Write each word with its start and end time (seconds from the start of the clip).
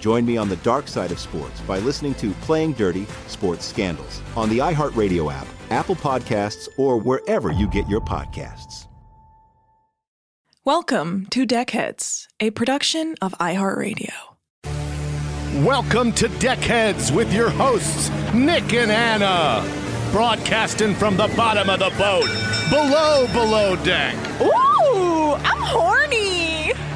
Join 0.00 0.24
me 0.24 0.38
on 0.38 0.48
the 0.48 0.56
dark 0.56 0.88
side 0.88 1.12
of 1.12 1.18
sports 1.18 1.60
by 1.60 1.78
listening 1.78 2.14
to 2.14 2.30
Playing 2.40 2.72
Dirty 2.72 3.06
Sports 3.26 3.66
Scandals 3.66 4.22
on 4.34 4.48
the 4.48 4.56
iHeartRadio 4.56 5.30
app, 5.30 5.46
Apple 5.68 5.94
Podcasts, 5.94 6.68
or 6.78 6.96
wherever 6.96 7.52
you 7.52 7.68
get 7.68 7.86
your 7.86 8.00
podcasts. 8.00 8.86
Welcome 10.64 11.26
to 11.26 11.46
Deckheads, 11.46 12.28
a 12.40 12.48
production 12.50 13.14
of 13.20 13.32
iHeartRadio. 13.32 14.12
Welcome 15.64 16.12
to 16.12 16.28
Deckheads 16.28 17.14
with 17.14 17.30
your 17.34 17.50
hosts, 17.50 18.08
Nick 18.32 18.72
and 18.72 18.90
Anna. 18.90 19.62
Broadcasting 20.12 20.94
from 20.94 21.18
the 21.18 21.28
bottom 21.36 21.68
of 21.68 21.78
the 21.78 21.90
boat, 21.98 22.28
below, 22.70 23.26
below 23.34 23.76
deck. 23.84 24.14
Ooh, 24.40 25.34
I'm 25.34 25.60
horny. 25.60 26.39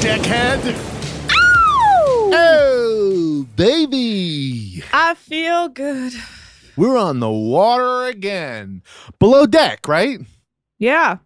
Deckhead. 0.00 0.74
Ow! 1.30 2.30
Oh, 2.32 3.46
baby. 3.56 4.82
I 4.92 5.14
feel 5.14 5.68
good. 5.68 6.12
We're 6.76 6.96
on 6.96 7.18
the 7.20 7.30
water 7.30 8.04
again. 8.06 8.82
Below 9.18 9.46
deck, 9.46 9.88
right? 9.88 10.20
Yeah. 10.78 11.18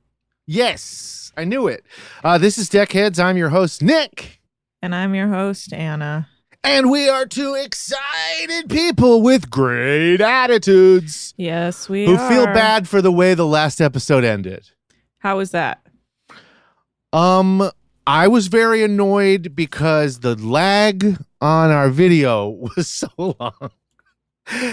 Yes, 0.46 1.32
I 1.36 1.44
knew 1.44 1.68
it. 1.68 1.84
Uh, 2.24 2.38
this 2.38 2.56
is 2.56 2.70
Deckheads. 2.70 3.22
I'm 3.22 3.36
your 3.36 3.50
host, 3.50 3.82
Nick. 3.82 4.40
And 4.80 4.94
I'm 4.94 5.14
your 5.14 5.28
host, 5.28 5.72
Anna. 5.72 6.28
And 6.64 6.90
we 6.90 7.08
are 7.08 7.26
two 7.26 7.54
excited 7.54 8.70
people 8.70 9.20
with 9.20 9.50
great 9.50 10.20
attitudes 10.20 11.34
Yes, 11.36 11.88
we 11.88 12.06
who 12.06 12.14
are. 12.16 12.28
feel 12.30 12.46
bad 12.46 12.88
for 12.88 13.02
the 13.02 13.12
way 13.12 13.34
the 13.34 13.46
last 13.46 13.80
episode 13.80 14.24
ended. 14.24 14.70
How 15.18 15.36
was 15.36 15.50
that? 15.50 15.84
Um, 17.12 17.70
I 18.06 18.28
was 18.28 18.48
very 18.48 18.82
annoyed 18.82 19.54
because 19.54 20.20
the 20.20 20.34
lag 20.34 21.16
on 21.40 21.70
our 21.70 21.88
video 21.88 22.48
was 22.76 22.88
so 22.88 23.08
long. 23.18 23.70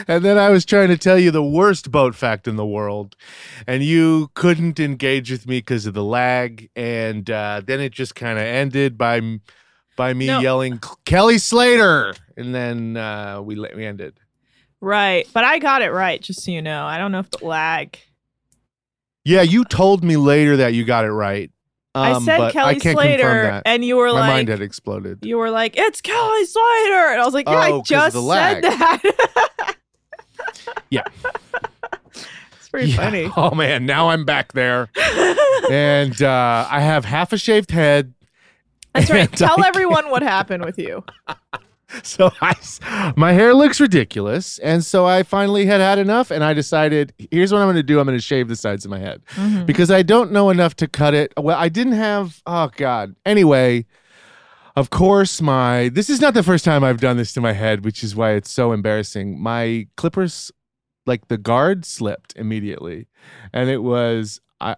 And 0.07 0.25
then 0.25 0.39
I 0.39 0.49
was 0.49 0.65
trying 0.65 0.87
to 0.87 0.97
tell 0.97 1.19
you 1.19 1.29
the 1.29 1.43
worst 1.43 1.91
boat 1.91 2.15
fact 2.15 2.47
in 2.47 2.55
the 2.55 2.65
world, 2.65 3.15
and 3.67 3.83
you 3.83 4.31
couldn't 4.33 4.79
engage 4.79 5.29
with 5.29 5.45
me 5.45 5.59
because 5.59 5.85
of 5.85 5.93
the 5.93 6.03
lag. 6.03 6.71
And 6.75 7.29
uh, 7.29 7.61
then 7.63 7.79
it 7.79 7.91
just 7.91 8.15
kind 8.15 8.39
of 8.39 8.45
ended 8.45 8.97
by 8.97 9.21
by 9.95 10.13
me 10.15 10.25
No. 10.25 10.39
yelling 10.39 10.79
Kelly 11.05 11.37
Slater, 11.37 12.15
and 12.35 12.53
then 12.53 12.97
uh, 12.97 13.41
we 13.43 13.59
we 13.59 13.85
ended. 13.85 14.19
Right. 14.81 15.27
But 15.33 15.43
I 15.43 15.59
got 15.59 15.83
it 15.83 15.91
right, 15.91 16.19
just 16.19 16.43
so 16.43 16.49
you 16.51 16.63
know. 16.63 16.85
I 16.85 16.97
don't 16.97 17.11
know 17.11 17.19
if 17.19 17.29
the 17.29 17.45
lag. 17.45 17.99
Yeah, 19.23 19.43
you 19.43 19.65
told 19.65 20.03
me 20.03 20.17
later 20.17 20.57
that 20.57 20.73
you 20.73 20.83
got 20.83 21.05
it 21.05 21.11
right. 21.11 21.51
I 21.95 22.11
um, 22.11 22.23
said 22.23 22.37
but 22.37 22.53
Kelly 22.53 22.75
I 22.75 22.77
Slater, 22.79 23.61
and 23.65 23.83
you 23.83 23.95
were 23.97 24.07
My 24.07 24.19
like, 24.19 24.29
mind 24.29 24.49
had 24.49 24.61
exploded. 24.61 25.19
you 25.25 25.37
were 25.37 25.49
like, 25.49 25.75
it's 25.77 26.01
Kelly 26.01 26.45
Slater, 26.45 27.07
and 27.11 27.21
I 27.21 27.25
was 27.25 27.33
like, 27.33 27.47
yeah, 27.47 27.67
Oh, 27.69 27.79
I 27.79 27.81
just 27.81 28.15
said 28.15 28.63
that. 28.63 29.75
Yeah. 30.91 31.03
it's 32.13 32.69
pretty 32.69 32.91
Yeah. 32.91 32.95
funny. 32.95 33.31
Oh 33.35 33.51
man, 33.51 33.85
now 33.85 34.09
I'm 34.09 34.25
back 34.25 34.53
there, 34.53 34.89
and 35.69 36.19
uh, 36.21 36.67
I 36.69 36.79
have 36.79 37.05
half 37.05 37.33
a 37.33 37.37
shaved 37.37 37.71
head. 37.71 38.13
That's 38.93 39.09
right. 39.09 39.31
Tell 39.31 39.61
I 39.63 39.67
everyone 39.67 40.09
what 40.09 40.21
happened 40.23 40.65
with 40.65 40.79
you. 40.79 41.03
So 42.03 42.31
I, 42.41 42.55
my 43.17 43.33
hair 43.33 43.53
looks 43.53 43.79
ridiculous, 43.81 44.57
and 44.59 44.85
so 44.85 45.05
I 45.05 45.23
finally 45.23 45.65
had 45.65 45.81
had 45.81 45.97
enough, 45.99 46.29
and 46.31 46.43
I 46.43 46.53
decided, 46.53 47.13
here's 47.31 47.51
what 47.51 47.59
I'm 47.61 47.65
going 47.65 47.75
to 47.77 47.83
do: 47.83 47.99
I'm 47.99 48.05
going 48.05 48.17
to 48.17 48.21
shave 48.21 48.47
the 48.47 48.55
sides 48.55 48.85
of 48.85 48.91
my 48.91 48.99
head 48.99 49.21
Mm-hmm. 49.35 49.65
because 49.65 49.89
I 49.89 50.03
don't 50.03 50.31
know 50.31 50.49
enough 50.49 50.75
to 50.77 50.87
cut 50.87 51.13
it. 51.13 51.33
Well, 51.37 51.57
I 51.57 51.67
didn't 51.69 51.93
have. 51.93 52.41
Oh 52.45 52.69
God. 52.75 53.15
Anyway, 53.25 53.85
of 54.75 54.89
course, 54.91 55.41
my 55.41 55.89
this 55.89 56.09
is 56.09 56.21
not 56.21 56.33
the 56.33 56.43
first 56.43 56.63
time 56.63 56.83
I've 56.83 57.01
done 57.01 57.17
this 57.17 57.33
to 57.33 57.41
my 57.41 57.53
head, 57.53 57.83
which 57.83 58.03
is 58.03 58.15
why 58.15 58.31
it's 58.31 58.51
so 58.51 58.71
embarrassing. 58.71 59.39
My 59.41 59.87
clippers, 59.97 60.51
like 61.05 61.27
the 61.27 61.37
guard, 61.37 61.85
slipped 61.85 62.33
immediately, 62.35 63.07
and 63.51 63.69
it 63.69 63.81
was. 63.83 64.39
I, 64.61 64.75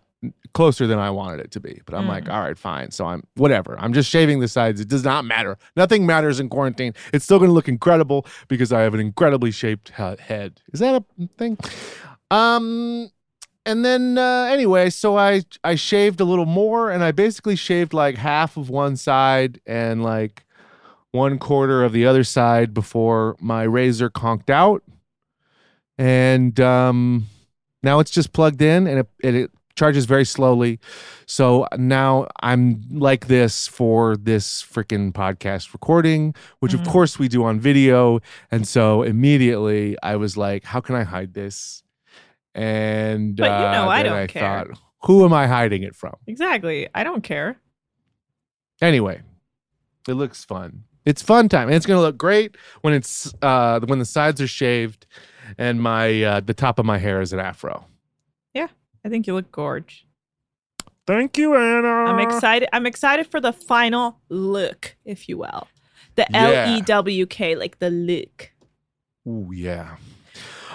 closer 0.54 0.86
than 0.86 1.00
I 1.00 1.10
wanted 1.10 1.40
it 1.40 1.52
to 1.52 1.60
be. 1.60 1.82
But 1.86 1.96
I'm 1.96 2.08
like, 2.08 2.30
all 2.30 2.42
right, 2.42 2.58
fine. 2.58 2.92
So 2.92 3.06
I'm 3.06 3.24
whatever. 3.36 3.76
I'm 3.80 3.94
just 3.94 4.10
shaving 4.10 4.40
the 4.40 4.48
sides. 4.48 4.80
It 4.82 4.88
does 4.88 5.04
not 5.04 5.26
matter. 5.26 5.58
Nothing 5.76 6.06
matters 6.06 6.40
in 6.40 6.50
quarantine. 6.50 6.94
It's 7.14 7.26
still 7.26 7.40
going 7.40 7.50
to 7.50 7.54
look 7.54 7.68
incredible 7.68 8.26
because 8.48 8.72
I 8.72 8.82
have 8.82 8.94
an 8.94 9.00
incredibly 9.00 9.52
shaped 9.52 9.94
he- 9.98 10.16
head. 10.20 10.62
Is 10.74 10.80
that 10.80 10.96
a 10.96 11.28
thing? 11.38 11.58
Um 12.30 13.12
and 13.66 13.86
then 13.86 14.18
uh, 14.18 14.46
anyway, 14.46 14.90
so 14.90 15.18
I 15.18 15.44
I 15.64 15.76
shaved 15.76 16.20
a 16.20 16.26
little 16.26 16.46
more, 16.46 16.90
and 16.90 17.04
I 17.04 17.12
basically 17.12 17.56
shaved 17.56 17.94
like 17.94 18.16
half 18.16 18.58
of 18.58 18.70
one 18.70 18.98
side 18.98 19.62
and 19.66 20.04
like 20.04 20.46
one 21.12 21.38
quarter 21.38 21.84
of 21.84 21.94
the 21.94 22.06
other 22.06 22.24
side 22.24 22.74
before 22.74 23.36
my 23.40 23.64
razor 23.64 24.10
conked 24.10 24.50
out, 24.50 24.84
and 25.98 26.60
um, 26.60 27.28
now 27.84 28.00
it's 28.00 28.12
just 28.12 28.34
plugged 28.34 28.62
in, 28.62 28.88
and 28.88 29.00
it, 29.00 29.10
it, 29.20 29.36
it 29.36 29.52
charges 29.76 30.06
very 30.06 30.26
slowly. 30.26 30.80
So 31.26 31.68
now 31.78 32.28
I'm 32.42 32.82
like 32.92 33.28
this 33.28 33.68
for 33.68 34.18
this 34.18 34.62
freaking 34.64 35.12
podcast 35.14 35.74
recording, 35.74 36.34
which 36.60 36.74
of 36.74 36.82
Mhm. 36.82 36.88
course 36.92 37.18
we 37.20 37.28
do 37.28 37.44
on 37.44 37.60
video. 37.60 38.20
And 38.52 38.68
so 38.68 39.04
immediately 39.04 39.96
I 40.04 40.16
was 40.18 40.36
like, 40.38 40.64
how 40.66 40.82
can 40.82 40.96
I 40.96 41.04
hide 41.04 41.34
this? 41.34 41.84
And 42.54 43.36
But 43.38 43.46
you 43.46 43.72
know 43.72 43.86
uh, 43.86 43.90
I 43.90 44.04
don't 44.04 44.28
care. 44.28 44.66
thought, 44.66 44.80
who 45.04 45.24
am 45.26 45.34
I 45.34 45.48
hiding 45.48 45.84
it 45.84 45.96
from? 45.96 46.16
Exactly. 46.28 46.88
I 46.94 47.04
don't 47.04 47.24
care. 47.24 47.58
Anyway, 48.82 49.22
it 50.08 50.14
looks 50.14 50.44
fun. 50.44 50.84
It's 51.06 51.22
fun 51.22 51.50
time. 51.50 51.68
And 51.68 51.76
it's 51.76 51.86
gonna 51.86 52.02
look 52.02 52.18
great 52.18 52.58
when 52.82 52.94
it's 52.94 53.34
uh 53.42 53.80
when 53.86 54.00
the 54.00 54.06
sides 54.06 54.42
are 54.42 54.48
shaved 54.48 55.06
and 55.58 55.82
my 55.82 56.24
uh 56.24 56.40
the 56.42 56.54
top 56.54 56.78
of 56.80 56.86
my 56.86 56.98
hair 56.98 57.22
is 57.22 57.32
an 57.34 57.40
afro. 57.40 57.86
I 59.04 59.10
think 59.10 59.28
you 59.28 59.34
look 59.34 59.52
gorge. 59.52 60.06
Thank 61.08 61.38
you, 61.38 61.56
Anna. 61.56 61.88
I'm 61.88 62.20
excited. 62.20 62.70
I'm 62.74 62.86
excited 62.86 63.28
for 63.28 63.42
the 63.42 63.52
final 63.52 64.20
look, 64.30 64.96
if 65.04 65.28
you 65.28 65.38
will. 65.38 65.68
The 66.16 66.28
Yeah. 66.30 66.66
L 66.68 66.78
E 66.78 66.82
W 66.82 67.26
K, 67.26 67.56
like 67.56 67.80
the 67.80 67.90
look. 67.90 68.52
Ooh, 69.28 69.52
yeah. 69.54 69.96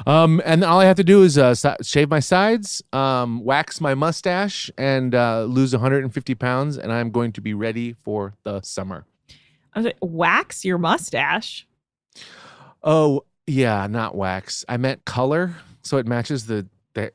Um, 0.07 0.43
and 0.45 0.63
all 0.63 0.81
I 0.81 0.85
have 0.85 0.97
to 0.97 1.05
do 1.05 1.23
is 1.23 1.39
uh, 1.39 1.55
shave 1.81 2.11
my 2.11 2.21
sides, 2.21 2.83
um, 2.93 3.43
wax 3.45 3.81
my 3.81 3.95
mustache, 3.95 4.71
and 4.77 5.15
uh, 5.15 5.45
lose 5.45 5.73
150 5.73 6.35
pounds, 6.35 6.77
and 6.77 6.93
I'm 6.93 7.11
going 7.11 7.33
to 7.33 7.41
be 7.41 7.55
ready 7.55 7.95
for 7.95 8.35
the 8.43 8.61
summer. 8.61 9.07
I 9.73 9.79
was 9.79 9.87
like, 9.87 9.97
wax 10.03 10.65
your 10.65 10.77
mustache. 10.79 11.67
Oh, 12.83 13.25
yeah, 13.47 13.87
not 13.87 14.15
wax. 14.15 14.65
I 14.69 14.77
meant 14.77 15.05
color, 15.07 15.57
so 15.83 15.97
it 15.97 16.07
matches 16.07 16.47
the, 16.47 16.67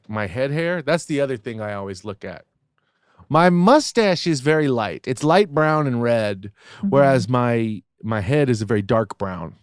my 0.08 0.28
head 0.28 0.52
hair. 0.52 0.82
That's 0.82 1.06
the 1.06 1.22
other 1.22 1.38
thing 1.38 1.62
I 1.62 1.74
always 1.74 2.04
look 2.06 2.24
at. 2.26 2.46
My 3.30 3.50
mustache 3.50 4.28
is 4.28 4.42
very 4.42 4.68
light. 4.68 5.08
It's 5.08 5.24
light 5.24 5.54
brown 5.54 5.88
and 5.88 6.02
red, 6.02 6.52
whereas 6.82 7.30
my 7.30 7.82
my 8.04 8.20
head 8.22 8.50
is 8.50 8.62
a 8.62 8.66
very 8.66 8.82
dark 8.82 9.18
brown. 9.18 9.56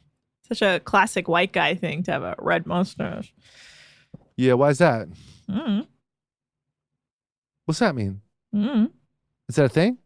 Such 0.49 0.62
a 0.62 0.81
classic 0.81 1.29
white 1.29 1.53
guy 1.53 1.75
thing 1.75 2.03
to 2.05 2.12
have 2.12 2.23
a 2.23 2.35
red 2.38 2.67
mustache. 2.67 3.35
Yeah, 4.37 4.55
why 4.55 4.70
is 4.70 4.79
that? 4.79 5.09
mm 5.50 5.87
What's 7.67 7.81
that 7.81 7.94
mean? 7.94 8.23
mm 8.55 8.91
Is 9.49 9.56
that 9.56 9.67
a 9.67 9.69
thing? 9.69 9.99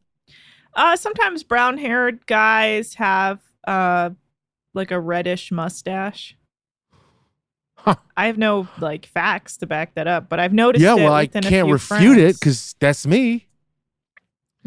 Uh, 0.74 0.96
sometimes 0.96 1.42
brown 1.44 1.78
haired 1.78 2.26
guys 2.26 2.94
have 2.94 3.40
uh 3.66 4.10
like 4.74 4.90
a 4.90 4.98
reddish 4.98 5.52
mustache. 5.52 6.36
Huh. 7.84 7.96
I 8.16 8.26
have 8.26 8.38
no 8.38 8.68
like 8.80 9.06
facts 9.06 9.56
to 9.58 9.66
back 9.66 9.94
that 9.94 10.06
up, 10.06 10.28
but 10.28 10.38
I've 10.40 10.52
noticed. 10.52 10.82
yeah, 10.82 10.94
well, 10.94 11.12
I 11.12 11.26
can't 11.26 11.70
refute 11.70 12.18
it 12.18 12.38
because 12.38 12.74
that's 12.80 13.06
me. 13.06 13.46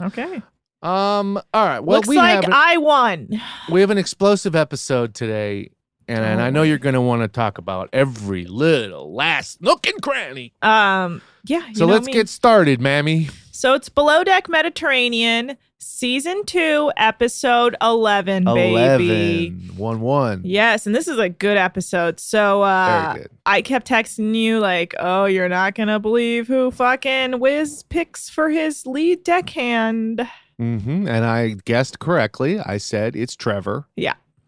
okay. 0.01 0.41
Um. 0.81 1.38
All 1.53 1.65
right. 1.65 1.79
Well, 1.79 1.97
Looks 1.97 2.07
we 2.07 2.17
like 2.17 2.35
have 2.35 2.44
an, 2.44 2.53
I 2.53 2.77
won. 2.77 3.41
we 3.71 3.81
have 3.81 3.89
an 3.89 3.97
explosive 3.97 4.56
episode 4.56 5.15
today, 5.15 5.69
and, 6.07 6.24
and 6.24 6.42
I 6.42 6.50
know 6.50 6.62
Oh. 6.62 6.63
you're 6.63 6.78
going 6.78 6.94
to 6.96 7.02
want 7.02 7.22
to 7.22 7.28
talk 7.28 7.57
about 7.57 7.90
every 7.94 8.46
little 8.46 9.13
last 9.13 9.62
nook 9.62 9.88
and 9.88 10.02
cranny. 10.02 10.54
Um, 10.62 11.22
yeah. 11.46 11.68
you 11.68 11.75
So 11.75 11.86
let's 11.86 12.07
get 12.07 12.30
started, 12.30 12.80
mammy. 12.81 13.30
So 13.52 13.74
it's 13.74 13.88
Below 13.90 14.24
Deck 14.25 14.50
Mediterranean, 14.50 15.56
season 15.78 16.44
two, 16.46 16.92
episode 16.98 17.75
eleven, 17.81 18.44
baby. 18.44 19.50
One 19.78 20.02
one. 20.02 20.42
Yes, 20.44 20.86
and 20.86 20.94
this 20.96 21.07
is 21.07 21.18
a 21.19 21.30
good 21.30 21.57
episode. 21.57 22.19
So 22.19 22.63
uh 22.63 23.16
good. 23.16 23.30
I 23.46 23.62
kept 23.62 23.88
texting 23.88 24.36
you 24.36 24.60
like, 24.60 24.94
"Oh, 25.00 25.24
you're 25.25 25.48
not 25.48 25.75
gonna 25.75 26.00
believe 26.00 26.48
who 26.48 26.69
fucking 26.72 27.40
Wiz 27.40 27.84
picks 27.84 28.30
for 28.30 28.50
his 28.50 28.86
lead 28.86 29.24
deckhand." 29.24 30.28
Mm-hmm. 30.60 31.08
And 31.08 31.25
I 31.25 31.56
guessed 31.66 32.00
correctly. 32.00 32.60
I 32.60 32.78
said 32.78 33.16
it's 33.16 33.36
Trevor. 33.38 33.88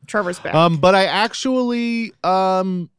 Trevor's 0.07 0.39
back. 0.39 0.56
Um, 0.56 0.77
but 0.77 0.95
I 0.95 1.06
actually, 1.06 2.13
um, 2.24 2.89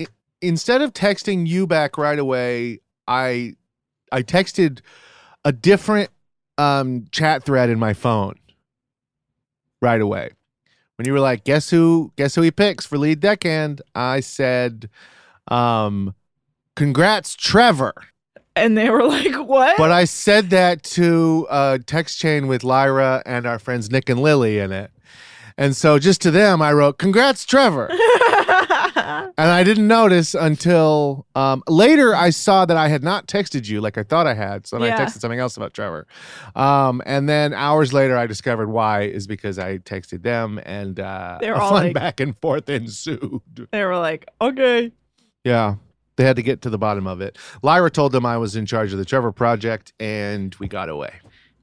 i- 0.00 0.06
instead 0.40 0.82
of 0.82 0.92
texting 0.92 1.46
you 1.46 1.66
back 1.66 1.98
right 1.98 2.18
away, 2.18 2.80
I, 3.08 3.56
I 4.12 4.22
texted 4.22 4.80
a 5.44 5.52
different 5.52 6.10
um 6.56 7.06
chat 7.10 7.42
thread 7.42 7.68
in 7.68 7.78
my 7.80 7.92
phone 7.92 8.36
right 9.82 10.00
away. 10.00 10.30
When 10.96 11.06
you 11.06 11.12
were 11.12 11.20
like, 11.20 11.42
guess 11.44 11.70
who? 11.70 12.12
Guess 12.16 12.36
who 12.36 12.42
he 12.42 12.50
picks 12.52 12.86
for 12.86 12.96
lead 12.96 13.18
deckhand? 13.20 13.82
I 13.94 14.20
said, 14.20 14.88
um, 15.48 16.14
congrats, 16.76 17.34
Trevor. 17.34 17.92
and 18.54 18.78
they 18.78 18.88
were 18.90 19.02
like, 19.04 19.34
"What?" 19.34 19.76
But 19.76 19.90
I 19.90 20.04
said 20.04 20.50
that 20.50 20.84
to 20.84 21.48
a 21.50 21.80
text 21.84 22.20
chain 22.20 22.46
with 22.46 22.62
Lyra 22.62 23.22
and 23.26 23.44
our 23.46 23.58
friends 23.58 23.90
Nick 23.90 24.08
and 24.08 24.20
Lily 24.20 24.60
in 24.60 24.70
it. 24.70 24.92
And 25.56 25.76
so 25.76 25.98
just 25.98 26.20
to 26.22 26.30
them, 26.30 26.60
I 26.60 26.72
wrote, 26.72 26.98
congrats, 26.98 27.44
Trevor. 27.44 27.90
And 29.36 29.50
I 29.50 29.64
didn't 29.64 29.88
notice 29.88 30.34
until 30.34 31.26
um, 31.34 31.62
later 31.68 32.14
I 32.14 32.30
saw 32.30 32.64
that 32.66 32.76
I 32.76 32.86
had 32.88 33.02
not 33.02 33.26
texted 33.26 33.68
you 33.68 33.80
like 33.80 33.98
I 33.98 34.04
thought 34.04 34.26
I 34.28 34.34
had. 34.34 34.66
So 34.66 34.78
then 34.78 34.92
I 34.92 34.96
texted 34.96 35.20
something 35.20 35.40
else 35.40 35.56
about 35.56 35.74
Trevor. 35.74 36.06
Um, 36.54 37.02
and 37.04 37.28
then 37.28 37.52
hours 37.52 37.92
later, 37.92 38.16
I 38.16 38.26
discovered 38.28 38.68
why 38.68 39.02
is 39.02 39.26
because 39.26 39.58
I 39.58 39.78
texted 39.78 40.22
them 40.22 40.60
and 40.64 41.00
uh, 41.00 41.38
They 41.40 41.48
a 41.50 41.52
were 41.54 41.60
all 41.60 41.70
fun 41.70 41.82
like- 41.86 41.94
back 41.94 42.20
and 42.20 42.38
forth 42.38 42.68
ensued. 42.68 43.40
they 43.72 43.84
were 43.84 43.98
like, 43.98 44.26
"Okay." 44.40 44.92
Yeah. 45.42 45.76
They 46.16 46.24
had 46.24 46.36
to 46.36 46.42
get 46.42 46.62
to 46.62 46.70
the 46.70 46.78
bottom 46.78 47.08
of 47.08 47.20
it. 47.20 47.36
Lyra 47.62 47.90
told 47.90 48.12
them 48.12 48.24
I 48.24 48.36
was 48.38 48.54
in 48.54 48.66
charge 48.66 48.92
of 48.92 48.98
the 49.00 49.04
Trevor 49.04 49.32
project 49.32 49.92
and 49.98 50.54
we 50.60 50.68
got 50.68 50.88
away. 50.88 51.12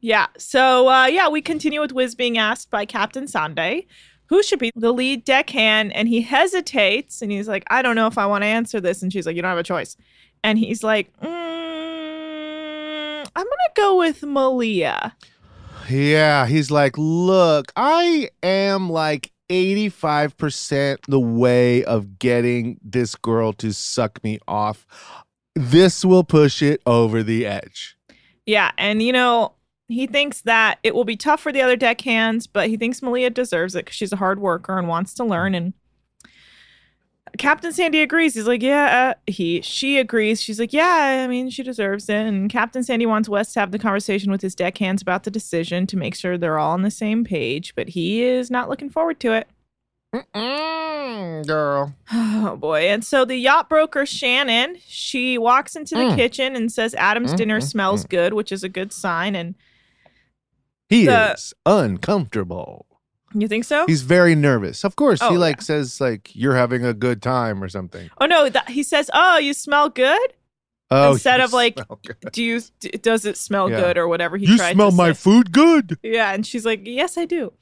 Yeah. 0.01 0.27
So 0.37 0.89
uh, 0.89 1.05
yeah, 1.05 1.29
we 1.29 1.41
continue 1.41 1.79
with 1.79 1.91
Wiz 1.91 2.15
being 2.15 2.37
asked 2.37 2.69
by 2.69 2.85
Captain 2.85 3.27
Sandy 3.27 3.87
who 4.31 4.41
should 4.41 4.59
be 4.59 4.71
the 4.77 4.93
lead 4.93 5.25
deckhand, 5.25 5.93
and 5.93 6.07
he 6.07 6.21
hesitates 6.21 7.21
and 7.21 7.33
he's 7.33 7.49
like, 7.49 7.65
I 7.69 7.81
don't 7.81 7.97
know 7.97 8.07
if 8.07 8.17
I 8.17 8.25
want 8.25 8.43
to 8.43 8.47
answer 8.47 8.79
this, 8.79 9.01
and 9.01 9.11
she's 9.11 9.25
like, 9.25 9.35
You 9.35 9.41
don't 9.41 9.49
have 9.49 9.57
a 9.57 9.63
choice, 9.63 9.97
and 10.41 10.57
he's 10.57 10.83
like, 10.83 11.11
mm, 11.19 11.27
I'm 13.35 13.43
gonna 13.43 13.73
go 13.75 13.97
with 13.97 14.23
Malia. 14.23 15.17
Yeah, 15.89 16.45
he's 16.47 16.71
like, 16.71 16.97
look, 16.97 17.73
I 17.75 18.29
am 18.41 18.89
like 18.89 19.31
85% 19.49 20.99
the 21.09 21.19
way 21.19 21.83
of 21.83 22.17
getting 22.17 22.79
this 22.81 23.15
girl 23.15 23.51
to 23.53 23.73
suck 23.73 24.23
me 24.23 24.39
off. 24.47 24.85
This 25.55 26.05
will 26.05 26.23
push 26.23 26.61
it 26.61 26.81
over 26.85 27.21
the 27.21 27.45
edge. 27.45 27.97
Yeah, 28.45 28.71
and 28.77 29.03
you 29.03 29.11
know. 29.11 29.55
He 29.91 30.07
thinks 30.07 30.41
that 30.43 30.79
it 30.83 30.95
will 30.95 31.03
be 31.03 31.17
tough 31.17 31.41
for 31.41 31.51
the 31.51 31.61
other 31.61 31.75
deckhands, 31.75 32.47
but 32.47 32.69
he 32.69 32.77
thinks 32.77 33.01
Malia 33.01 33.29
deserves 33.29 33.75
it 33.75 33.85
because 33.85 33.95
she's 33.95 34.13
a 34.13 34.17
hard 34.17 34.39
worker 34.39 34.77
and 34.77 34.87
wants 34.87 35.13
to 35.15 35.23
learn. 35.25 35.53
And 35.53 35.73
Captain 37.37 37.71
Sandy 37.71 38.01
agrees. 38.01 38.33
He's 38.35 38.47
like, 38.47 38.61
yeah, 38.61 39.13
uh, 39.15 39.19
he, 39.27 39.61
she 39.61 39.97
agrees. 39.99 40.41
She's 40.41 40.59
like, 40.59 40.73
yeah, 40.73 41.21
I 41.23 41.27
mean, 41.27 41.49
she 41.49 41.63
deserves 41.63 42.09
it. 42.09 42.25
And 42.25 42.49
Captain 42.49 42.83
Sandy 42.83 43.05
wants 43.05 43.29
Wes 43.29 43.53
to 43.53 43.59
have 43.59 43.71
the 43.71 43.79
conversation 43.79 44.31
with 44.31 44.41
his 44.41 44.55
deckhands 44.55 45.01
about 45.01 45.23
the 45.23 45.31
decision 45.31 45.87
to 45.87 45.97
make 45.97 46.15
sure 46.15 46.37
they're 46.37 46.59
all 46.59 46.71
on 46.71 46.81
the 46.81 46.91
same 46.91 47.23
page, 47.23 47.73
but 47.75 47.89
he 47.89 48.23
is 48.23 48.49
not 48.51 48.69
looking 48.69 48.89
forward 48.89 49.19
to 49.21 49.33
it. 49.33 49.47
Mm-mm, 50.15 51.45
girl. 51.47 51.93
Oh 52.43 52.55
boy. 52.57 52.89
And 52.89 53.05
so 53.05 53.23
the 53.23 53.35
yacht 53.37 53.69
broker, 53.69 54.05
Shannon, 54.05 54.77
she 54.85 55.37
walks 55.37 55.75
into 55.75 55.95
the 55.95 56.01
Mm. 56.01 56.15
kitchen 56.15 56.55
and 56.55 56.71
says 56.71 56.95
Adam's 56.95 57.33
Mm, 57.33 57.37
dinner 57.37 57.61
smells 57.61 58.03
good, 58.05 58.33
which 58.33 58.51
is 58.51 58.63
a 58.63 58.69
good 58.69 58.91
sign. 58.91 59.35
And 59.35 59.53
He 60.91 61.05
The- 61.07 61.33
is 61.33 61.53
uncomfortable. 61.65 62.85
you 63.33 63.47
think 63.47 63.63
so? 63.63 63.85
He's 63.87 64.01
very 64.03 64.35
nervous. 64.35 64.83
Of 64.83 64.95
course, 64.97 65.19
Oh, 65.21 65.31
he 65.31 65.37
like 65.37 65.57
yeah. 65.57 65.63
says 65.63 66.01
like 66.01 66.29
you're 66.35 66.55
having 66.55 66.85
a 66.85 66.93
good 66.93 67.21
time 67.21 67.63
or 67.63 67.69
something. 67.69 68.09
oh 68.19 68.25
no, 68.27 68.49
that, 68.49 68.69
he 68.69 68.83
says, 68.83 69.09
"Oh, 69.13 69.37
you 69.37 69.53
smell 69.53 69.89
good." 69.89 70.33
Oh, 70.93 71.13
Instead 71.13 71.39
of, 71.39 71.53
like. 71.53 71.79
Do 72.33 72.43
you? 72.43 72.59
D- 72.81 72.89
does 73.01 73.25
it 73.25 73.37
smell 73.37 73.69
Yeah. 73.71 73.79
good 73.79 73.97
or 73.97 74.09
whatever 74.09 74.35
he 74.35 74.45
you 74.45 74.57
tried 74.57 74.73
smell 74.73 74.91
my 74.91 75.13
say. 75.13 75.23
food 75.23 75.53
good. 75.53 75.97
Yeah, 76.03 76.33
and 76.33 76.45
she's 76.45 76.65
like, 76.65 76.81
"Yes, 76.83 77.17
I 77.17 77.23
do." 77.25 77.53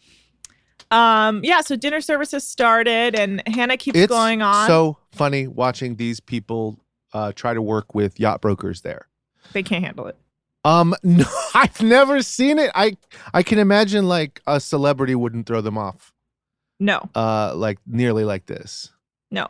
Um, 0.89 1.41
yeah. 1.43 1.61
So 1.61 1.75
dinner 1.75 2.01
service 2.01 2.31
has 2.31 2.47
started, 2.47 3.13
and 3.13 3.43
Hannah 3.47 3.77
keeps 3.77 3.99
It's 3.99 4.09
going 4.09 4.41
on. 4.41 4.65
so 4.67 4.97
funny 5.11 5.45
watching 5.47 5.97
these 5.97 6.19
people 6.19 6.79
uh, 7.13 7.31
try 7.35 7.53
to 7.53 7.61
work 7.61 7.93
with 7.93 8.19
yacht 8.19 8.41
brokers 8.41 8.81
there. 8.81 9.07
they 9.53 9.61
can't 9.63 9.83
handle 9.85 10.07
it. 10.07 10.17
Um, 10.65 10.93
no, 11.03 11.25
I've 11.53 11.81
never 11.81 12.21
seen 12.21 12.59
it. 12.59 12.71
I 12.75 12.97
I 13.33 13.43
can 13.43 13.59
imagine 13.59 14.07
like 14.07 14.41
a 14.47 14.59
celebrity 14.59 15.15
wouldn't 15.15 15.45
throw 15.47 15.61
them 15.61 15.77
off, 15.77 16.11
No, 16.79 17.09
uh, 17.15 17.53
like 17.55 17.79
nearly 17.87 18.23
like 18.25 18.45
this. 18.45 18.91
no. 19.31 19.47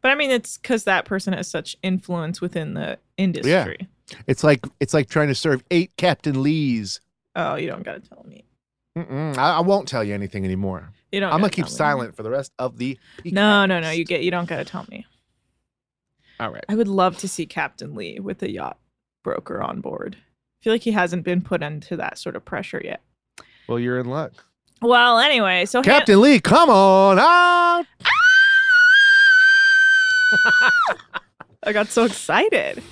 But 0.00 0.10
I 0.10 0.16
mean, 0.16 0.30
it's 0.30 0.58
because 0.58 0.84
that 0.84 1.06
person 1.06 1.32
has 1.32 1.48
such 1.48 1.76
influence 1.82 2.42
within 2.42 2.74
the 2.74 2.98
industry. 3.16 3.76
Yeah. 3.80 4.16
It's 4.26 4.44
like 4.44 4.66
it's 4.78 4.92
like 4.92 5.08
trying 5.08 5.28
to 5.28 5.34
serve 5.34 5.64
eight 5.70 5.92
Captain 5.96 6.42
Lees. 6.42 7.00
Oh, 7.34 7.54
you 7.54 7.66
don't 7.68 7.82
gotta 7.82 8.00
tell 8.00 8.22
me. 8.28 8.44
I, 8.96 9.32
I 9.56 9.60
won't 9.60 9.88
tell 9.88 10.04
you 10.04 10.12
anything 10.14 10.44
anymore. 10.44 10.90
You 11.10 11.20
don't. 11.20 11.32
I'm 11.32 11.40
gonna 11.40 11.48
keep 11.50 11.64
tell 11.64 11.72
me. 11.72 11.76
silent 11.78 12.14
for 12.16 12.22
the 12.22 12.28
rest 12.30 12.52
of 12.58 12.76
the. 12.76 12.98
No, 13.24 13.64
no, 13.66 13.80
no. 13.80 13.90
You 13.90 14.04
get. 14.04 14.22
You 14.22 14.30
don't 14.30 14.46
gotta 14.48 14.64
tell 14.66 14.84
me. 14.90 15.06
All 16.38 16.50
right. 16.50 16.64
I 16.68 16.74
would 16.74 16.86
love 16.88 17.16
to 17.18 17.28
see 17.28 17.46
Captain 17.46 17.94
Lee 17.94 18.20
with 18.20 18.42
a 18.42 18.50
yacht 18.50 18.76
broker 19.24 19.60
on 19.60 19.80
board. 19.80 20.16
I 20.20 20.62
feel 20.62 20.72
like 20.72 20.82
he 20.82 20.92
hasn't 20.92 21.24
been 21.24 21.42
put 21.42 21.60
into 21.62 21.96
that 21.96 22.18
sort 22.18 22.36
of 22.36 22.44
pressure 22.44 22.80
yet. 22.84 23.02
Well, 23.68 23.80
you're 23.80 23.98
in 23.98 24.06
luck. 24.06 24.32
Well, 24.80 25.18
anyway, 25.18 25.64
so 25.64 25.78
Han- 25.78 25.84
Captain 25.84 26.20
Lee, 26.20 26.38
come 26.38 26.70
on 26.70 27.18
out. 27.18 27.86
I 31.62 31.72
got 31.72 31.88
so 31.88 32.04
excited. 32.04 32.82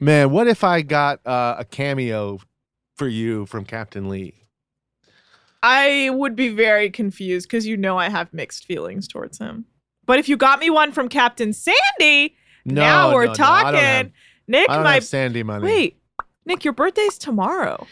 Man, 0.00 0.30
what 0.30 0.48
if 0.48 0.64
I 0.64 0.82
got 0.82 1.24
uh, 1.26 1.56
a 1.58 1.64
cameo 1.64 2.40
for 2.96 3.06
you 3.06 3.46
from 3.46 3.64
Captain 3.64 4.08
Lee? 4.08 4.34
I 5.62 6.10
would 6.12 6.34
be 6.34 6.48
very 6.48 6.90
confused 6.90 7.48
because 7.48 7.66
you 7.66 7.76
know 7.76 7.96
I 7.96 8.08
have 8.08 8.32
mixed 8.32 8.64
feelings 8.64 9.06
towards 9.06 9.38
him. 9.38 9.66
But 10.04 10.18
if 10.18 10.28
you 10.28 10.36
got 10.36 10.58
me 10.58 10.70
one 10.70 10.90
from 10.90 11.08
Captain 11.08 11.52
Sandy, 11.52 12.34
No, 12.64 12.74
now 12.74 13.14
we're 13.14 13.26
no, 13.26 13.30
no, 13.30 13.34
talking. 13.34 13.78
have- 13.80 14.10
Nick, 14.52 14.68
I 14.70 14.74
don't 14.74 14.84
my 14.84 14.94
have 14.94 15.04
Sandy 15.04 15.42
money. 15.42 15.64
wait, 15.64 15.96
Nick, 16.44 16.62
your 16.62 16.74
birthday's 16.74 17.16
tomorrow. 17.16 17.86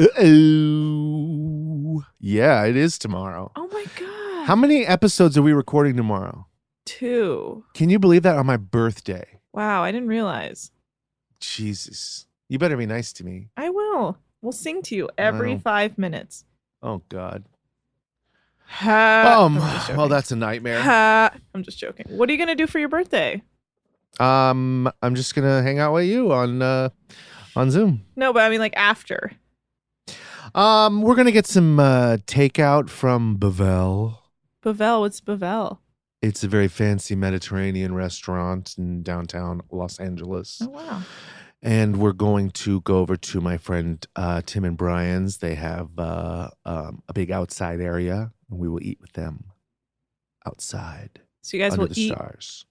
Uh-oh. 0.00 2.04
Yeah, 2.20 2.64
it 2.64 2.76
is 2.76 2.98
tomorrow. 2.98 3.50
Oh 3.56 3.68
my 3.72 3.84
god, 3.98 4.46
How 4.46 4.54
many 4.56 4.86
episodes 4.86 5.36
are 5.36 5.42
we 5.42 5.52
recording 5.52 5.96
tomorrow? 5.96 6.46
two? 6.86 7.64
Can 7.74 7.90
you 7.90 7.98
believe 7.98 8.22
that 8.22 8.36
on 8.36 8.46
my 8.46 8.56
birthday? 8.56 9.40
Wow, 9.52 9.82
I 9.82 9.90
didn't 9.90 10.08
realize. 10.08 10.70
Jesus. 11.40 12.26
You 12.48 12.58
better 12.58 12.76
be 12.76 12.86
nice 12.86 13.12
to 13.14 13.24
me. 13.24 13.48
I 13.56 13.70
will. 13.70 14.18
We'll 14.42 14.52
sing 14.52 14.82
to 14.82 14.94
you 14.94 15.08
every 15.16 15.54
Wow. 15.54 15.60
five 15.64 15.98
minutes. 15.98 16.44
Oh 16.82 17.02
God. 17.08 17.44
Ha- 18.66 19.42
um. 19.44 19.56
I'm 19.58 19.62
just 19.62 19.88
Well, 19.88 19.96
joking. 19.98 20.10
that's 20.10 20.32
a 20.32 20.36
nightmare. 20.36 20.82
Ha- 20.82 21.32
I'm 21.54 21.62
just 21.62 21.78
joking. 21.78 22.06
What 22.08 22.28
are 22.28 22.32
you 22.32 22.38
gonna 22.38 22.54
do 22.54 22.66
for 22.66 22.78
your 22.78 22.88
birthday? 22.88 23.42
Um. 24.20 24.90
I'm 25.02 25.14
just 25.14 25.34
gonna 25.34 25.62
hang 25.62 25.78
out 25.78 25.92
with 25.92 26.06
you 26.06 26.32
on 26.32 26.62
uh, 26.62 26.88
on 27.56 27.70
Zoom. 27.70 28.04
No, 28.16 28.32
but 28.32 28.42
I 28.42 28.48
mean 28.50 28.60
like 28.60 28.76
after. 28.76 29.32
Um. 30.54 31.02
We're 31.02 31.16
gonna 31.16 31.32
get 31.32 31.46
some 31.46 31.78
uh, 31.80 32.18
takeout 32.26 32.88
from 32.88 33.38
Bavel. 33.38 34.18
Bavel, 34.64 35.00
what's 35.00 35.20
Bavel? 35.20 35.78
It's 36.22 36.42
a 36.42 36.48
very 36.48 36.68
fancy 36.68 37.14
Mediterranean 37.14 37.94
restaurant 37.94 38.74
in 38.78 39.02
downtown 39.02 39.60
Los 39.70 40.00
Angeles. 40.00 40.62
Oh 40.62 40.68
wow. 40.68 41.02
and 41.62 41.98
we're 41.98 42.12
going 42.12 42.50
to 42.50 42.80
go 42.82 42.98
over 42.98 43.16
to 43.16 43.40
my 43.42 43.58
friend 43.58 44.06
uh, 44.16 44.40
Tim 44.46 44.64
and 44.64 44.76
Brian's. 44.76 45.38
They 45.38 45.54
have 45.54 45.90
uh, 45.98 46.48
um, 46.64 47.02
a 47.08 47.12
big 47.12 47.30
outside 47.30 47.80
area, 47.80 48.32
and 48.50 48.58
we 48.58 48.68
will 48.68 48.82
eat 48.82 48.98
with 49.02 49.12
them 49.12 49.44
outside 50.46 51.20
So 51.42 51.56
you 51.56 51.62
guys 51.62 51.72
under 51.72 51.82
will 51.86 51.94
the 51.94 52.00
eat 52.00 52.12
stars. 52.12 52.64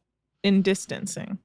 In 0.44 0.62
distancing. 0.62 1.40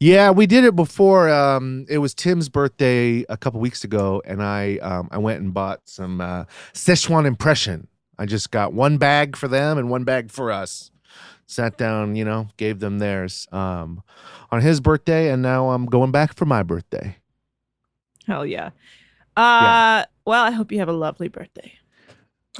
Yeah, 0.00 0.30
we 0.30 0.46
did 0.46 0.62
it 0.62 0.76
before. 0.76 1.28
Um, 1.28 1.84
it 1.88 1.98
was 1.98 2.14
Tim's 2.14 2.48
birthday 2.48 3.24
a 3.28 3.36
couple 3.36 3.58
weeks 3.58 3.82
ago, 3.82 4.22
and 4.24 4.42
I 4.42 4.76
um, 4.76 5.08
I 5.10 5.18
went 5.18 5.40
and 5.40 5.52
bought 5.52 5.80
some 5.86 6.20
uh, 6.20 6.44
Szechuan 6.72 7.26
impression. 7.26 7.88
I 8.16 8.26
just 8.26 8.50
got 8.50 8.72
one 8.72 8.98
bag 8.98 9.36
for 9.36 9.48
them 9.48 9.76
and 9.76 9.90
one 9.90 10.04
bag 10.04 10.30
for 10.30 10.52
us. 10.52 10.90
Sat 11.46 11.78
down, 11.78 12.14
you 12.14 12.24
know, 12.24 12.48
gave 12.58 12.78
them 12.78 12.98
theirs 12.98 13.48
um, 13.52 14.02
on 14.50 14.60
his 14.60 14.80
birthday, 14.80 15.32
and 15.32 15.42
now 15.42 15.70
I'm 15.70 15.86
going 15.86 16.12
back 16.12 16.34
for 16.34 16.44
my 16.44 16.62
birthday. 16.62 17.16
Hell 18.26 18.44
yeah. 18.44 18.70
Uh 19.36 20.04
well, 20.26 20.44
I 20.44 20.50
hope 20.50 20.70
you 20.70 20.78
have 20.80 20.88
a 20.88 20.92
lovely 20.92 21.28
birthday. 21.28 21.77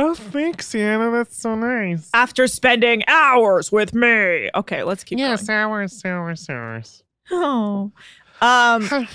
Oh, 0.01 0.15
thanks, 0.15 0.69
Sienna. 0.69 1.11
That's 1.11 1.37
so 1.37 1.55
nice. 1.57 2.09
After 2.15 2.47
spending 2.47 3.03
hours 3.09 3.73
with 3.73 3.95
me. 3.95 4.49
Okay, 4.55 4.83
let's 4.85 5.03
keep 5.05 5.19
going. 5.19 5.31
yes, 5.31 5.47
going. 5.47 5.59
hours, 5.59 6.05
hours, 6.05 6.49
hours. 6.49 7.03
Oh. 7.31 7.91
Um 8.41 8.83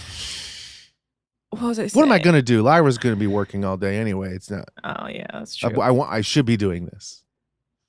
what 1.50 1.62
was 1.62 1.80
I 1.80 1.88
saying? 1.88 1.92
What 1.94 2.06
am 2.08 2.12
I 2.12 2.20
gonna 2.20 2.42
do? 2.42 2.62
Lyra's 2.62 2.98
gonna 2.98 3.16
be 3.16 3.28
working 3.28 3.64
all 3.64 3.78
day 3.78 3.98
anyway. 3.98 4.34
It's 4.36 4.52
not. 4.52 4.68
Oh 4.84 5.08
yeah, 5.08 5.28
that's 5.32 5.64
I, 5.64 5.70
true. 5.70 5.82
I 5.82 5.92
want. 5.92 6.12
I 6.12 6.22
should 6.22 6.46
be 6.46 6.58
doing 6.58 6.86
this. 6.88 7.24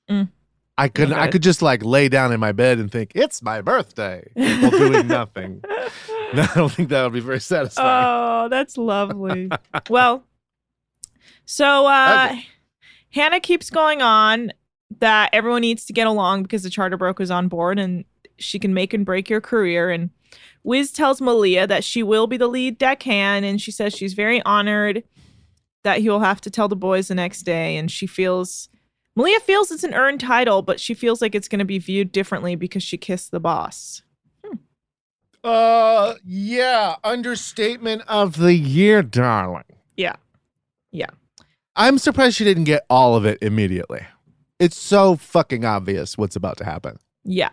Mm. 0.08 0.28
I 0.78 0.88
could. 0.88 1.12
I 1.12 1.22
Okay. 1.22 1.32
could 1.32 1.42
just 1.42 1.62
like 1.62 1.84
lay 1.84 2.08
down 2.08 2.32
in 2.32 2.38
my 2.40 2.52
bed 2.52 2.78
and 2.78 2.90
think 2.90 3.12
it's 3.14 3.42
my 3.42 3.60
birthday 3.60 4.28
while 4.34 4.70
doing 4.70 5.08
nothing. 5.08 5.60
No, 6.34 6.42
I 6.42 6.50
don't 6.54 6.72
think 6.72 6.88
that 6.90 7.02
would 7.04 7.12
be 7.12 7.20
very 7.20 7.40
satisfying. 7.40 8.06
Oh, 8.06 8.48
that's 8.48 8.76
lovely. 8.78 9.50
well, 9.90 10.24
so 11.44 11.86
uh 11.86 12.28
Okay. 12.30 12.46
Hannah 13.14 13.38
keeps 13.38 13.70
going 13.70 14.02
on 14.02 14.52
that 14.98 15.30
everyone 15.32 15.60
needs 15.60 15.84
to 15.86 15.92
get 15.92 16.08
along 16.08 16.42
because 16.42 16.64
the 16.64 16.70
charter 16.70 16.96
broke 16.96 17.20
is 17.20 17.30
on 17.30 17.46
board 17.46 17.78
and 17.78 18.04
she 18.38 18.58
can 18.58 18.74
make 18.74 18.92
and 18.92 19.06
break 19.06 19.30
your 19.30 19.40
career. 19.40 19.88
And 19.90 20.10
Wiz 20.64 20.90
tells 20.90 21.20
Malia 21.20 21.64
that 21.68 21.84
she 21.84 22.02
will 22.02 22.26
be 22.26 22.36
the 22.36 22.48
lead 22.48 22.76
deckhand, 22.76 23.44
and 23.44 23.60
she 23.60 23.70
says 23.70 23.94
she's 23.94 24.14
very 24.14 24.42
honored 24.42 25.04
that 25.84 26.00
he 26.00 26.10
will 26.10 26.20
have 26.20 26.40
to 26.40 26.50
tell 26.50 26.66
the 26.66 26.74
boys 26.74 27.06
the 27.06 27.14
next 27.14 27.42
day. 27.42 27.76
And 27.76 27.88
she 27.88 28.08
feels 28.08 28.68
Malia 29.14 29.38
feels 29.38 29.70
it's 29.70 29.84
an 29.84 29.94
earned 29.94 30.18
title, 30.18 30.62
but 30.62 30.80
she 30.80 30.92
feels 30.92 31.22
like 31.22 31.36
it's 31.36 31.46
going 31.46 31.60
to 31.60 31.64
be 31.64 31.78
viewed 31.78 32.10
differently 32.10 32.56
because 32.56 32.82
she 32.82 32.96
kissed 32.96 33.30
the 33.30 33.38
boss. 33.38 34.02
Uh, 35.44 36.14
yeah. 36.24 36.96
Understatement 37.04 38.02
of 38.08 38.38
the 38.38 38.54
year, 38.54 39.02
darling. 39.02 39.62
Yeah. 39.96 40.16
Yeah. 40.90 41.10
I'm 41.76 41.98
surprised 41.98 42.36
she 42.36 42.44
didn't 42.44 42.64
get 42.64 42.84
all 42.88 43.16
of 43.16 43.24
it 43.24 43.38
immediately. 43.42 44.02
It's 44.60 44.76
so 44.78 45.16
fucking 45.16 45.64
obvious 45.64 46.16
what's 46.16 46.36
about 46.36 46.56
to 46.58 46.64
happen. 46.64 46.98
Yeah. 47.24 47.50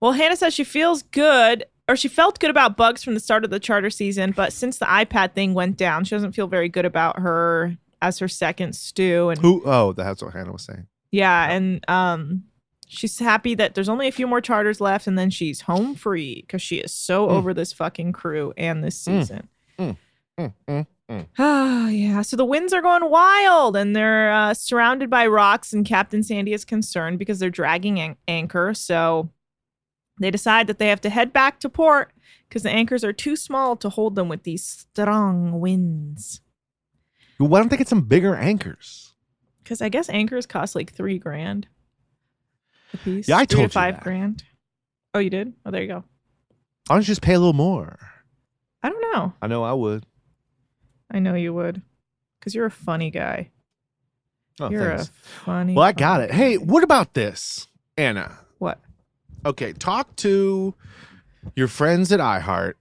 Well, 0.00 0.12
Hannah 0.12 0.36
says 0.36 0.52
she 0.52 0.64
feels 0.64 1.02
good, 1.04 1.64
or 1.88 1.96
she 1.96 2.08
felt 2.08 2.38
good 2.40 2.50
about 2.50 2.76
Bugs 2.76 3.02
from 3.02 3.14
the 3.14 3.20
start 3.20 3.44
of 3.44 3.50
the 3.50 3.60
charter 3.60 3.88
season, 3.90 4.32
but 4.32 4.52
since 4.52 4.78
the 4.78 4.84
iPad 4.86 5.32
thing 5.34 5.54
went 5.54 5.76
down, 5.76 6.04
she 6.04 6.14
doesn't 6.14 6.32
feel 6.32 6.46
very 6.48 6.68
good 6.68 6.84
about 6.84 7.20
her 7.20 7.76
as 8.02 8.18
her 8.18 8.28
second 8.28 8.74
stew. 8.74 9.30
And 9.30 9.40
Who? 9.40 9.62
Oh, 9.64 9.92
that's 9.92 10.22
what 10.22 10.34
Hannah 10.34 10.52
was 10.52 10.62
saying. 10.64 10.86
yeah, 11.12 11.50
and 11.50 11.88
um, 11.88 12.44
she's 12.88 13.18
happy 13.18 13.54
that 13.54 13.74
there's 13.74 13.88
only 13.88 14.08
a 14.08 14.12
few 14.12 14.26
more 14.26 14.40
charters 14.40 14.80
left, 14.80 15.06
and 15.06 15.16
then 15.18 15.30
she's 15.30 15.62
home 15.62 15.94
free 15.94 16.42
because 16.42 16.60
she 16.62 16.76
is 16.78 16.92
so 16.92 17.26
Mm. 17.28 17.30
over 17.30 17.54
this 17.54 17.72
fucking 17.72 18.12
crew 18.12 18.52
and 18.56 18.82
this 18.84 19.00
Mm. 19.04 19.20
season. 19.20 19.48
Mm, 19.78 19.96
mm, 20.68 20.86
mm. 21.12 21.26
Oh, 21.38 21.88
yeah. 21.88 22.22
So 22.22 22.36
the 22.36 22.44
winds 22.44 22.72
are 22.72 22.82
going 22.82 23.08
wild 23.10 23.76
and 23.76 23.94
they're 23.94 24.32
uh, 24.32 24.54
surrounded 24.54 25.10
by 25.10 25.26
rocks, 25.26 25.72
and 25.72 25.84
Captain 25.86 26.22
Sandy 26.22 26.52
is 26.52 26.64
concerned 26.64 27.18
because 27.18 27.38
they're 27.38 27.50
dragging 27.50 27.98
an- 28.00 28.16
anchor. 28.28 28.74
So 28.74 29.30
they 30.20 30.30
decide 30.30 30.66
that 30.66 30.78
they 30.78 30.88
have 30.88 31.00
to 31.02 31.10
head 31.10 31.32
back 31.32 31.60
to 31.60 31.68
port 31.68 32.12
because 32.48 32.62
the 32.62 32.70
anchors 32.70 33.02
are 33.04 33.12
too 33.12 33.34
small 33.36 33.76
to 33.76 33.88
hold 33.88 34.14
them 34.14 34.28
with 34.28 34.42
these 34.44 34.64
strong 34.64 35.60
winds. 35.60 36.40
Why 37.38 37.58
don't 37.58 37.70
they 37.70 37.76
get 37.76 37.88
some 37.88 38.02
bigger 38.02 38.36
anchors? 38.36 39.14
Because 39.62 39.80
I 39.82 39.88
guess 39.88 40.08
anchors 40.10 40.46
cost 40.46 40.74
like 40.74 40.92
three 40.92 41.18
grand 41.18 41.66
a 42.92 42.98
piece. 42.98 43.26
Yeah, 43.28 43.38
I 43.38 43.46
Three 43.46 43.56
told 43.56 43.62
you 43.64 43.68
to 43.68 43.72
five 43.72 43.94
that. 43.96 44.04
grand. 44.04 44.44
Oh, 45.14 45.18
you 45.18 45.30
did? 45.30 45.52
Oh, 45.64 45.70
there 45.70 45.82
you 45.82 45.88
go. 45.88 46.04
Why 46.86 46.96
don't 46.96 47.00
you 47.00 47.06
just 47.06 47.22
pay 47.22 47.34
a 47.34 47.38
little 47.38 47.52
more? 47.52 47.98
I 48.82 48.90
don't 48.90 49.00
know. 49.12 49.32
I 49.40 49.46
know 49.46 49.62
I 49.64 49.72
would. 49.72 50.04
I 51.12 51.18
know 51.18 51.34
you 51.34 51.52
would 51.54 51.82
because 52.40 52.54
you're 52.54 52.66
a 52.66 52.70
funny 52.70 53.10
guy. 53.10 53.50
Oh, 54.60 54.70
you're 54.70 54.96
thanks. 54.96 55.08
a 55.08 55.12
funny. 55.44 55.74
Well, 55.74 55.84
I 55.84 55.92
got 55.92 56.20
it. 56.22 56.30
Hey, 56.30 56.56
what 56.56 56.82
about 56.82 57.14
this, 57.14 57.68
Anna? 57.96 58.38
what? 58.58 58.80
Okay, 59.44 59.72
talk 59.72 60.14
to 60.16 60.74
your 61.56 61.68
friends 61.68 62.12
at 62.12 62.20
iHeart, 62.20 62.74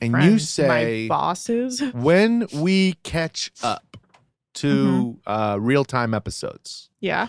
and 0.00 0.12
you 0.24 0.38
say 0.38 1.06
my 1.08 1.14
bosses. 1.14 1.80
when 1.94 2.46
we 2.54 2.94
catch 3.04 3.50
up 3.62 3.96
to 4.54 4.66
Mm-hmm. 5.24 5.30
uh, 5.30 5.56
real 5.56 5.84
time 5.84 6.14
episodes, 6.14 6.90
Yeah. 7.00 7.28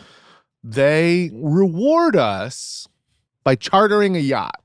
they 0.64 1.30
reward 1.34 2.16
us 2.16 2.88
by 3.44 3.56
chartering 3.56 4.16
a 4.16 4.20
yacht. 4.20 4.62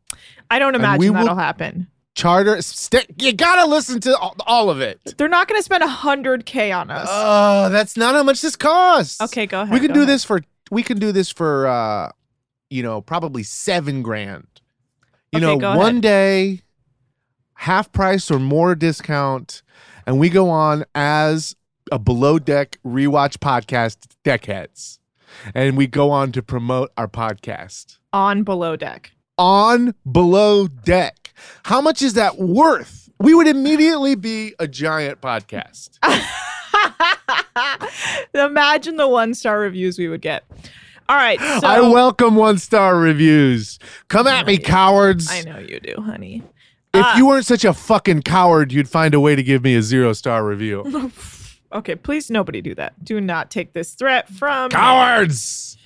I 0.50 0.58
don't 0.58 0.74
imagine 0.74 0.98
we 1.00 1.10
will- 1.10 1.16
that'll 1.16 1.36
happen. 1.36 1.88
Charter, 2.14 2.62
st- 2.62 3.20
you 3.20 3.32
gotta 3.32 3.66
listen 3.66 4.00
to 4.02 4.16
all, 4.16 4.36
all 4.46 4.70
of 4.70 4.80
it. 4.80 5.14
They're 5.18 5.28
not 5.28 5.48
going 5.48 5.58
to 5.58 5.64
spend 5.64 5.82
a 5.82 5.88
hundred 5.88 6.46
k 6.46 6.70
on 6.70 6.90
us. 6.90 7.08
Oh, 7.10 7.68
that's 7.70 7.96
not 7.96 8.14
how 8.14 8.22
much 8.22 8.40
this 8.40 8.54
costs. 8.56 9.20
okay, 9.20 9.46
go 9.46 9.62
ahead. 9.62 9.72
we 9.74 9.80
can 9.80 9.92
do 9.92 10.00
ahead. 10.00 10.08
this 10.10 10.24
for 10.24 10.40
we 10.70 10.82
can 10.82 10.98
do 10.98 11.10
this 11.12 11.30
for 11.30 11.66
uh 11.66 12.10
you 12.70 12.82
know 12.82 13.00
probably 13.00 13.42
seven 13.42 14.02
grand 14.02 14.46
you 15.32 15.38
Okay, 15.44 15.56
know 15.56 15.76
one 15.76 15.90
ahead. 15.96 16.02
day 16.02 16.60
half 17.54 17.90
price 17.92 18.30
or 18.30 18.38
more 18.38 18.74
discount 18.74 19.62
and 20.06 20.18
we 20.18 20.28
go 20.28 20.50
on 20.50 20.84
as 20.94 21.54
a 21.92 21.98
below 21.98 22.38
deck 22.38 22.78
rewatch 22.84 23.38
podcast 23.38 23.96
deckheads 24.24 24.98
and 25.54 25.76
we 25.76 25.86
go 25.86 26.10
on 26.10 26.32
to 26.32 26.42
promote 26.42 26.90
our 26.96 27.08
podcast 27.08 27.98
on 28.12 28.42
below 28.44 28.76
deck. 28.76 29.12
on 29.38 29.94
below 30.10 30.66
deck 30.66 31.23
How 31.64 31.80
much 31.80 32.02
is 32.02 32.14
that 32.14 32.38
worth? 32.38 33.08
We 33.20 33.34
would 33.34 33.46
immediately 33.46 34.14
be 34.14 34.54
a 34.58 34.66
giant 34.68 35.20
podcast. 35.20 35.98
Imagine 38.34 38.96
the 38.96 39.08
one 39.08 39.34
star 39.34 39.60
reviews 39.60 39.98
we 39.98 40.08
would 40.08 40.20
get. 40.20 40.44
All 41.08 41.16
right. 41.16 41.38
So 41.38 41.66
I 41.66 41.80
welcome 41.80 42.34
one 42.36 42.58
star 42.58 42.98
reviews. 42.98 43.78
Come 44.08 44.26
at 44.26 44.46
me, 44.46 44.58
cowards. 44.58 45.28
I 45.30 45.42
know 45.42 45.58
you 45.58 45.80
do, 45.80 45.94
honey. 46.00 46.42
If 46.92 47.04
Ah. 47.04 47.16
you 47.16 47.26
weren't 47.26 47.46
such 47.46 47.64
a 47.64 47.74
fucking 47.74 48.22
coward, 48.22 48.72
you'd 48.72 48.88
find 48.88 49.14
a 49.14 49.20
way 49.20 49.36
to 49.36 49.42
give 49.42 49.62
me 49.62 49.74
a 49.76 49.82
zero 49.82 50.12
star 50.12 50.44
review. 50.44 51.10
Okay, 51.72 51.96
please 51.96 52.30
nobody 52.30 52.60
do 52.60 52.72
that. 52.76 53.04
Do 53.04 53.20
not 53.20 53.50
take 53.50 53.72
this 53.72 53.94
threat 53.94 54.28
from 54.28 54.70
Cowards! 54.70 55.76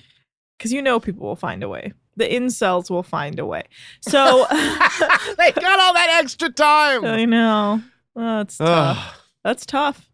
because 0.58 0.70
you 0.70 0.82
know 0.82 1.00
people 1.00 1.26
will 1.26 1.34
find 1.34 1.62
a 1.62 1.68
way. 1.70 1.94
The 2.18 2.28
incels 2.28 2.90
will 2.90 3.02
find 3.02 3.38
a 3.38 3.46
way. 3.46 3.62
So 4.00 4.46
they 4.50 5.52
got 5.52 5.78
all 5.80 5.94
that 5.94 6.18
extra 6.22 6.50
time. 6.50 7.04
I 7.04 7.24
know. 7.24 7.80
Oh, 8.16 8.38
that's 8.38 8.58
tough. 8.58 9.20
That's 9.44 9.64
tough. 9.64 10.10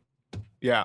yeah. 0.60 0.84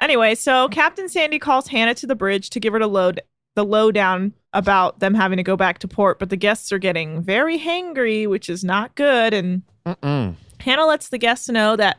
Anyway, 0.00 0.34
so 0.34 0.68
Captain 0.68 1.08
Sandy 1.08 1.38
calls 1.38 1.68
Hannah 1.68 1.94
to 1.94 2.06
the 2.06 2.14
bridge 2.16 2.50
to 2.50 2.60
give 2.60 2.72
her 2.72 2.78
the 2.78 2.88
load 2.88 3.20
the 3.54 3.64
lowdown 3.64 4.32
about 4.52 4.98
them 4.98 5.14
having 5.14 5.36
to 5.36 5.42
go 5.44 5.56
back 5.56 5.78
to 5.78 5.88
port, 5.88 6.18
but 6.18 6.28
the 6.28 6.36
guests 6.36 6.72
are 6.72 6.78
getting 6.78 7.22
very 7.22 7.58
hangry, 7.58 8.28
which 8.28 8.50
is 8.50 8.64
not 8.64 8.94
good. 8.96 9.32
And 9.32 9.62
Mm-mm. 9.86 10.34
Hannah 10.60 10.86
lets 10.86 11.08
the 11.08 11.18
guests 11.18 11.48
know 11.48 11.76
that 11.76 11.98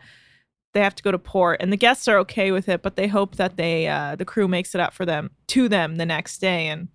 they 0.74 0.82
have 0.82 0.96
to 0.96 1.04
go 1.04 1.12
to 1.12 1.18
port, 1.18 1.62
and 1.62 1.72
the 1.72 1.78
guests 1.78 2.08
are 2.10 2.18
okay 2.20 2.52
with 2.52 2.68
it, 2.68 2.82
but 2.82 2.98
they 2.98 3.08
hope 3.08 3.38
that 3.38 3.56
they 3.56 3.88
uh, 3.88 4.16
the 4.18 4.26
crew 4.26 4.48
makes 4.50 4.76
it 4.76 4.82
up 4.82 4.94
for 4.94 5.06
them 5.06 5.32
to 5.48 5.70
them 5.70 5.96
the 5.96 6.06
next 6.06 6.40
day. 6.40 6.68
And 6.68 6.90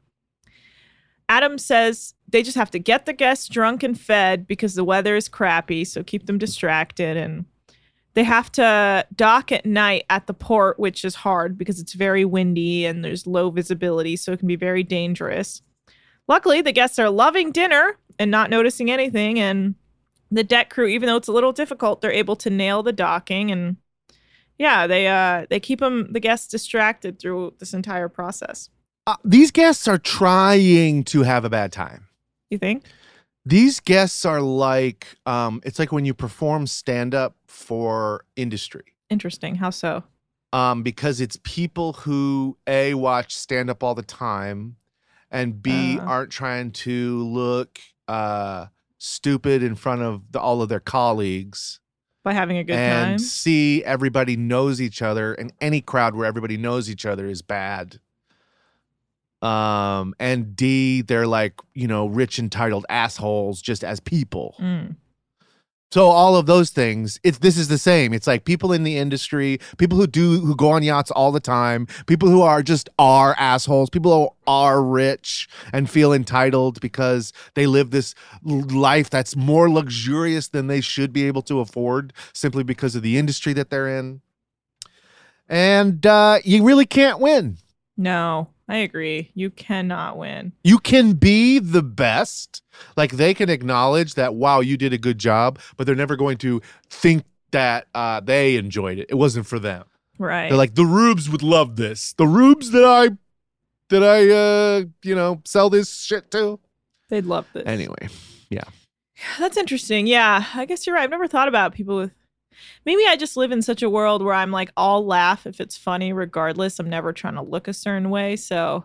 Adam 1.30 1.58
says 1.58 2.14
they 2.28 2.42
just 2.42 2.56
have 2.56 2.72
to 2.72 2.78
get 2.80 3.06
the 3.06 3.12
guests 3.12 3.48
drunk 3.48 3.84
and 3.84 3.98
fed 3.98 4.48
because 4.48 4.74
the 4.74 4.82
weather 4.82 5.14
is 5.14 5.28
crappy, 5.28 5.84
so 5.84 6.02
keep 6.02 6.26
them 6.26 6.38
distracted 6.38 7.16
and 7.16 7.44
they 8.14 8.24
have 8.24 8.50
to 8.50 9.06
dock 9.14 9.52
at 9.52 9.64
night 9.64 10.04
at 10.10 10.26
the 10.26 10.34
port, 10.34 10.76
which 10.80 11.04
is 11.04 11.14
hard 11.14 11.56
because 11.56 11.78
it's 11.78 11.92
very 11.92 12.24
windy 12.24 12.84
and 12.84 13.04
there's 13.04 13.28
low 13.28 13.48
visibility, 13.50 14.16
so 14.16 14.32
it 14.32 14.40
can 14.40 14.48
be 14.48 14.56
very 14.56 14.82
dangerous. 14.82 15.62
Luckily, 16.26 16.62
the 16.62 16.72
guests 16.72 16.98
are 16.98 17.08
loving 17.08 17.52
dinner 17.52 17.96
and 18.18 18.28
not 18.28 18.50
noticing 18.50 18.90
anything, 18.90 19.38
and 19.38 19.76
the 20.32 20.42
deck 20.42 20.68
crew, 20.68 20.88
even 20.88 21.06
though 21.06 21.16
it's 21.16 21.28
a 21.28 21.32
little 21.32 21.52
difficult, 21.52 22.00
they're 22.00 22.10
able 22.10 22.34
to 22.36 22.50
nail 22.50 22.82
the 22.82 22.92
docking 22.92 23.52
and 23.52 23.76
yeah, 24.58 24.88
they 24.88 25.06
uh 25.06 25.46
they 25.48 25.60
keep 25.60 25.78
them 25.78 26.12
the 26.12 26.20
guests 26.20 26.48
distracted 26.48 27.20
through 27.20 27.54
this 27.60 27.72
entire 27.72 28.08
process. 28.08 28.68
Uh, 29.06 29.16
these 29.24 29.50
guests 29.50 29.88
are 29.88 29.98
trying 29.98 31.04
to 31.04 31.22
have 31.22 31.44
a 31.44 31.50
bad 31.50 31.72
time. 31.72 32.06
You 32.50 32.58
think? 32.58 32.84
These 33.46 33.80
guests 33.80 34.24
are 34.24 34.40
like, 34.40 35.16
um, 35.26 35.60
it's 35.64 35.78
like 35.78 35.90
when 35.92 36.04
you 36.04 36.14
perform 36.14 36.66
stand 36.66 37.14
up 37.14 37.34
for 37.46 38.24
industry. 38.36 38.84
Interesting. 39.08 39.56
How 39.56 39.70
so? 39.70 40.04
um, 40.52 40.82
because 40.82 41.20
it's 41.20 41.38
people 41.44 41.92
who 41.92 42.56
a 42.66 42.94
watch 42.94 43.36
stand 43.36 43.70
up 43.70 43.84
all 43.84 43.94
the 43.94 44.02
time, 44.02 44.74
and 45.30 45.62
b 45.62 45.96
Uh. 45.98 46.02
aren't 46.04 46.30
trying 46.32 46.72
to 46.72 47.22
look 47.22 47.78
uh, 48.08 48.66
stupid 48.98 49.62
in 49.62 49.76
front 49.76 50.02
of 50.02 50.22
the, 50.32 50.40
all 50.40 50.60
of 50.60 50.68
their 50.68 50.80
colleagues, 50.80 51.78
By 52.24 52.32
having 52.32 52.56
a 52.56 52.64
good 52.64 52.74
and 52.74 53.10
time. 53.10 53.18
c 53.20 53.84
everybody 53.84 54.36
knows 54.36 54.80
each 54.80 55.00
other, 55.02 55.34
and 55.34 55.52
any 55.60 55.80
crowd 55.80 56.16
where 56.16 56.26
everybody 56.26 56.56
knows 56.56 56.90
each 56.90 57.06
other 57.06 57.26
is 57.26 57.42
bad. 57.42 58.00
Um, 59.42 60.14
and 60.20 60.54
d 60.54 61.00
they're 61.02 61.26
like 61.26 61.54
you 61.74 61.88
know 61.88 62.06
rich 62.06 62.38
entitled 62.38 62.84
assholes 62.88 63.62
just 63.62 63.82
as 63.82 64.00
people. 64.00 64.54
Mm. 64.58 64.96
So 65.92 66.06
all 66.06 66.36
of 66.36 66.46
those 66.46 66.70
things, 66.70 67.18
it's 67.24 67.38
this 67.38 67.58
is 67.58 67.66
the 67.66 67.78
same. 67.78 68.12
It's 68.12 68.28
like 68.28 68.44
people 68.44 68.72
in 68.72 68.84
the 68.84 68.96
industry, 68.96 69.58
people 69.76 69.98
who 69.98 70.06
do 70.06 70.38
who 70.38 70.54
go 70.54 70.70
on 70.70 70.84
yachts 70.84 71.10
all 71.10 71.32
the 71.32 71.40
time, 71.40 71.88
people 72.06 72.28
who 72.28 72.42
are 72.42 72.62
just 72.62 72.88
are 72.96 73.34
assholes, 73.38 73.90
people 73.90 74.12
who 74.12 74.30
are 74.46 74.84
rich 74.84 75.48
and 75.72 75.90
feel 75.90 76.12
entitled 76.12 76.80
because 76.80 77.32
they 77.54 77.66
live 77.66 77.90
this 77.90 78.14
life 78.44 79.10
that's 79.10 79.34
more 79.34 79.68
luxurious 79.68 80.46
than 80.46 80.68
they 80.68 80.80
should 80.80 81.12
be 81.12 81.24
able 81.24 81.42
to 81.42 81.58
afford 81.58 82.12
simply 82.32 82.62
because 82.62 82.94
of 82.94 83.02
the 83.02 83.18
industry 83.18 83.52
that 83.52 83.70
they're 83.70 83.98
in. 83.98 84.20
And 85.48 86.06
uh, 86.06 86.38
you 86.44 86.62
really 86.62 86.86
can't 86.86 87.18
win. 87.18 87.58
No, 87.96 88.48
I 88.70 88.76
agree. 88.76 89.32
You 89.34 89.50
cannot 89.50 90.16
win. 90.16 90.52
You 90.62 90.78
can 90.78 91.14
be 91.14 91.58
the 91.58 91.82
best. 91.82 92.62
Like 92.96 93.12
they 93.12 93.34
can 93.34 93.50
acknowledge 93.50 94.14
that, 94.14 94.34
wow, 94.34 94.60
you 94.60 94.76
did 94.76 94.92
a 94.92 94.98
good 94.98 95.18
job, 95.18 95.58
but 95.76 95.86
they're 95.86 95.96
never 95.96 96.14
going 96.14 96.38
to 96.38 96.62
think 96.88 97.24
that 97.50 97.88
uh, 97.96 98.20
they 98.20 98.54
enjoyed 98.54 98.98
it. 98.98 99.06
It 99.08 99.16
wasn't 99.16 99.48
for 99.48 99.58
them. 99.58 99.86
Right. 100.18 100.48
They're 100.48 100.56
like, 100.56 100.76
the 100.76 100.84
rubes 100.84 101.28
would 101.28 101.42
love 101.42 101.74
this. 101.74 102.12
The 102.12 102.28
rubes 102.28 102.70
that 102.70 102.84
I, 102.84 103.16
that 103.88 104.04
I, 104.04 104.30
uh, 104.30 104.84
you 105.02 105.16
know, 105.16 105.42
sell 105.44 105.68
this 105.68 106.02
shit 106.02 106.30
to. 106.30 106.60
They'd 107.08 107.26
love 107.26 107.46
this. 107.52 107.64
Anyway, 107.66 108.08
yeah. 108.50 108.64
That's 109.40 109.56
interesting. 109.56 110.06
Yeah, 110.06 110.44
I 110.54 110.64
guess 110.64 110.86
you're 110.86 110.94
right. 110.94 111.02
I've 111.02 111.10
never 111.10 111.26
thought 111.26 111.48
about 111.48 111.74
people 111.74 111.96
with. 111.96 112.12
Maybe 112.84 113.04
I 113.06 113.16
just 113.16 113.36
live 113.36 113.52
in 113.52 113.62
such 113.62 113.82
a 113.82 113.90
world 113.90 114.22
where 114.22 114.34
I'm 114.34 114.50
like, 114.50 114.70
I'll 114.76 115.04
laugh 115.04 115.46
if 115.46 115.60
it's 115.60 115.76
funny, 115.76 116.12
regardless. 116.12 116.78
I'm 116.78 116.88
never 116.88 117.12
trying 117.12 117.34
to 117.34 117.42
look 117.42 117.68
a 117.68 117.72
certain 117.72 118.10
way. 118.10 118.36
So 118.36 118.84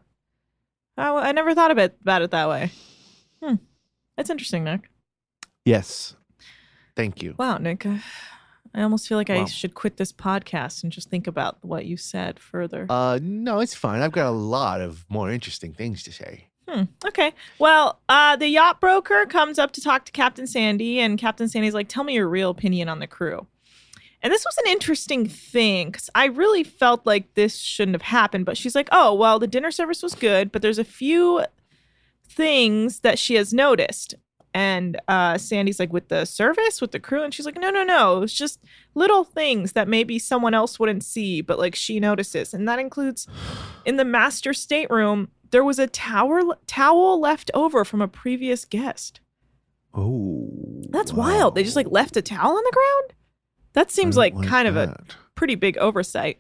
I, 0.98 1.10
I 1.10 1.32
never 1.32 1.54
thought 1.54 1.72
about, 1.72 1.92
about 2.02 2.22
it 2.22 2.32
that 2.32 2.50
way. 2.50 2.72
Hmm. 3.44 3.56
That's 4.18 4.30
interesting, 4.30 4.64
Nick. 4.64 4.90
yes. 5.66 6.16
Thank 6.96 7.22
you. 7.22 7.36
Wow, 7.38 7.58
Nick. 7.58 7.86
uh, 7.86 7.98
I 8.74 8.82
almost 8.82 9.08
feel 9.08 9.18
like 9.18 9.30
I 9.30 9.46
should 9.46 9.74
quit 9.74 9.98
this 9.98 10.12
podcast 10.12 10.84
and 10.84 10.92
just 10.92 11.10
think 11.10 11.28
about 11.28 11.58
what 11.62 11.86
you 11.86 11.96
said 11.98 12.40
further. 12.40 12.86
Uh, 12.90 13.20
no, 13.22 13.60
it's 13.60 13.74
fine. 13.74 14.02
I've 14.02 14.12
got 14.12 14.28
a 14.28 14.32
lot 14.32 14.82
of 14.82 15.06
more 15.10 15.30
interesting 15.32 15.74
things 15.74 16.04
to 16.04 16.12
say. 16.12 16.48
Hmm. 16.68 16.84
Okay. 17.06 17.34
Well, 17.60 18.00
uh, 18.10 18.36
the 18.36 18.48
yacht 18.48 18.82
broker 18.82 19.26
comes 19.28 19.60
up 19.60 19.72
to 19.74 19.82
talk 19.82 20.06
to 20.06 20.12
Captain 20.12 20.48
Sandy, 20.48 21.00
and 21.00 21.18
Captain 21.18 21.48
Sandy's 21.48 21.74
like, 21.74 21.88
"Tell 21.88 22.04
me 22.04 22.14
your 22.14 22.28
real 22.28 22.50
opinion 22.50 22.90
on 22.90 23.00
the 23.00 23.08
crew." 23.08 23.48
And 24.26 24.34
this 24.34 24.44
was 24.44 24.58
an 24.58 24.72
interesting 24.72 25.28
thing 25.28 25.92
because 25.92 26.10
I 26.16 26.26
really 26.26 26.64
felt 26.64 27.06
like 27.06 27.36
this 27.36 27.58
shouldn't 27.60 27.94
have 27.94 28.02
happened. 28.02 28.44
But 28.44 28.58
she's 28.58 28.74
like, 28.74 28.90
"Oh, 28.92 29.14
well, 29.14 29.38
the 29.38 29.46
dinner 29.46 29.70
service 29.70 30.02
was 30.02 30.16
good, 30.16 30.52
but 30.52 30.64
there's 30.64 30.80
a 30.80 30.84
few 30.84 31.46
things 32.28 33.02
that 33.02 33.20
she 33.20 33.36
has 33.36 33.54
noticed." 33.54 34.16
And 34.52 35.00
uh, 35.08 35.38
Sandy's 35.38 35.80
like, 35.80 35.94
"With 35.94 36.08
the 36.08 36.26
service, 36.26 36.82
with 36.82 36.92
the 36.92 37.00
crew," 37.00 37.22
and 37.22 37.36
she's 37.36 37.46
like, 37.46 37.60
"No, 37.60 37.70
no, 37.70 37.84
no. 37.84 38.24
It's 38.24 38.34
just 38.34 38.60
little 38.96 39.26
things 39.26 39.74
that 39.74 39.88
maybe 39.88 40.18
someone 40.18 40.56
else 40.56 40.80
wouldn't 40.80 41.04
see, 41.04 41.42
but 41.42 41.60
like 41.60 41.76
she 41.76 42.00
notices, 42.00 42.52
and 42.52 42.68
that 42.68 42.80
includes." 42.80 43.28
in 43.86 43.98
the 43.98 44.04
master 44.04 44.54
stateroom, 44.56 45.30
there 45.52 45.64
was 45.64 45.78
a 45.78 45.86
tower 45.86 46.42
towel 46.66 47.20
left 47.20 47.52
over 47.54 47.86
from 47.86 48.02
a 48.02 48.08
previous 48.08 48.66
guest. 48.66 49.20
Oh, 49.94 50.82
That's 50.90 51.14
wild. 51.14 51.54
They 51.54 51.64
just 51.64 51.76
like 51.76 51.92
left 51.92 52.18
a 52.18 52.24
towel 52.24 52.58
on 52.58 52.64
the 52.64 52.72
ground. 52.74 53.14
That 53.76 53.92
seems 53.92 54.18
like 54.18 54.34
kind 54.44 54.68
of 54.68 54.76
a 54.76 54.98
pretty 55.36 55.56
big 55.56 55.78
oversight. 55.78 56.40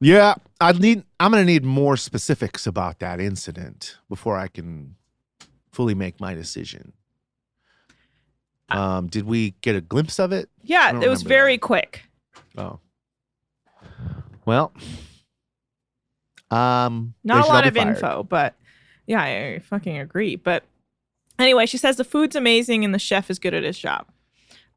Yeah, 0.00 0.34
I 0.60 0.72
need. 0.72 1.04
I'm 1.20 1.30
gonna 1.30 1.44
need 1.44 1.64
more 1.64 1.96
specifics 1.96 2.66
about 2.66 2.98
that 3.00 3.20
incident 3.20 3.98
before 4.08 4.36
I 4.38 4.48
can 4.48 4.96
fully 5.72 5.94
make 5.94 6.20
my 6.20 6.34
decision. 6.34 6.92
Um, 8.68 9.08
did 9.08 9.24
we 9.24 9.50
get 9.60 9.76
a 9.76 9.80
glimpse 9.80 10.18
of 10.18 10.32
it? 10.32 10.48
Yeah, 10.62 10.98
it 11.00 11.08
was 11.08 11.22
very 11.22 11.58
quick. 11.58 12.02
Oh, 12.56 12.78
well, 14.46 14.72
um, 16.50 17.14
Not 17.24 17.44
a 17.44 17.48
lot 17.48 17.66
of 17.66 17.74
fired. 17.74 17.88
info, 17.96 18.22
but 18.22 18.54
yeah, 19.06 19.22
I 19.22 19.58
fucking 19.58 19.98
agree. 19.98 20.36
But 20.36 20.64
anyway, 21.38 21.66
she 21.66 21.78
says 21.78 21.96
the 21.96 22.04
food's 22.04 22.36
amazing 22.36 22.84
and 22.84 22.94
the 22.94 22.98
chef 22.98 23.30
is 23.30 23.38
good 23.38 23.54
at 23.54 23.62
his 23.62 23.78
job. 23.78 24.06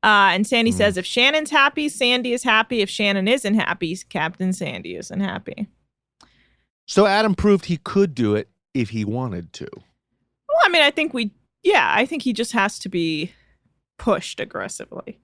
Uh, 0.05 0.29
and 0.33 0.45
Sandy 0.45 0.69
Hmm. 0.71 0.77
says 0.77 0.97
if 0.97 1.05
Shannon's 1.05 1.49
happy, 1.49 1.89
Sandy 1.89 2.31
is 2.33 2.43
happy. 2.43 2.81
If 2.81 2.89
Shannon 2.91 3.27
isn't 3.27 3.55
happy, 3.55 3.97
Captain 4.09 4.53
Sandy 4.53 4.95
isn't 4.95 5.19
happy. 5.19 5.67
So 6.85 7.07
Adam 7.07 7.33
proved 7.33 7.65
he 7.65 7.77
could 7.77 8.13
do 8.13 8.35
it 8.35 8.47
if 8.75 8.91
he 8.91 9.03
wanted 9.03 9.51
to. 9.53 9.67
Well, 10.47 10.57
I 10.63 10.69
mean, 10.69 10.83
I 10.83 10.91
think 10.91 11.13
we, 11.15 11.31
yeah, 11.63 11.91
I 11.95 12.05
think 12.05 12.21
he 12.21 12.33
just 12.33 12.51
has 12.51 12.77
to 12.79 12.89
be 12.89 13.31
pushed 13.97 14.39
aggressively. 14.39 15.17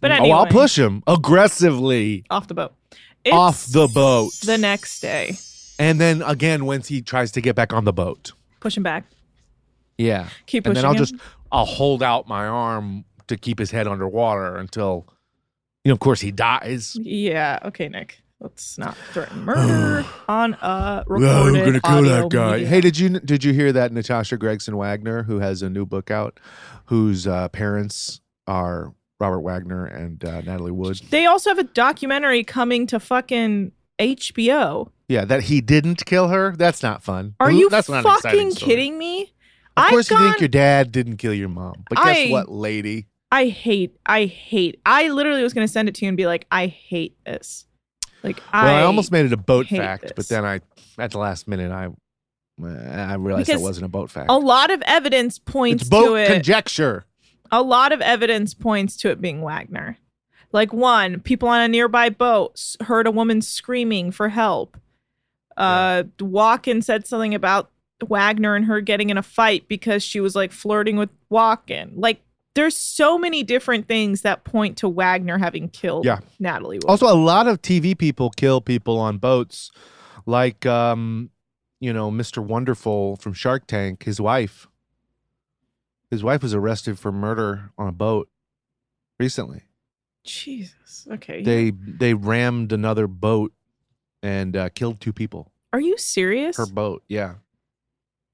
But 0.00 0.12
anyway, 0.12 0.30
Oh, 0.30 0.38
I'll 0.38 0.46
push 0.46 0.78
him 0.78 1.02
aggressively 1.06 2.24
off 2.30 2.48
the 2.48 2.54
boat. 2.54 2.72
off 3.30 3.66
the 3.66 3.88
boat, 3.88 4.32
the 4.44 4.56
next 4.58 5.00
day. 5.00 5.36
and 5.78 6.00
then 6.00 6.22
again 6.22 6.64
once 6.64 6.88
he 6.88 7.02
tries 7.02 7.30
to 7.32 7.40
get 7.42 7.54
back 7.54 7.72
on 7.74 7.84
the 7.84 7.92
boat. 7.92 8.32
Push 8.60 8.76
him 8.78 8.82
back. 8.82 9.04
Yeah, 9.98 10.28
Keep 10.46 10.64
Pushing 10.64 10.70
and 10.70 10.76
then 10.76 10.84
I'll 10.86 10.92
him. 10.92 10.98
just 10.98 11.14
I'll 11.52 11.64
hold 11.66 12.02
out 12.02 12.26
my 12.28 12.46
arm 12.46 13.04
to 13.28 13.36
keep 13.36 13.58
his 13.58 13.70
head 13.70 13.86
underwater 13.86 14.56
until, 14.56 15.06
you 15.84 15.90
know, 15.90 15.94
of 15.94 16.00
course 16.00 16.20
he 16.20 16.30
dies. 16.30 16.96
Yeah. 17.00 17.58
Okay, 17.64 17.88
Nick. 17.88 18.20
Let's 18.40 18.76
not 18.76 18.96
threaten 19.12 19.44
murder 19.44 20.06
on 20.28 20.54
a 20.60 21.04
Oh, 21.08 21.10
recorded 21.10 21.52
we're 21.54 21.64
gonna 21.64 21.80
kill 21.80 22.02
that 22.02 22.28
guy. 22.28 22.50
medium. 22.52 22.70
Hey, 22.70 22.80
did 22.82 22.98
you 22.98 23.08
did 23.20 23.42
you 23.44 23.52
hear 23.54 23.72
that 23.72 23.92
Natasha 23.92 24.36
Gregson 24.36 24.76
Wagner, 24.76 25.22
who 25.22 25.38
has 25.40 25.62
a 25.62 25.70
new 25.70 25.86
book 25.86 26.10
out, 26.10 26.38
whose 26.86 27.26
uh, 27.26 27.48
parents 27.48 28.20
are 28.46 28.92
Robert 29.18 29.40
Wagner 29.40 29.86
and 29.86 30.22
uh, 30.22 30.42
Natalie 30.42 30.70
Wood? 30.72 31.00
They 31.10 31.24
also 31.24 31.48
have 31.48 31.58
a 31.58 31.62
documentary 31.64 32.44
coming 32.44 32.86
to 32.88 33.00
fucking 33.00 33.72
HBO. 33.98 34.90
Yeah, 35.08 35.24
that 35.24 35.44
he 35.44 35.60
didn't 35.62 36.04
kill 36.04 36.28
her. 36.28 36.54
That's 36.56 36.82
not 36.82 37.02
fun. 37.02 37.36
Are 37.40 37.50
you 37.50 37.70
That's 37.70 37.88
not 37.88 38.04
an 38.04 38.12
exciting 38.12 38.50
fucking 38.50 38.66
kidding 38.68 38.98
me? 38.98 39.32
Of 39.78 39.86
course, 39.88 40.10
I've 40.12 40.20
you 40.20 40.26
think 40.28 40.40
your 40.40 40.48
dad 40.48 40.92
didn't 40.92 41.16
kill 41.16 41.32
your 41.34 41.48
mom, 41.48 41.84
but 41.88 41.96
guess 41.96 42.16
I- 42.18 42.28
what, 42.30 42.50
lady? 42.50 43.06
I 43.30 43.46
hate, 43.46 43.96
I 44.06 44.24
hate. 44.26 44.80
I 44.86 45.08
literally 45.08 45.42
was 45.42 45.52
going 45.52 45.66
to 45.66 45.72
send 45.72 45.88
it 45.88 45.94
to 45.96 46.04
you 46.04 46.08
and 46.08 46.16
be 46.16 46.26
like, 46.26 46.46
I 46.50 46.66
hate 46.66 47.16
this. 47.24 47.66
Like, 48.22 48.36
Well, 48.52 48.64
I, 48.64 48.82
almost 48.82 49.12
made 49.12 49.26
it 49.26 49.32
a 49.32 49.36
boat 49.36 49.66
fact, 49.68 50.12
but 50.16 50.28
then 50.28 50.44
I, 50.44 50.60
at 50.98 51.10
the 51.12 51.18
last 51.18 51.46
minute, 51.48 51.70
I, 51.70 51.88
I 52.64 53.14
realized 53.14 53.48
that 53.48 53.52
Because 53.54 53.62
wasn't 53.62 53.86
a 53.86 53.88
boat 53.88 54.10
fact. 54.10 54.26
a 54.30 54.38
lot 54.38 54.70
of 54.70 54.82
evidence 54.86 55.38
points 55.38 55.82
it's 55.82 55.90
boat 55.90 56.06
to 56.06 56.14
it. 56.14 56.26
conjecture. 56.28 57.04
a 57.52 57.62
lot 57.62 57.92
of 57.92 58.00
evidence 58.00 58.54
points 58.54 58.96
to 58.98 59.10
it 59.10 59.20
being 59.20 59.42
Wagner. 59.42 59.98
Like 60.52 60.72
one, 60.72 61.20
people 61.20 61.48
on 61.48 61.60
a 61.60 61.68
nearby 61.68 62.08
boat 62.08 62.76
heard 62.82 63.06
a 63.06 63.10
woman 63.10 63.42
screaming 63.42 64.10
for 64.10 64.28
help. 64.30 64.76
Uh, 65.56 66.04
Walken 66.18 66.82
said 66.82 67.06
something 67.06 67.34
about 67.34 67.70
Wagner 68.02 68.54
and 68.54 68.64
her 68.66 68.80
getting 68.80 69.10
in 69.10 69.18
a 69.18 69.22
fight 69.22 69.68
because 69.68 70.02
she 70.02 70.20
was 70.20 70.34
like 70.36 70.52
flirting 70.52 70.96
with 70.96 71.10
Walken. 71.30 71.92
Like 71.96 72.22
there's 72.56 72.76
so 72.76 73.16
many 73.16 73.44
different 73.44 73.86
things 73.86 74.22
that 74.22 74.42
point 74.42 74.76
to 74.78 74.88
Wagner 74.88 75.38
having 75.38 75.68
killed 75.68 76.04
Yeah. 76.04 76.18
Natalie. 76.40 76.78
Wood. 76.78 76.86
Also, 76.90 77.06
a 77.06 77.14
lot 77.14 77.46
of 77.46 77.62
TV 77.62 77.96
people 77.96 78.30
kill 78.30 78.60
people 78.60 78.98
on 78.98 79.18
boats, 79.18 79.70
like 80.26 80.66
um, 80.66 81.30
you 81.78 81.92
know, 81.92 82.10
Mr. 82.10 82.44
Wonderful 82.44 83.16
from 83.16 83.32
Shark 83.32 83.66
Tank. 83.68 84.02
His 84.02 84.20
wife, 84.20 84.66
his 86.10 86.24
wife 86.24 86.42
was 86.42 86.54
arrested 86.54 86.98
for 86.98 87.12
murder 87.12 87.70
on 87.78 87.86
a 87.88 87.92
boat 87.92 88.28
recently. 89.20 89.62
Jesus. 90.24 91.06
Okay. 91.10 91.42
They 91.42 91.70
they 91.70 92.14
rammed 92.14 92.72
another 92.72 93.06
boat 93.06 93.52
and 94.22 94.56
uh, 94.56 94.68
killed 94.70 95.00
two 95.00 95.12
people. 95.12 95.52
Are 95.72 95.80
you 95.80 95.96
serious? 95.98 96.56
Her 96.56 96.66
boat, 96.66 97.02
yeah, 97.06 97.34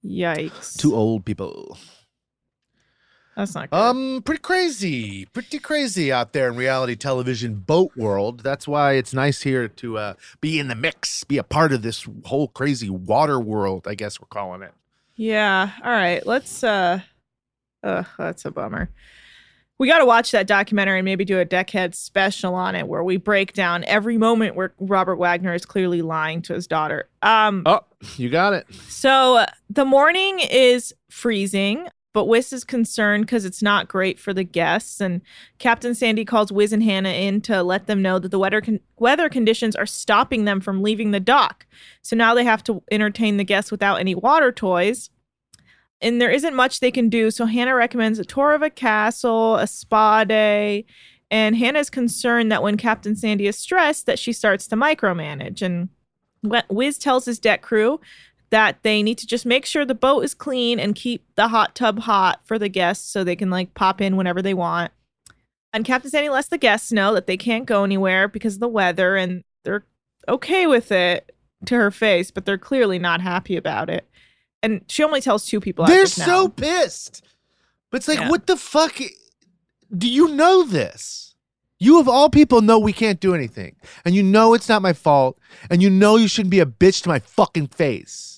Yikes. 0.05 0.77
two 0.79 0.95
old 0.95 1.25
people. 1.25 1.77
That's 3.37 3.55
not 3.55 3.71
good. 3.71 3.77
Um, 3.77 4.23
pretty 4.25 4.43
crazy, 4.43 5.25
pretty 5.27 5.59
crazy 5.59 6.13
out 6.13 6.33
there 6.35 6.49
in 6.49 6.57
reality 6.57 6.97
television 6.97 7.55
boat 7.55 7.93
world. 7.97 8.41
That's 8.41 8.69
why 8.69 8.93
it's 8.95 9.15
nice 9.15 9.41
here 9.43 9.69
to 9.69 9.97
uh, 9.99 10.15
be 10.41 10.59
in 10.59 10.69
the 10.69 10.75
mix, 10.75 11.25
be 11.25 11.39
a 11.39 11.43
part 11.43 11.73
of 11.73 11.81
this 11.83 12.07
whole 12.27 12.49
crazy 12.49 12.91
water 12.91 13.41
world. 13.41 13.89
I 13.89 13.95
guess 13.95 14.21
we're 14.21 14.27
calling 14.29 14.61
it. 14.63 14.73
Yeah. 15.15 15.71
All 15.83 15.91
right. 15.91 16.27
Let's 16.27 16.63
uh 16.65 17.01
uh 17.83 18.05
that's 18.19 18.45
a 18.45 18.51
bummer. 18.51 18.91
We 19.79 19.89
got 19.89 19.99
to 19.99 20.07
watch 20.07 20.31
that 20.31 20.47
documentary 20.47 20.99
and 21.01 21.05
maybe 21.05 21.25
do 21.25 21.41
a 21.41 21.45
deckhead 21.47 21.95
special 21.97 22.55
on 22.55 22.77
it 22.77 22.87
where 22.87 23.03
we 23.03 23.17
break 23.17 23.53
down 23.53 23.83
every 23.85 24.17
moment 24.17 24.55
where 24.55 24.75
Robert 24.79 25.17
Wagner 25.17 25.55
is 25.55 25.67
clearly 25.67 26.03
lying 26.03 26.41
to 26.43 26.55
his 26.55 26.67
daughter. 26.67 27.09
Um 27.23 27.63
Oh, 27.67 27.81
you 28.17 28.29
got 28.31 28.53
it. 28.53 28.67
so 28.89 29.39
uh, 29.39 29.47
the 29.71 29.85
morning 29.85 30.39
is 30.39 30.95
freezing, 31.11 31.89
but 32.13 32.27
Wiz 32.27 32.53
is 32.53 32.65
concerned 32.65 33.27
because 33.27 33.45
it's 33.45 33.63
not 33.63 33.89
great 33.89 34.19
for 34.19 34.35
the 34.35 34.45
guests. 34.45 35.01
And 35.01 35.23
Captain 35.59 35.95
Sandy 35.95 36.25
calls 36.25 36.53
Wiz 36.53 36.73
and 36.73 36.83
Hannah 36.83 37.11
in 37.11 37.41
to 37.43 37.63
let 37.63 37.87
them 37.87 38.03
know 38.03 38.19
that 38.19 38.31
the 38.31 38.39
weather 38.39 38.61
con- 38.61 38.81
weather 38.99 39.29
conditions 39.29 39.75
are 39.75 39.87
stopping 39.87 40.45
them 40.45 40.61
from 40.61 40.83
leaving 40.83 41.11
the 41.11 41.21
dock. 41.21 41.67
So 42.03 42.15
now 42.15 42.35
they 42.35 42.45
have 42.45 42.63
to 42.65 42.83
entertain 42.91 43.39
the 43.39 43.45
guests 43.45 43.71
without 43.71 43.97
any 43.97 44.15
water 44.15 44.53
toys. 44.53 45.11
And 46.01 46.21
there 46.21 46.31
isn't 46.31 46.55
much 46.55 46.81
they 46.81 46.91
can 46.91 47.09
do. 47.09 47.31
So 47.31 47.47
Hannah 47.47 47.77
recommends 47.77 48.19
a 48.19 48.25
tour 48.25 48.53
of 48.53 48.63
a 48.63 48.71
castle, 48.71 49.57
a 49.57 49.67
spa 49.67 50.25
day. 50.25 50.85
And 51.31 51.57
Hannah's 51.57 51.89
concerned 51.89 52.53
that 52.53 52.63
when 52.63 52.77
Captain 52.77 53.17
Sandy 53.17 53.47
is 53.47 53.57
stressed, 53.57 54.05
that 54.07 54.19
she 54.19 54.35
starts 54.35 54.67
to 54.67 54.77
micromanage. 54.77 55.63
And 55.63 55.89
Wiz 56.69 56.99
tells 56.99 57.25
his 57.25 57.39
deck 57.39 57.63
crew 57.63 58.01
that 58.53 58.83
they 58.83 59.03
need 59.03 59.17
to 59.17 59.27
just 59.27 59.47
make 59.47 59.65
sure 59.65 59.85
the 59.85 59.95
boat 59.95 60.21
is 60.21 60.35
clean 60.35 60.79
and 60.79 60.95
keep 60.95 61.25
the 61.37 61.49
hot 61.49 61.75
tub 61.75 62.01
hot 62.01 62.41
for 62.45 62.59
the 62.59 62.69
guests 62.69 63.11
so 63.11 63.25
they 63.25 63.35
can 63.35 63.49
like 63.49 63.73
pop 63.73 64.01
in 64.01 64.15
whenever 64.17 64.43
they 64.43 64.53
want. 64.55 64.93
And 65.73 65.87
Captain 65.87 66.11
Sandy 66.11 66.29
lets 66.29 66.49
the 66.49 66.59
guests 66.59 66.93
know 66.93 67.15
that 67.15 67.27
they 67.27 67.39
can't 67.39 67.65
go 67.65 67.83
anywhere 67.83 68.29
because 68.29 68.55
of 68.55 68.61
the 68.61 68.69
weather 68.69 69.17
and 69.17 69.43
they're 69.65 69.87
okay 70.29 70.67
with 70.67 70.93
it 70.93 71.35
to 71.65 71.77
her 71.77 71.91
face, 71.91 72.31
but 72.31 72.45
they're 72.45 72.59
clearly 72.59 72.99
not 72.99 73.23
happy 73.23 73.57
about 73.57 73.89
it. 73.89 74.07
And 74.63 74.85
she 74.87 75.03
only 75.03 75.23
tells 75.23 75.47
two 75.47 75.59
people. 75.59 75.87
They're 75.87 76.05
so 76.05 76.49
pissed. 76.49 77.25
But 77.91 77.97
it's 77.99 78.09
like, 78.09 78.19
Yeah. 78.21 78.29
what 78.29 78.47
the 78.47 78.57
fuck? 78.59 79.01
Do 79.97 80.09
you 80.09 80.29
know 80.29 80.63
this? 80.63 81.35
You 81.79 81.99
of 81.99 82.07
all 82.07 82.29
people 82.29 82.61
know 82.61 82.79
we 82.79 82.93
can't 82.93 83.19
do 83.19 83.35
anything, 83.35 83.75
and 84.05 84.15
you 84.15 84.23
know 84.23 84.55
it's 84.55 84.69
not 84.69 84.83
my 84.83 84.93
fault, 84.93 85.37
and 85.69 85.83
you 85.83 85.91
know 85.91 86.15
you 86.17 86.29
shouldn't 86.29 86.53
be 86.53 86.61
a 86.61 86.67
bitch 86.67 87.03
to 87.03 87.09
my 87.09 87.19
fucking 87.19 87.67
face. 87.69 88.32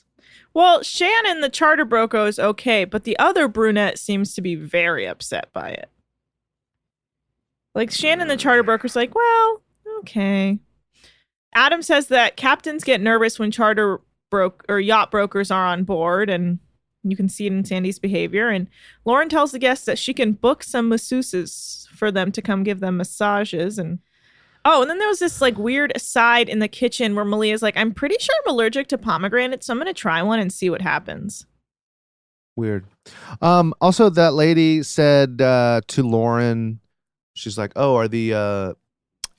Well, 0.55 0.85
Shannon, 0.85 1.41
the 1.41 1.49
charter 1.49 1.85
broker, 1.85 2.27
is 2.27 2.39
okay, 2.39 2.85
but 2.85 3.03
the 3.03 3.19
other 3.19 3.49
brunette 3.49 3.99
seems 3.99 4.35
to 4.35 4.41
be 4.41 4.55
very 4.55 5.05
upset 5.05 5.53
by 5.53 5.71
it. 5.71 5.91
Like 7.75 7.91
Shannon, 7.91 8.29
the 8.29 8.37
charter 8.37 8.63
broker's 8.63 8.95
like, 8.95 9.15
well, 9.17 9.63
okay. 9.99 10.61
Adam 11.55 11.83
says 11.83 12.07
that 12.07 12.37
captains 12.37 12.85
get 12.85 13.01
nervous 13.01 13.39
when 13.39 13.51
charter 13.51 14.01
broke 14.31 14.65
or 14.69 14.79
yacht 14.79 15.11
brokers 15.11 15.51
are 15.51 15.67
on 15.67 15.83
board, 15.83 16.31
and 16.31 16.61
you 17.03 17.17
can 17.17 17.29
see 17.29 17.47
it 17.47 17.53
in 17.53 17.65
Sandy's 17.65 17.99
behavior. 17.99 18.49
And 18.49 18.69
Lauren 19.05 19.29
tells 19.29 19.51
the 19.51 19.59
guests 19.59 19.87
that 19.87 19.99
she 19.99 20.15
can 20.15 20.33
book 20.33 20.63
some 20.63 20.89
masseuses 20.89 21.89
for 21.89 22.13
them 22.13 22.31
to 22.31 22.43
come 22.43 22.63
give 22.63 22.79
them 22.79 22.97
massages. 22.97 23.77
And 23.79 23.99
oh, 24.65 24.83
and 24.83 24.91
then 24.91 24.99
there 24.99 25.09
was 25.09 25.19
this 25.19 25.41
like 25.41 25.59
weird 25.59 25.93
aside 25.95 26.49
in 26.49 26.59
the 26.59 26.69
kitchen 26.69 27.15
where 27.15 27.25
Malia's 27.25 27.63
like, 27.63 27.77
I'm 27.77 27.93
pretty 27.93 28.17
sure 28.19 28.35
I'm 28.45 28.53
allergic 28.53 28.89
to 28.89 28.99
pomegranates, 28.99 29.67
so 29.67 29.73
I'm 29.73 29.79
gonna 29.79 29.93
try 29.93 30.23
one 30.23 30.41
and 30.41 30.53
see 30.53 30.71
what 30.71 30.83
happens. 30.83 31.47
Weird. 32.57 32.87
Um, 33.43 33.75
also, 33.81 34.09
that 34.11 34.35
lady 34.35 34.83
said 34.83 35.41
uh, 35.41 35.81
to 35.89 36.03
Lauren, 36.03 36.81
she's 37.35 37.59
like, 37.59 37.73
"Oh, 37.75 37.97
are 37.97 38.07
the 38.07 38.35
uh, 38.35 38.75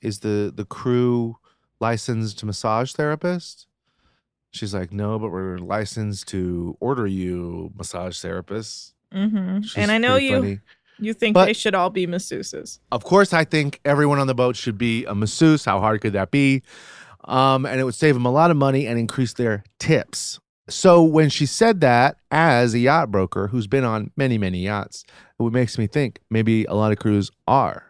is 0.02 0.20
the 0.20 0.52
the 0.54 0.66
crew 0.66 1.38
licensed 1.80 2.44
massage 2.44 2.92
therapist?" 2.92 3.66
She's 4.50 4.74
like, 4.74 4.92
"No, 4.92 5.18
but 5.18 5.30
we're 5.30 5.58
licensed 5.58 6.28
to 6.28 6.76
order 6.78 7.06
you 7.06 7.72
massage 7.74 8.22
therapists." 8.22 8.92
Mm-hmm. 9.14 9.80
And 9.80 9.90
I 9.90 9.98
know 9.98 10.16
you 10.16 10.36
funny. 10.36 10.60
You 10.98 11.12
think 11.14 11.34
But- 11.34 11.46
they 11.46 11.52
should 11.52 11.74
all 11.74 11.90
be 11.90 12.06
masseuses. 12.06 12.78
Of 12.92 13.04
course, 13.04 13.32
I 13.32 13.44
think 13.44 13.80
everyone 13.84 14.18
on 14.18 14.26
the 14.26 14.34
boat 14.34 14.56
should 14.56 14.78
be 14.78 15.04
a 15.04 15.14
masseuse. 15.14 15.64
How 15.64 15.80
hard 15.80 16.00
could 16.00 16.12
that 16.14 16.30
be? 16.30 16.62
Um, 17.24 17.66
and 17.66 17.80
it 17.80 17.84
would 17.84 17.94
save 17.94 18.14
them 18.14 18.24
a 18.26 18.30
lot 18.30 18.50
of 18.50 18.56
money 18.56 18.86
and 18.86 18.98
increase 18.98 19.32
their 19.32 19.64
tips. 19.80 20.38
So 20.68 21.02
when 21.02 21.28
she 21.28 21.46
said 21.46 21.80
that 21.80 22.16
as 22.30 22.74
a 22.74 22.78
yacht 22.78 23.10
broker 23.10 23.48
who's 23.48 23.66
been 23.66 23.84
on 23.84 24.10
many, 24.16 24.36
many 24.38 24.58
yachts, 24.64 25.04
it 25.38 25.52
makes 25.52 25.78
me 25.78 25.86
think 25.86 26.20
maybe 26.30 26.64
a 26.64 26.74
lot 26.74 26.92
of 26.92 26.98
crews 26.98 27.30
are 27.46 27.84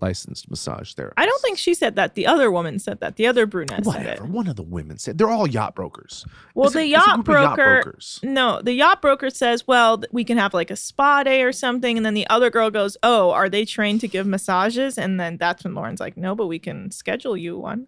licensed 0.00 0.50
massage 0.50 0.94
therapist. 0.94 1.18
I 1.18 1.26
don't 1.26 1.40
think 1.42 1.58
she 1.58 1.74
said 1.74 1.96
that. 1.96 2.14
The 2.14 2.26
other 2.26 2.50
woman 2.50 2.78
said 2.78 3.00
that. 3.00 3.16
The 3.16 3.26
other 3.26 3.46
brunette 3.46 3.84
said 3.84 3.86
Whatever. 3.86 4.24
One 4.24 4.46
of 4.48 4.56
the 4.56 4.62
women 4.62 4.98
said 4.98 5.18
they're 5.18 5.30
all 5.30 5.46
yacht 5.46 5.74
brokers. 5.74 6.24
Well, 6.54 6.66
It's 6.66 6.74
the 6.74 6.80
a 6.80 6.84
yacht 6.84 7.06
yacht 7.06 7.24
broker. 7.24 7.82
brokers. 7.82 8.20
No, 8.22 8.60
the 8.62 8.72
yacht 8.72 9.00
broker 9.02 9.30
says, 9.30 9.66
well, 9.66 10.02
we 10.12 10.24
can 10.24 10.38
have 10.38 10.54
like 10.54 10.70
a 10.70 10.76
spa 10.76 11.22
day 11.22 11.42
or 11.42 11.52
something. 11.52 11.96
And 11.96 12.04
then 12.06 12.14
the 12.14 12.26
other 12.28 12.50
girl 12.50 12.70
goes, 12.70 12.96
oh, 13.02 13.30
are 13.30 13.48
they 13.48 13.64
trained 13.64 14.00
to 14.02 14.08
give 14.08 14.26
massages? 14.26 14.98
And 14.98 15.18
then 15.20 15.36
that's 15.36 15.64
when 15.64 15.74
Lauren's 15.74 16.00
like, 16.00 16.16
no, 16.16 16.34
but 16.34 16.46
we 16.46 16.58
can 16.58 16.90
schedule 16.90 17.36
you 17.36 17.58
one. 17.58 17.86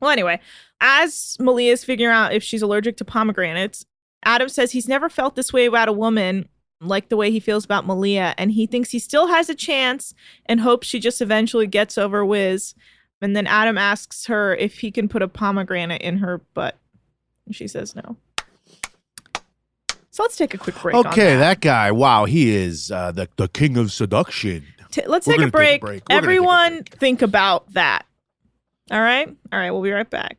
Well, 0.00 0.10
anyway, 0.10 0.40
as 0.80 1.36
Malia's 1.40 1.84
figuring 1.84 2.14
out 2.14 2.32
if 2.34 2.42
she's 2.42 2.62
allergic 2.62 2.98
to 2.98 3.04
pomegranates, 3.04 3.86
Adam 4.24 4.48
says 4.48 4.72
he's 4.72 4.88
never 4.88 5.08
felt 5.08 5.36
this 5.36 5.52
way 5.52 5.66
about 5.66 5.88
a 5.88 5.92
woman 5.92 6.48
like 6.80 7.08
the 7.08 7.16
way 7.16 7.30
he 7.30 7.40
feels 7.40 7.64
about 7.64 7.86
Malia. 7.86 8.34
And 8.38 8.52
he 8.52 8.66
thinks 8.66 8.90
he 8.90 8.98
still 8.98 9.28
has 9.28 9.48
a 9.48 9.54
chance 9.54 10.14
and 10.46 10.60
hopes 10.60 10.86
she 10.86 11.00
just 11.00 11.20
eventually 11.20 11.66
gets 11.66 11.96
over 11.98 12.24
Wiz. 12.24 12.74
And 13.22 13.34
then 13.34 13.46
Adam 13.46 13.78
asks 13.78 14.26
her 14.26 14.54
if 14.54 14.78
he 14.80 14.90
can 14.90 15.08
put 15.08 15.22
a 15.22 15.28
pomegranate 15.28 16.02
in 16.02 16.18
her 16.18 16.38
butt. 16.54 16.76
And 17.46 17.54
she 17.54 17.66
says 17.66 17.94
no. 17.96 18.16
So 20.10 20.22
let's 20.22 20.36
take 20.36 20.54
a 20.54 20.58
quick 20.58 20.80
break. 20.80 20.96
Okay, 20.96 21.34
that. 21.34 21.38
that 21.38 21.60
guy. 21.60 21.90
Wow, 21.92 22.24
he 22.24 22.54
is 22.54 22.90
uh, 22.90 23.12
the 23.12 23.28
the 23.36 23.48
king 23.48 23.76
of 23.76 23.92
seduction. 23.92 24.64
T- 24.90 25.06
let's 25.06 25.26
take 25.26 25.36
a, 25.36 25.40
take 25.40 25.48
a 25.48 25.50
break. 25.50 25.80
break. 25.82 25.82
We're 25.82 25.88
gonna 25.88 26.00
take 26.00 26.10
a 26.10 26.12
Everyone, 26.14 26.72
break. 26.76 26.94
think 26.98 27.22
about 27.22 27.70
that. 27.74 28.06
All 28.90 29.00
right. 29.00 29.28
All 29.52 29.58
right. 29.58 29.70
We'll 29.70 29.82
be 29.82 29.90
right 29.90 30.08
back. 30.08 30.38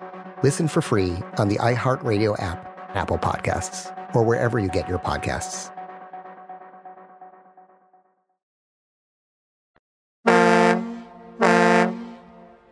Listen 0.43 0.67
for 0.67 0.81
free 0.81 1.17
on 1.37 1.49
the 1.49 1.57
iHeartRadio 1.57 2.41
app, 2.41 2.95
Apple 2.95 3.19
Podcasts, 3.19 3.95
or 4.15 4.23
wherever 4.23 4.57
you 4.57 4.69
get 4.69 4.89
your 4.89 4.97
podcasts. 4.97 5.71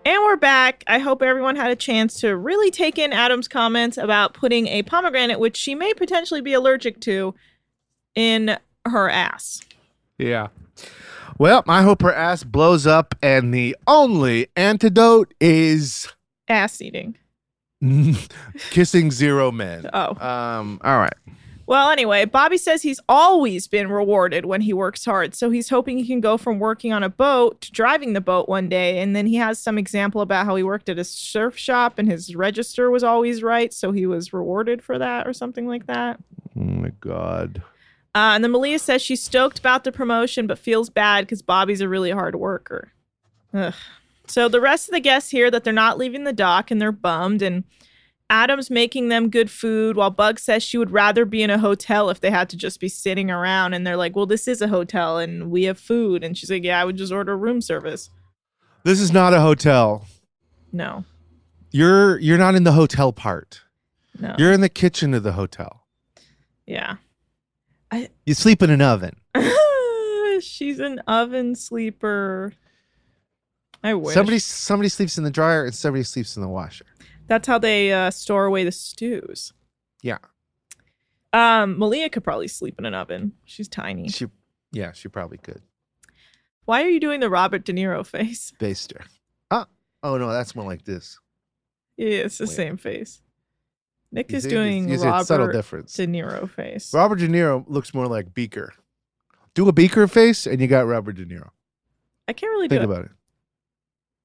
And 0.05 0.23
we're 0.23 0.38
back. 0.38 0.84
I 0.88 0.97
hope 0.97 1.21
everyone 1.21 1.55
had 1.55 1.69
a 1.69 1.75
chance 1.75 2.19
to 2.21 2.36
really 2.36 2.71
take 2.71 2.97
in 2.97 3.13
Adam's 3.13 3.47
comments 3.47 3.97
about 3.97 4.34
putting 4.34 4.67
a 4.67 4.82
pomegranate, 4.82 5.39
which 5.39 5.55
she 5.55 5.75
may 5.75 5.93
potentially 5.93 6.41
be 6.41 6.53
allergic 6.53 6.99
to, 7.01 7.36
in 8.15 8.58
her 8.88 9.10
ass. 9.10 9.62
Yeah. 10.17 10.47
Well, 11.38 11.63
I 11.67 11.84
hope 11.84 12.01
her 12.01 12.13
ass 12.13 12.43
blows 12.43 12.88
up, 12.88 13.13
and 13.21 13.53
the 13.53 13.75
only 13.86 14.47
antidote 14.55 15.34
is 15.39 16.08
Ass 16.47 16.82
eating. 16.82 17.15
kissing 18.71 19.11
zero 19.11 19.51
men. 19.51 19.89
Oh. 19.93 20.15
Um. 20.25 20.79
All 20.83 20.97
right. 20.97 21.13
Well, 21.69 21.91
anyway, 21.91 22.25
Bobby 22.25 22.57
says 22.57 22.81
he's 22.81 22.99
always 23.07 23.67
been 23.67 23.91
rewarded 23.91 24.45
when 24.45 24.61
he 24.61 24.73
works 24.73 25.05
hard. 25.05 25.35
So 25.35 25.51
he's 25.51 25.69
hoping 25.69 25.99
he 25.99 26.07
can 26.07 26.19
go 26.19 26.35
from 26.35 26.57
working 26.57 26.93
on 26.93 27.03
a 27.03 27.09
boat 27.09 27.61
to 27.61 27.71
driving 27.71 28.13
the 28.13 28.21
boat 28.21 28.49
one 28.49 28.69
day. 28.69 28.97
And 28.97 29.15
then 29.15 29.27
he 29.27 29.35
has 29.35 29.59
some 29.59 29.77
example 29.77 30.21
about 30.21 30.47
how 30.47 30.55
he 30.55 30.63
worked 30.63 30.89
at 30.89 30.97
a 30.97 31.03
surf 31.03 31.59
shop 31.59 31.99
and 31.99 32.09
his 32.09 32.35
register 32.35 32.89
was 32.89 33.03
always 33.03 33.43
right. 33.43 33.71
So 33.71 33.91
he 33.91 34.07
was 34.07 34.33
rewarded 34.33 34.81
for 34.81 34.97
that 34.97 35.27
or 35.27 35.33
something 35.33 35.67
like 35.67 35.85
that. 35.85 36.19
Oh 36.57 36.63
my 36.63 36.91
god. 37.01 37.61
Uh, 38.15 38.33
and 38.33 38.43
then 38.43 38.49
Malia 38.49 38.79
says 38.79 39.03
she's 39.03 39.21
stoked 39.21 39.59
about 39.59 39.83
the 39.83 39.91
promotion, 39.91 40.47
but 40.47 40.57
feels 40.57 40.89
bad 40.89 41.21
because 41.21 41.43
Bobby's 41.43 41.81
a 41.81 41.87
really 41.87 42.09
hard 42.09 42.35
worker. 42.35 42.93
Ugh. 43.53 43.75
So 44.29 44.47
the 44.47 44.61
rest 44.61 44.87
of 44.87 44.93
the 44.93 44.99
guests 44.99 45.31
hear 45.31 45.49
that 45.51 45.63
they're 45.63 45.73
not 45.73 45.97
leaving 45.97 46.23
the 46.23 46.33
dock 46.33 46.71
and 46.71 46.79
they're 46.81 46.91
bummed. 46.91 47.41
And 47.41 47.63
Adam's 48.29 48.69
making 48.69 49.09
them 49.09 49.29
good 49.29 49.49
food 49.49 49.95
while 49.95 50.11
Bug 50.11 50.39
says 50.39 50.61
she 50.61 50.77
would 50.77 50.91
rather 50.91 51.25
be 51.25 51.41
in 51.41 51.49
a 51.49 51.57
hotel 51.57 52.09
if 52.11 52.19
they 52.19 52.29
had 52.29 52.47
to 52.49 52.57
just 52.57 52.79
be 52.79 52.87
sitting 52.89 53.31
around. 53.31 53.73
And 53.73 53.85
they're 53.87 53.97
like, 53.97 54.15
well, 54.15 54.27
this 54.27 54.47
is 54.47 54.61
a 54.61 54.67
hotel 54.67 55.17
and 55.17 55.49
we 55.49 55.63
have 55.63 55.79
food. 55.79 56.23
And 56.23 56.37
she's 56.37 56.51
like, 56.51 56.63
yeah, 56.63 56.79
I 56.79 56.85
would 56.85 56.95
just 56.97 57.11
order 57.11 57.35
room 57.37 57.59
service. 57.59 58.09
This 58.83 58.99
is 59.01 59.11
not 59.11 59.33
a 59.33 59.41
hotel. 59.41 60.05
No, 60.71 61.03
You're 61.71 62.19
you're 62.19 62.37
not 62.37 62.53
in 62.53 62.63
the 62.63 62.73
hotel 62.73 63.11
part. 63.11 63.61
no. 64.19 64.35
You're 64.37 64.51
in 64.53 64.61
the 64.61 64.69
kitchen 64.69 65.15
of 65.15 65.23
the 65.23 65.31
hotel. 65.33 65.87
yeah. 66.67 66.97
I, 67.91 68.09
You 68.27 68.35
sleep 68.35 68.61
in 68.61 68.69
an 68.69 68.81
oven. 68.83 69.15
she's 70.41 70.79
an 70.79 70.99
oven 71.07 71.55
sleeper. 71.55 72.53
I 73.83 73.93
wish. 73.93 74.13
Somebody 74.13 74.39
somebody 74.39 74.89
sleeps 74.89 75.17
in 75.17 75.23
the 75.23 75.31
dryer 75.31 75.65
and 75.65 75.73
somebody 75.73 76.03
sleeps 76.03 76.35
in 76.35 76.41
the 76.41 76.49
washer. 76.49 76.85
That's 77.27 77.47
how 77.47 77.59
they 77.59 77.93
uh, 77.93 78.11
store 78.11 78.45
away 78.45 78.63
the 78.63 78.71
stews. 78.71 79.53
Yeah. 80.01 80.17
Um, 81.31 81.77
Malia 81.77 82.09
could 82.09 82.23
probably 82.23 82.47
sleep 82.47 82.75
in 82.79 82.85
an 82.85 82.93
oven. 82.95 83.33
She's 83.45 83.67
tiny. 83.67 84.09
She 84.09 84.27
yeah, 84.71 84.91
she 84.91 85.07
probably 85.07 85.37
could. 85.37 85.61
Why 86.65 86.83
are 86.83 86.89
you 86.89 86.99
doing 86.99 87.19
the 87.19 87.29
Robert 87.29 87.65
De 87.65 87.73
Niro 87.73 88.05
face? 88.05 88.53
Baster. 88.59 89.01
Ah. 89.51 89.67
Oh 90.03 90.17
no, 90.17 90.31
that's 90.31 90.55
more 90.55 90.65
like 90.65 90.85
this. 90.85 91.19
Yeah, 91.97 92.19
it's 92.25 92.37
the 92.37 92.45
Wait. 92.45 92.55
same 92.55 92.77
face. 92.77 93.21
Nick 94.11 94.33
is 94.33 94.43
see- 94.43 94.49
doing 94.49 94.87
see 94.87 95.03
a 95.05 95.09
Robert 95.09 95.25
subtle 95.27 95.51
difference. 95.51 95.93
De 95.93 96.07
Niro 96.07 96.49
face. 96.49 96.93
Robert 96.93 97.17
De 97.19 97.27
Niro 97.27 97.63
looks 97.67 97.93
more 97.93 98.07
like 98.07 98.33
Beaker. 98.33 98.73
Do 99.53 99.67
a 99.67 99.71
Beaker 99.71 100.07
face 100.07 100.47
and 100.47 100.59
you 100.61 100.67
got 100.67 100.87
Robert 100.87 101.13
De 101.15 101.25
Niro. 101.25 101.49
I 102.27 102.33
can't 102.33 102.49
really 102.51 102.67
Think 102.69 102.81
do 102.81 102.89
it. 102.89 102.93
about 102.93 103.05
it. 103.05 103.11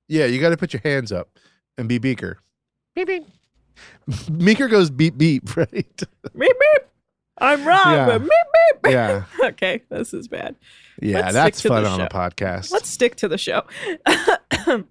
Yeah, 0.08 0.26
you 0.26 0.40
got 0.40 0.50
to 0.50 0.56
put 0.56 0.72
your 0.72 0.82
hands 0.84 1.12
up 1.12 1.30
and 1.78 1.88
be 1.88 1.98
Beaker. 1.98 2.38
Beep 2.94 3.08
beep. 3.08 3.24
Beaker 4.38 4.68
goes 4.68 4.90
beep 4.90 5.16
beep, 5.18 5.56
right? 5.56 5.70
Beep 5.72 6.02
beep. 6.34 6.82
I'm 7.38 7.64
wrong, 7.66 7.80
Yeah. 7.84 8.06
but 8.06 8.18
beep 8.20 8.30
beep. 8.84 8.92
Yeah. 8.92 9.24
okay, 9.44 9.82
this 9.88 10.14
is 10.14 10.28
bad. 10.28 10.54
Yeah, 11.00 11.20
Let's 11.20 11.34
that's 11.34 11.60
fun 11.62 11.84
on 11.84 12.00
a 12.00 12.08
podcast. 12.08 12.70
Let's 12.70 12.88
stick 12.88 13.16
to 13.16 13.28
the 13.28 13.38
show. 13.38 13.62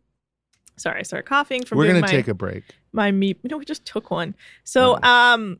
Sorry, 0.75 0.99
I 0.99 1.03
started 1.03 1.27
coughing 1.27 1.63
from 1.63 1.77
We're 1.77 1.87
gonna 1.87 2.01
my, 2.01 2.07
take 2.07 2.27
a 2.27 2.33
break. 2.33 2.63
my 2.91 3.11
meep. 3.11 3.37
No, 3.43 3.57
we 3.57 3.63
just 3.65 3.85
took 3.85 4.11
one. 4.11 4.35
So, 4.63 5.01
um, 5.03 5.59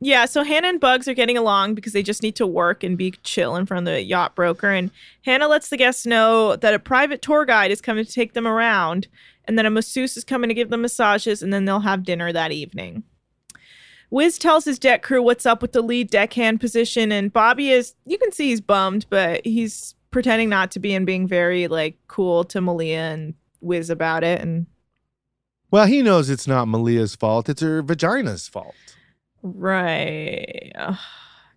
yeah. 0.00 0.24
So 0.24 0.42
Hannah 0.42 0.68
and 0.68 0.80
Bugs 0.80 1.06
are 1.06 1.14
getting 1.14 1.36
along 1.36 1.74
because 1.74 1.92
they 1.92 2.02
just 2.02 2.22
need 2.22 2.36
to 2.36 2.46
work 2.46 2.82
and 2.82 2.96
be 2.96 3.12
chill 3.22 3.56
in 3.56 3.66
front 3.66 3.86
of 3.86 3.92
the 3.92 4.02
yacht 4.02 4.34
broker. 4.34 4.70
And 4.70 4.90
Hannah 5.24 5.48
lets 5.48 5.68
the 5.68 5.76
guests 5.76 6.06
know 6.06 6.56
that 6.56 6.74
a 6.74 6.78
private 6.78 7.20
tour 7.22 7.44
guide 7.44 7.70
is 7.70 7.80
coming 7.80 8.04
to 8.04 8.12
take 8.12 8.32
them 8.32 8.46
around, 8.46 9.08
and 9.44 9.58
then 9.58 9.66
a 9.66 9.70
masseuse 9.70 10.16
is 10.16 10.24
coming 10.24 10.48
to 10.48 10.54
give 10.54 10.70
them 10.70 10.82
massages, 10.82 11.42
and 11.42 11.52
then 11.52 11.66
they'll 11.66 11.80
have 11.80 12.02
dinner 12.04 12.32
that 12.32 12.52
evening. 12.52 13.04
Wiz 14.10 14.38
tells 14.38 14.64
his 14.64 14.78
deck 14.78 15.02
crew 15.02 15.22
what's 15.22 15.46
up 15.46 15.62
with 15.62 15.72
the 15.72 15.82
lead 15.82 16.10
deckhand 16.10 16.60
position, 16.60 17.12
and 17.12 17.32
Bobby 17.32 17.70
is, 17.70 17.94
you 18.06 18.18
can 18.18 18.32
see 18.32 18.48
he's 18.48 18.60
bummed, 18.60 19.06
but 19.08 19.44
he's 19.46 19.94
pretending 20.10 20.48
not 20.48 20.72
to 20.72 20.80
be 20.80 20.94
and 20.94 21.06
being 21.06 21.28
very 21.28 21.68
like 21.68 21.96
cool 22.08 22.42
to 22.44 22.60
Malia 22.60 22.98
and 22.98 23.34
Wiz 23.60 23.90
about 23.90 24.24
it. 24.24 24.40
And 24.40 24.66
Well, 25.70 25.86
he 25.86 26.02
knows 26.02 26.28
it's 26.28 26.48
not 26.48 26.66
Malia's 26.66 27.14
fault. 27.14 27.48
It's 27.48 27.62
her 27.62 27.82
vagina's 27.82 28.48
fault. 28.48 28.74
Right. 29.42 30.72
Ugh. 30.76 30.96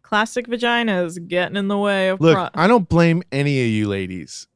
classic 0.01 0.47
vaginas 0.47 1.27
getting 1.27 1.57
in 1.57 1.67
the 1.67 1.77
way 1.77 2.09
of 2.09 2.21
Look, 2.21 2.35
pro- 2.35 2.49
I 2.53 2.67
don't 2.67 2.87
blame 2.87 3.23
any 3.31 3.61
of 3.61 3.67
you 3.67 3.87
ladies. 3.87 4.47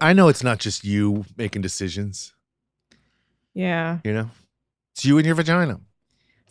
I 0.00 0.12
know 0.12 0.28
it's 0.28 0.42
not 0.44 0.58
just 0.58 0.84
you 0.84 1.24
making 1.36 1.62
decisions, 1.62 2.32
yeah. 3.52 3.98
you 4.04 4.12
know? 4.12 4.30
It's 4.94 5.04
you 5.04 5.18
and 5.18 5.26
your 5.26 5.34
vagina. 5.34 5.80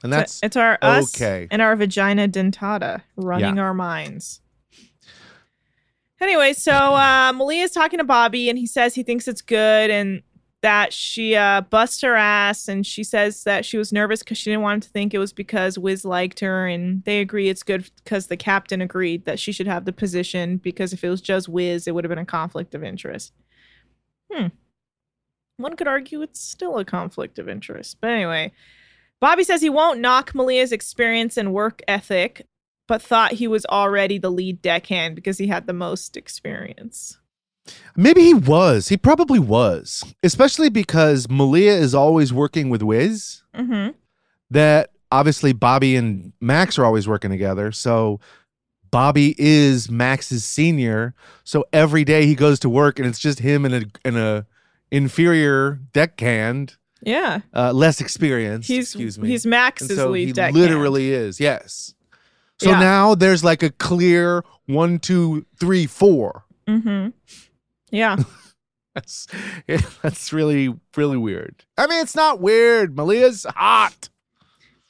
And 0.04 0.14
that's 0.14 0.40
it's 0.44 0.56
our 0.56 0.78
us 0.82 1.16
okay. 1.16 1.48
and 1.50 1.62
our 1.62 1.76
vagina 1.76 2.28
dentata 2.28 3.02
running 3.16 3.56
Yeah. 3.56 3.64
our 3.64 3.74
minds. 3.74 4.42
Anyway, 6.22 6.54
so 6.54 6.72
uh, 6.74 7.32
is 7.52 7.72
talking 7.72 8.00
to 8.00 8.04
Bobby, 8.04 8.50
and 8.50 8.58
he 8.60 8.68
says 8.68 8.96
he 8.96 9.04
thinks 9.04 9.28
it's 9.28 9.42
good 9.42 9.90
and 9.90 10.22
that 10.62 10.92
she 10.92 11.36
uh, 11.36 11.62
busts 11.62 12.02
her 12.02 12.16
ass, 12.16 12.68
and 12.68 12.86
she 12.86 13.04
says 13.04 13.44
that 13.44 13.64
she 13.64 13.78
was 13.78 13.94
nervous 13.94 14.20
because 14.20 14.38
she 14.38 14.50
didn't 14.50 14.64
want 14.64 14.76
him 14.76 14.82
to 14.82 14.90
think 14.90 15.14
it 15.14 15.20
was 15.20 15.34
because 15.34 15.78
Wiz 15.78 16.04
liked 16.04 16.40
her, 16.40 16.68
and 16.68 17.04
they 17.04 17.20
agree 17.20 17.50
it's 17.50 17.64
good 17.64 17.90
because 18.04 18.28
the 18.28 18.38
captain 18.38 18.82
agreed 18.82 19.26
that 19.26 19.40
she 19.40 19.52
should 19.52 19.68
have 19.68 19.86
the 19.86 19.94
position 19.94 20.58
because 20.58 20.94
if 20.94 21.04
it 21.04 21.10
was 21.10 21.22
just 21.22 21.48
Wiz, 21.48 21.88
it 21.88 21.94
would 21.94 22.04
have 22.04 22.10
been 22.10 22.18
a 22.18 22.26
conflict 22.26 22.74
of 22.74 22.84
interest. 22.84 23.34
Hmm. 24.32 24.48
One 25.58 25.76
could 25.76 25.88
argue 25.88 26.22
it's 26.22 26.42
still 26.42 26.78
a 26.78 26.86
conflict 26.86 27.40
of 27.40 27.50
interest, 27.50 27.98
but 28.02 28.10
anyway. 28.12 28.52
Bobby 29.20 29.44
says 29.44 29.62
he 29.62 29.70
won't 29.70 30.00
knock 30.00 30.36
Malia's 30.36 30.72
experience 30.72 31.38
and 31.38 31.54
work 31.54 31.82
ethic, 31.88 32.46
but 32.88 33.02
thought 33.02 33.34
he 33.34 33.48
was 33.48 33.66
already 33.66 34.20
the 34.20 34.32
lead 34.32 34.62
deckhand 34.62 35.16
because 35.16 35.40
he 35.40 35.48
had 35.48 35.66
the 35.66 35.74
most 35.74 36.16
experience. 36.16 37.18
Maybe 37.96 38.22
he 38.22 38.34
was. 38.34 38.90
He 38.90 38.98
probably 38.98 39.40
was. 39.40 40.04
Especially 40.24 40.70
because 40.70 41.30
Malia 41.30 41.74
is 41.74 41.94
always 41.96 42.32
working 42.34 42.70
with 42.70 42.82
Wiz. 42.84 43.42
Mm-hmm. 43.56 43.92
That 44.52 44.92
obviously 45.12 45.54
Bobby 45.54 45.96
and 45.96 46.34
Max 46.40 46.78
are 46.78 46.86
always 46.86 47.08
working 47.08 47.32
together. 47.32 47.72
So 47.72 48.20
Bobby 48.92 49.36
is 49.38 49.90
Max's 49.90 50.44
senior. 50.46 51.14
So 51.44 51.66
every 51.74 52.04
day 52.06 52.26
he 52.26 52.36
goes 52.36 52.60
to 52.60 52.70
work 52.70 53.00
and 53.00 53.08
it's 53.08 53.20
just 53.20 53.40
him 53.40 53.66
and 53.66 53.74
a 53.74 53.84
and 54.06 54.18
a 54.18 54.46
inferior 54.92 55.80
deckhand, 55.94 56.78
Yeah. 57.02 57.40
uh, 57.54 57.74
less 57.74 58.00
experienced. 58.00 58.68
He's 58.70 58.86
excuse 58.86 59.20
me. 59.20 59.28
he's 59.28 59.46
Max's 59.46 59.90
And 59.90 59.98
so 60.00 60.10
lead 60.12 60.28
he 60.28 60.34
deckhand. 60.34 60.56
literally 60.58 61.12
is. 61.12 61.40
Yes. 61.40 61.94
So 62.60 62.70
Yeah. 62.70 62.80
now 62.80 63.14
there's 63.16 63.44
like 63.44 63.62
a 63.64 63.70
clear 63.70 64.44
one, 64.66 65.00
two, 65.00 65.46
three, 65.60 65.86
four. 65.86 66.46
Mm-hmm. 66.68 67.10
Yeah. 67.92 68.18
That's 68.96 69.28
that's 70.02 70.34
really 70.34 70.74
really 70.96 71.18
weird. 71.18 71.64
I 71.78 71.86
mean, 71.86 72.02
it's 72.02 72.16
not 72.16 72.42
weird. 72.42 72.96
Malia's 72.96 73.46
hot. 73.48 74.10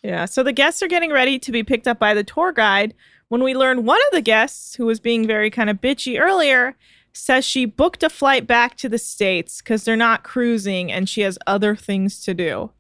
yeah. 0.02 0.24
So 0.24 0.44
the 0.44 0.54
guests 0.54 0.82
are 0.82 0.88
getting 0.88 1.12
ready 1.12 1.38
to 1.40 1.52
be 1.52 1.62
picked 1.62 1.90
up 1.90 2.00
by 2.00 2.14
the 2.14 2.24
tour 2.24 2.54
guide 2.54 2.94
when 3.28 3.44
we 3.44 3.54
learn 3.54 3.84
one 3.84 4.00
of 4.08 4.14
the 4.14 4.22
guests, 4.22 4.76
who 4.76 4.86
was 4.86 5.02
being 5.02 5.28
very 5.28 5.50
kind 5.50 5.70
of 5.70 5.82
bitchy 5.82 6.18
earlier, 6.22 6.78
says 7.12 7.44
she 7.44 7.66
booked 7.66 8.02
a 8.02 8.10
flight 8.10 8.48
back 8.48 8.78
to 8.78 8.88
the 8.88 8.98
States 8.98 9.62
because 9.62 9.84
they're 9.84 9.98
not 9.98 10.24
cruising 10.24 10.90
and 10.90 11.10
she 11.10 11.20
has 11.20 11.38
other 11.46 11.76
things 11.76 12.22
to 12.24 12.34
do. 12.34 12.72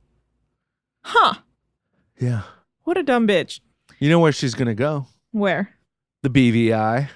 Huh. 1.03 1.33
Yeah. 2.17 2.43
What 2.85 2.97
a 2.97 3.03
dumb 3.03 3.27
bitch. 3.27 3.59
You 3.99 4.09
know 4.09 4.19
where 4.19 4.31
she's 4.31 4.53
gonna 4.53 4.75
go? 4.75 5.07
Where? 5.31 5.73
The 6.23 6.29
BVI. 6.29 7.09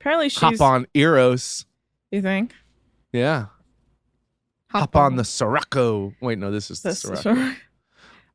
Apparently 0.00 0.28
she's 0.28 0.38
Hop 0.38 0.60
on 0.60 0.86
Eros. 0.94 1.66
You 2.10 2.22
think? 2.22 2.54
Yeah. 3.12 3.46
Hop, 4.70 4.94
on. 4.94 5.16
the 5.16 5.24
Sirocco. 5.24 6.12
Wait, 6.20 6.38
no, 6.38 6.50
this 6.50 6.70
is 6.70 6.82
the 6.82 6.90
This 6.90 7.04
is- 7.04 7.20
Sirocco. 7.20 7.54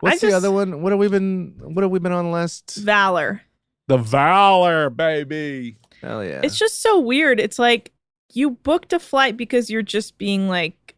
What's 0.02 0.22
the 0.22 0.34
other 0.34 0.52
one? 0.52 0.82
What 0.82 0.92
have 0.92 1.00
we 1.00 1.08
been? 1.08 1.56
What 1.62 1.82
have 1.84 1.92
we 1.92 2.00
been 2.00 2.12
on 2.12 2.32
last? 2.32 2.76
Valor. 2.76 3.42
The 3.88 3.98
Valor, 3.98 4.90
baby. 4.90 5.78
Hell 6.02 6.24
yeah. 6.24 6.42
It's 6.44 6.58
just 6.58 6.82
so 6.82 7.00
weird. 7.00 7.40
It's 7.40 7.58
like 7.60 7.94
you 8.34 8.52
booked 8.52 8.92
a 8.94 9.00
flight 9.00 9.38
because 9.38 9.70
you're 9.70 9.82
just 9.82 10.18
being 10.18 10.50
like 10.50 10.96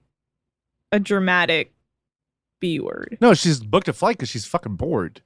a 0.92 1.00
dramatic 1.00 1.74
B 2.60 2.80
word. 2.80 3.18
no, 3.22 3.34
she's 3.36 3.60
booked 3.60 3.88
a 3.88 3.94
flight 3.94 4.18
because 4.18 4.30
she's 4.30 4.46
fucking 4.46 4.76
bored. 4.78 5.22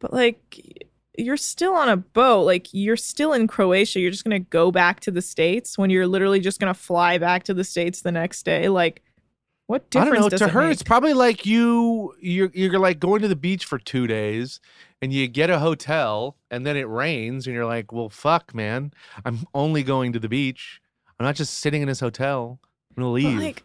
But 0.00 0.12
like 0.12 0.86
you're 1.16 1.36
still 1.36 1.74
on 1.74 1.88
a 1.88 1.96
boat. 1.96 2.42
Like 2.42 2.68
you're 2.72 2.96
still 2.96 3.32
in 3.32 3.46
Croatia. 3.46 4.00
You're 4.00 4.10
just 4.10 4.24
gonna 4.24 4.40
go 4.40 4.70
back 4.70 5.00
to 5.00 5.10
the 5.10 5.22
States 5.22 5.78
when 5.78 5.90
you're 5.90 6.06
literally 6.06 6.40
just 6.40 6.60
gonna 6.60 6.74
fly 6.74 7.18
back 7.18 7.44
to 7.44 7.54
the 7.54 7.64
States 7.64 8.02
the 8.02 8.12
next 8.12 8.44
day. 8.44 8.68
Like 8.68 9.02
what 9.66 9.84
I 9.94 10.04
difference 10.04 10.30
don't 10.30 10.32
know. 10.32 10.46
To 10.46 10.48
her, 10.52 10.62
make? 10.64 10.72
it's 10.72 10.82
probably 10.82 11.14
like 11.14 11.46
you. 11.46 12.14
You're 12.20 12.50
you're 12.52 12.78
like 12.78 13.00
going 13.00 13.22
to 13.22 13.28
the 13.28 13.36
beach 13.36 13.64
for 13.64 13.78
two 13.78 14.06
days, 14.06 14.60
and 15.00 15.12
you 15.12 15.26
get 15.28 15.50
a 15.50 15.58
hotel, 15.58 16.36
and 16.50 16.66
then 16.66 16.76
it 16.76 16.88
rains, 16.88 17.46
and 17.46 17.54
you're 17.54 17.64
like, 17.64 17.90
"Well, 17.92 18.10
fuck, 18.10 18.54
man. 18.54 18.92
I'm 19.24 19.46
only 19.54 19.82
going 19.82 20.12
to 20.12 20.18
the 20.18 20.28
beach. 20.28 20.80
I'm 21.18 21.24
not 21.24 21.36
just 21.36 21.54
sitting 21.54 21.80
in 21.80 21.88
this 21.88 22.00
hotel. 22.00 22.60
I'm 22.96 23.02
gonna 23.02 23.08
But, 23.08 23.12
leave." 23.12 23.38
like 23.40 23.62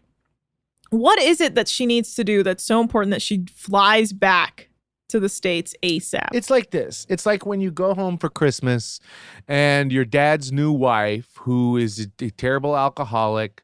what 0.92 1.20
is 1.20 1.40
it 1.40 1.54
that 1.56 1.68
she 1.68 1.86
needs 1.86 2.16
to 2.16 2.24
do 2.24 2.42
that's 2.42 2.64
so 2.64 2.82
important 2.82 3.12
that 3.12 3.22
she 3.22 3.46
flies 3.54 4.12
back 4.12 4.69
to 5.10 5.20
the 5.20 5.30
States 5.30 5.76
ASAP? 5.84 6.30
It's 6.34 6.50
like 6.50 6.72
this. 6.72 7.06
It's 7.10 7.26
like 7.26 7.46
when 7.46 7.62
you 7.62 7.72
go 7.72 7.94
home 7.94 8.18
for 8.18 8.30
Christmas 8.30 9.00
and 9.48 9.92
your 9.92 10.06
dad's 10.06 10.52
new 10.52 10.72
wife, 10.72 11.30
who 11.42 11.78
is 11.78 12.00
a, 12.00 12.26
a 12.26 12.30
terrible 12.32 12.78
alcoholic, 12.78 13.62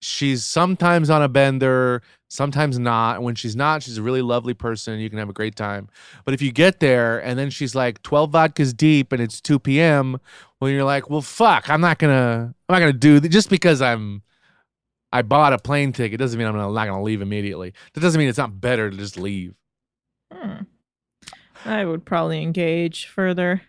she's 0.00 0.44
sometimes 0.44 1.10
on 1.10 1.22
a 1.22 1.28
bender, 1.28 2.02
sometimes 2.28 2.78
not. 2.78 3.16
And 3.16 3.24
when 3.24 3.34
she's 3.34 3.56
not, 3.56 3.82
she's 3.82 3.98
a 3.98 4.02
really 4.02 4.22
lovely 4.22 4.54
person. 4.54 4.98
You 4.98 5.10
can 5.10 5.18
have 5.18 5.28
a 5.28 5.34
great 5.34 5.56
time. 5.56 5.88
But 6.24 6.34
if 6.34 6.42
you 6.42 6.52
get 6.52 6.80
there 6.80 7.18
and 7.18 7.38
then 7.38 7.50
she's 7.50 7.74
like 7.74 8.02
12 8.02 8.30
vodkas 8.30 8.76
deep 8.76 9.12
and 9.12 9.20
it's 9.20 9.40
2 9.40 9.58
p.m., 9.58 10.18
well, 10.60 10.70
you're 10.70 10.84
like, 10.84 11.10
well, 11.10 11.22
fuck, 11.22 11.68
I'm 11.68 11.80
not 11.80 11.98
gonna, 11.98 12.54
I'm 12.68 12.72
not 12.72 12.80
gonna 12.80 12.92
do 12.92 13.20
th- 13.20 13.32
just 13.32 13.50
because 13.50 13.82
I'm. 13.82 14.22
I 15.12 15.22
bought 15.22 15.52
a 15.52 15.58
plane 15.58 15.92
ticket 15.92 16.18
doesn't 16.18 16.36
mean 16.36 16.48
I'm 16.48 16.56
not 16.56 16.86
gonna 16.86 17.02
leave 17.02 17.22
immediately. 17.22 17.72
That 17.94 18.00
doesn't 18.00 18.18
mean 18.18 18.28
it's 18.28 18.36
not 18.36 18.60
better 18.60 18.90
to 18.90 18.96
just 18.96 19.16
leave. 19.16 19.54
Hmm. 20.32 20.64
I 21.66 21.84
would 21.84 22.04
probably 22.04 22.42
engage 22.42 23.06
further. 23.06 23.62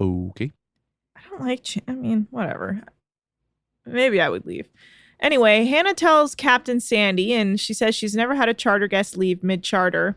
Okay. 0.00 0.52
I 1.16 1.20
don't 1.30 1.40
like. 1.40 1.62
Ch- 1.64 1.78
I 1.88 1.92
mean, 1.92 2.26
whatever. 2.30 2.82
Maybe 3.86 4.20
I 4.20 4.28
would 4.28 4.44
leave. 4.44 4.68
Anyway, 5.20 5.64
Hannah 5.64 5.94
tells 5.94 6.34
Captain 6.34 6.78
Sandy, 6.78 7.32
and 7.32 7.58
she 7.58 7.72
says 7.72 7.94
she's 7.94 8.14
never 8.14 8.34
had 8.34 8.48
a 8.50 8.54
charter 8.54 8.86
guest 8.86 9.16
leave 9.16 9.42
mid 9.42 9.62
charter. 9.64 10.16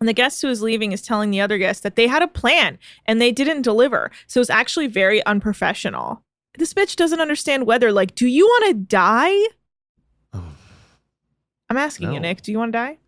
And 0.00 0.08
the 0.08 0.12
guest 0.12 0.42
who 0.42 0.48
is 0.48 0.62
leaving 0.62 0.92
is 0.92 1.02
telling 1.02 1.30
the 1.30 1.40
other 1.40 1.58
guest 1.58 1.82
that 1.82 1.96
they 1.96 2.06
had 2.06 2.22
a 2.22 2.28
plan 2.28 2.78
and 3.06 3.20
they 3.20 3.32
didn't 3.32 3.62
deliver. 3.62 4.10
So 4.28 4.40
it's 4.40 4.50
actually 4.50 4.86
very 4.86 5.24
unprofessional. 5.26 6.22
This 6.56 6.72
bitch 6.72 6.94
doesn't 6.96 7.20
understand 7.20 7.66
weather. 7.66 7.90
Like, 7.92 8.14
do 8.14 8.26
you 8.26 8.46
want 8.46 8.66
to 8.68 8.74
die? 8.74 9.36
Oh. 10.32 10.52
I'm 11.68 11.76
asking 11.76 12.12
you, 12.12 12.20
Nick. 12.20 12.42
Do 12.42 12.52
you 12.52 12.58
want 12.58 12.72
to 12.72 12.78
die? 12.78 12.98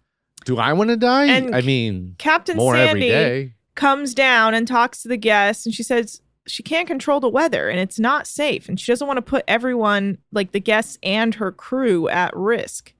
Do 0.44 0.59
I 0.59 0.72
want 0.72 0.90
to 0.90 0.96
die? 0.96 1.26
And 1.26 1.55
I 1.55 1.61
mean, 1.61 2.14
Captain 2.18 2.57
more 2.57 2.74
Sandy 2.74 3.09
day. 3.09 3.55
comes 3.74 4.14
down 4.14 4.55
and 4.55 4.66
talks 4.66 5.03
to 5.03 5.09
the 5.09 5.16
guests 5.16 5.66
and 5.66 5.74
she 5.74 5.83
says 5.83 6.22
she 6.46 6.62
can't 6.62 6.87
control 6.87 7.20
the 7.20 7.29
weather 7.29 7.68
and 7.68 7.79
it's 7.79 7.98
not 7.98 8.26
safe 8.26 8.68
and 8.68 8.81
she 8.81 8.90
doesn't 8.90 9.07
want 9.07 9.18
to 9.18 9.22
put 9.22 9.44
everyone 9.46 10.18
like 10.33 10.53
the 10.53 10.61
guests 10.61 10.98
and 11.03 11.35
her 11.37 11.53
crew 11.53 12.09
at 12.09 12.35
risk. 12.35 12.94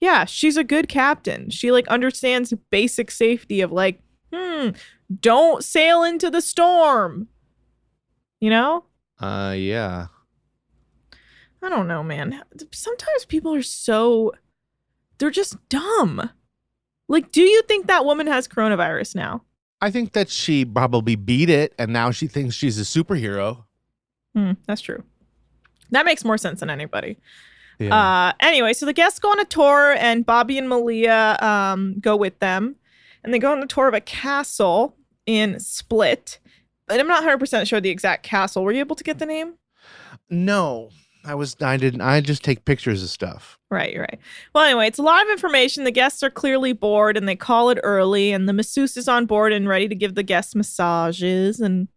Yeah, 0.00 0.24
she's 0.24 0.56
a 0.56 0.64
good 0.64 0.88
captain. 0.88 1.50
She 1.50 1.72
like 1.72 1.88
understands 1.88 2.52
basic 2.70 3.10
safety 3.10 3.60
of 3.60 3.72
like, 3.72 4.00
hmm, 4.32 4.70
don't 5.20 5.64
sail 5.64 6.02
into 6.02 6.30
the 6.30 6.42
storm. 6.42 7.28
You 8.40 8.50
know? 8.50 8.84
Uh, 9.18 9.54
yeah. 9.56 10.08
I 11.62 11.68
don't 11.70 11.88
know, 11.88 12.02
man. 12.02 12.42
Sometimes 12.72 13.24
people 13.24 13.54
are 13.54 13.62
so 13.62 14.32
they're 15.18 15.30
just 15.30 15.56
dumb. 15.68 16.30
Like, 17.08 17.32
do 17.32 17.42
you 17.42 17.62
think 17.62 17.86
that 17.86 18.04
woman 18.04 18.26
has 18.26 18.48
coronavirus 18.48 19.14
now? 19.14 19.42
I 19.80 19.90
think 19.90 20.12
that 20.12 20.30
she 20.30 20.64
probably 20.64 21.16
beat 21.16 21.50
it, 21.50 21.74
and 21.78 21.92
now 21.92 22.10
she 22.10 22.26
thinks 22.26 22.54
she's 22.54 22.78
a 22.78 22.82
superhero. 22.82 23.64
Hmm, 24.34 24.52
that's 24.66 24.80
true. 24.80 25.02
That 25.90 26.06
makes 26.06 26.24
more 26.24 26.38
sense 26.38 26.60
than 26.60 26.70
anybody. 26.70 27.18
Yeah. 27.78 27.94
Uh, 27.94 28.32
anyway, 28.40 28.72
so 28.72 28.86
the 28.86 28.92
guests 28.92 29.18
go 29.18 29.30
on 29.30 29.40
a 29.40 29.44
tour, 29.44 29.92
and 29.98 30.24
Bobby 30.24 30.56
and 30.58 30.68
Malia 30.68 31.36
um, 31.40 31.98
go 32.00 32.16
with 32.16 32.38
them, 32.38 32.76
and 33.22 33.34
they 33.34 33.38
go 33.38 33.52
on 33.52 33.60
the 33.60 33.66
tour 33.66 33.88
of 33.88 33.94
a 33.94 34.00
castle 34.00 34.96
in 35.26 35.60
Split. 35.60 36.38
But 36.86 37.00
I'm 37.00 37.06
not 37.06 37.20
100 37.20 37.38
percent 37.38 37.68
sure 37.68 37.80
the 37.80 37.90
exact 37.90 38.22
castle. 38.22 38.64
Were 38.64 38.72
you 38.72 38.80
able 38.80 38.96
to 38.96 39.04
get 39.04 39.18
the 39.18 39.26
name? 39.26 39.54
no, 40.30 40.90
I 41.24 41.34
was 41.34 41.56
I 41.60 41.76
didn't 41.76 42.00
I 42.02 42.20
just 42.20 42.44
take 42.44 42.64
pictures 42.64 43.02
of 43.02 43.08
stuff. 43.08 43.58
Right, 43.70 43.92
you're 43.92 44.02
right. 44.02 44.18
Well, 44.54 44.64
anyway, 44.64 44.86
it's 44.86 44.98
a 44.98 45.02
lot 45.02 45.24
of 45.24 45.30
information. 45.30 45.84
The 45.84 45.90
guests 45.90 46.22
are 46.22 46.30
clearly 46.30 46.72
bored 46.72 47.16
and 47.16 47.28
they 47.28 47.36
call 47.36 47.70
it 47.70 47.78
early, 47.82 48.32
and 48.32 48.48
the 48.48 48.52
masseuse 48.52 48.96
is 48.96 49.08
on 49.08 49.26
board 49.26 49.52
and 49.52 49.68
ready 49.68 49.88
to 49.88 49.94
give 49.94 50.14
the 50.14 50.22
guests 50.22 50.54
massages. 50.54 51.60
And 51.60 51.88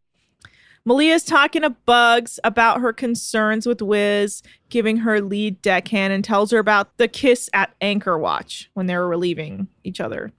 Malia's 0.86 1.24
talking 1.26 1.64
to 1.64 1.72
Bugs 1.72 2.40
about 2.46 2.80
her 2.80 2.94
concerns 2.94 3.68
with 3.68 3.82
Wiz, 3.82 4.42
giving 4.70 4.98
her 4.98 5.20
lead 5.20 5.62
deckhand, 5.62 6.14
and 6.14 6.24
tells 6.24 6.52
her 6.52 6.60
about 6.60 6.96
the 6.98 7.08
kiss 7.10 7.50
at 7.54 7.74
Anchor 7.82 8.18
Watch 8.18 8.70
when 8.74 8.86
they 8.88 8.96
were 8.96 9.08
relieving 9.10 9.68
each 9.84 10.00
other. 10.00 10.32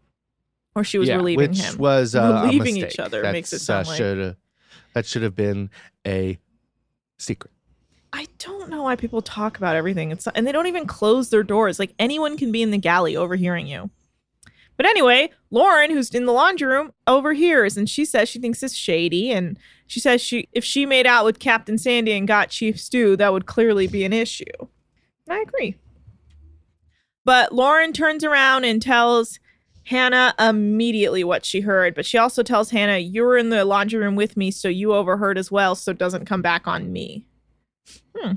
Or 0.75 0.85
she 0.85 0.97
was 0.99 1.09
Yeah, 1.09 1.17
relieving 1.17 1.51
which 1.51 1.61
him. 1.61 1.77
was 1.79 2.15
uh, 2.15 2.21
a 2.23 2.47
relieving 2.47 2.77
each 2.79 2.83
mistake. 2.85 3.05
other 3.05 3.23
makes 3.31 3.53
it 3.53 3.59
sound 3.59 3.87
uh, 3.89 3.91
like. 3.91 4.37
that 4.95 5.05
should 5.07 5.23
have 5.23 5.35
been 5.37 5.71
a 6.07 6.39
secret. 7.19 7.53
I 8.19 8.27
don't 8.39 8.69
know 8.69 8.83
why 8.83 8.97
people 8.97 9.23
talk 9.23 9.59
about 9.59 9.77
everything. 9.77 10.11
It's 10.11 10.27
and 10.27 10.45
they 10.45 10.51
don't 10.51 10.67
even 10.67 10.89
close 10.89 11.31
their 11.31 11.45
doors. 11.45 11.79
Like 11.79 11.95
anyone 12.01 12.37
can 12.37 12.51
be 12.51 12.63
in 12.63 12.73
the 12.73 12.77
galley 12.77 13.17
overhearing 13.17 13.69
you. 13.69 13.91
But 14.77 14.87
anyway, 14.87 15.31
Lauren, 15.53 15.93
who's 15.93 16.11
in 16.11 16.27
the 16.27 16.33
laundry 16.33 16.67
room, 16.67 16.93
overhears 17.07 17.77
and 17.77 17.89
she 17.89 18.05
says 18.05 18.29
she 18.29 18.41
thinks 18.41 18.61
it's 18.61 18.75
shady. 18.75 19.31
And 19.31 19.57
she 19.87 20.01
says 20.01 20.21
she 20.21 20.49
if 20.51 20.65
she 20.65 20.85
made 20.85 21.07
out 21.07 21.25
with 21.25 21.39
Captain 21.39 21.79
Sandy 21.79 22.11
and 22.11 22.27
got 22.27 22.51
Chief 22.51 22.81
Stew, 22.81 23.15
that 23.15 23.33
would 23.33 23.47
clearly 23.47 23.87
be 23.87 24.03
an 24.03 24.13
issue. 24.13 24.45
And 25.29 25.39
I 25.39 25.41
agree. 25.43 25.77
But 27.25 27.53
Lauren 27.53 27.93
turns 27.93 28.25
around 28.25 28.65
and 28.65 28.83
tells 28.83 29.39
Hannah 29.85 30.35
immediately 30.41 31.23
what 31.23 31.45
she 31.45 31.61
heard. 31.61 31.95
But 31.95 32.05
she 32.05 32.19
also 32.19 32.43
tells 32.43 32.71
Hannah, 32.71 32.99
You 32.99 33.23
were 33.23 33.39
in 33.39 33.51
the 33.51 33.65
laundry 33.65 34.01
room 34.01 34.17
with 34.17 34.37
me, 34.37 34.51
so 34.51 34.67
you 34.67 34.93
overheard 34.93 35.39
as 35.39 35.53
well, 35.53 35.77
so 35.77 35.93
it 35.93 35.99
doesn't 35.99 36.27
come 36.27 36.43
back 36.43 36.67
on 36.67 36.93
me. 36.93 37.28
Hmm. 38.21 38.33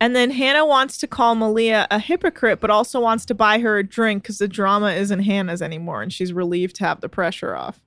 And 0.00 0.16
then 0.16 0.32
Hannah 0.32 0.66
wants 0.66 0.98
to 0.98 1.06
call 1.06 1.36
Malia 1.36 1.86
a 1.90 2.00
hypocrite, 2.00 2.60
but 2.60 2.70
also 2.70 2.98
wants 2.98 3.24
to 3.26 3.34
buy 3.34 3.60
her 3.60 3.78
a 3.78 3.84
drink 3.84 4.24
because 4.24 4.38
the 4.38 4.48
drama 4.48 4.90
isn't 4.90 5.20
Hannah's 5.20 5.62
anymore, 5.62 6.02
and 6.02 6.12
she's 6.12 6.32
relieved 6.32 6.74
to 6.76 6.84
have 6.84 7.00
the 7.00 7.08
pressure 7.08 7.54
off. 7.54 7.80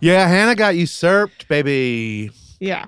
Yeah, 0.00 0.28
Hannah 0.28 0.54
got 0.54 0.76
usurped, 0.76 1.48
baby. 1.48 2.30
Yeah. 2.60 2.86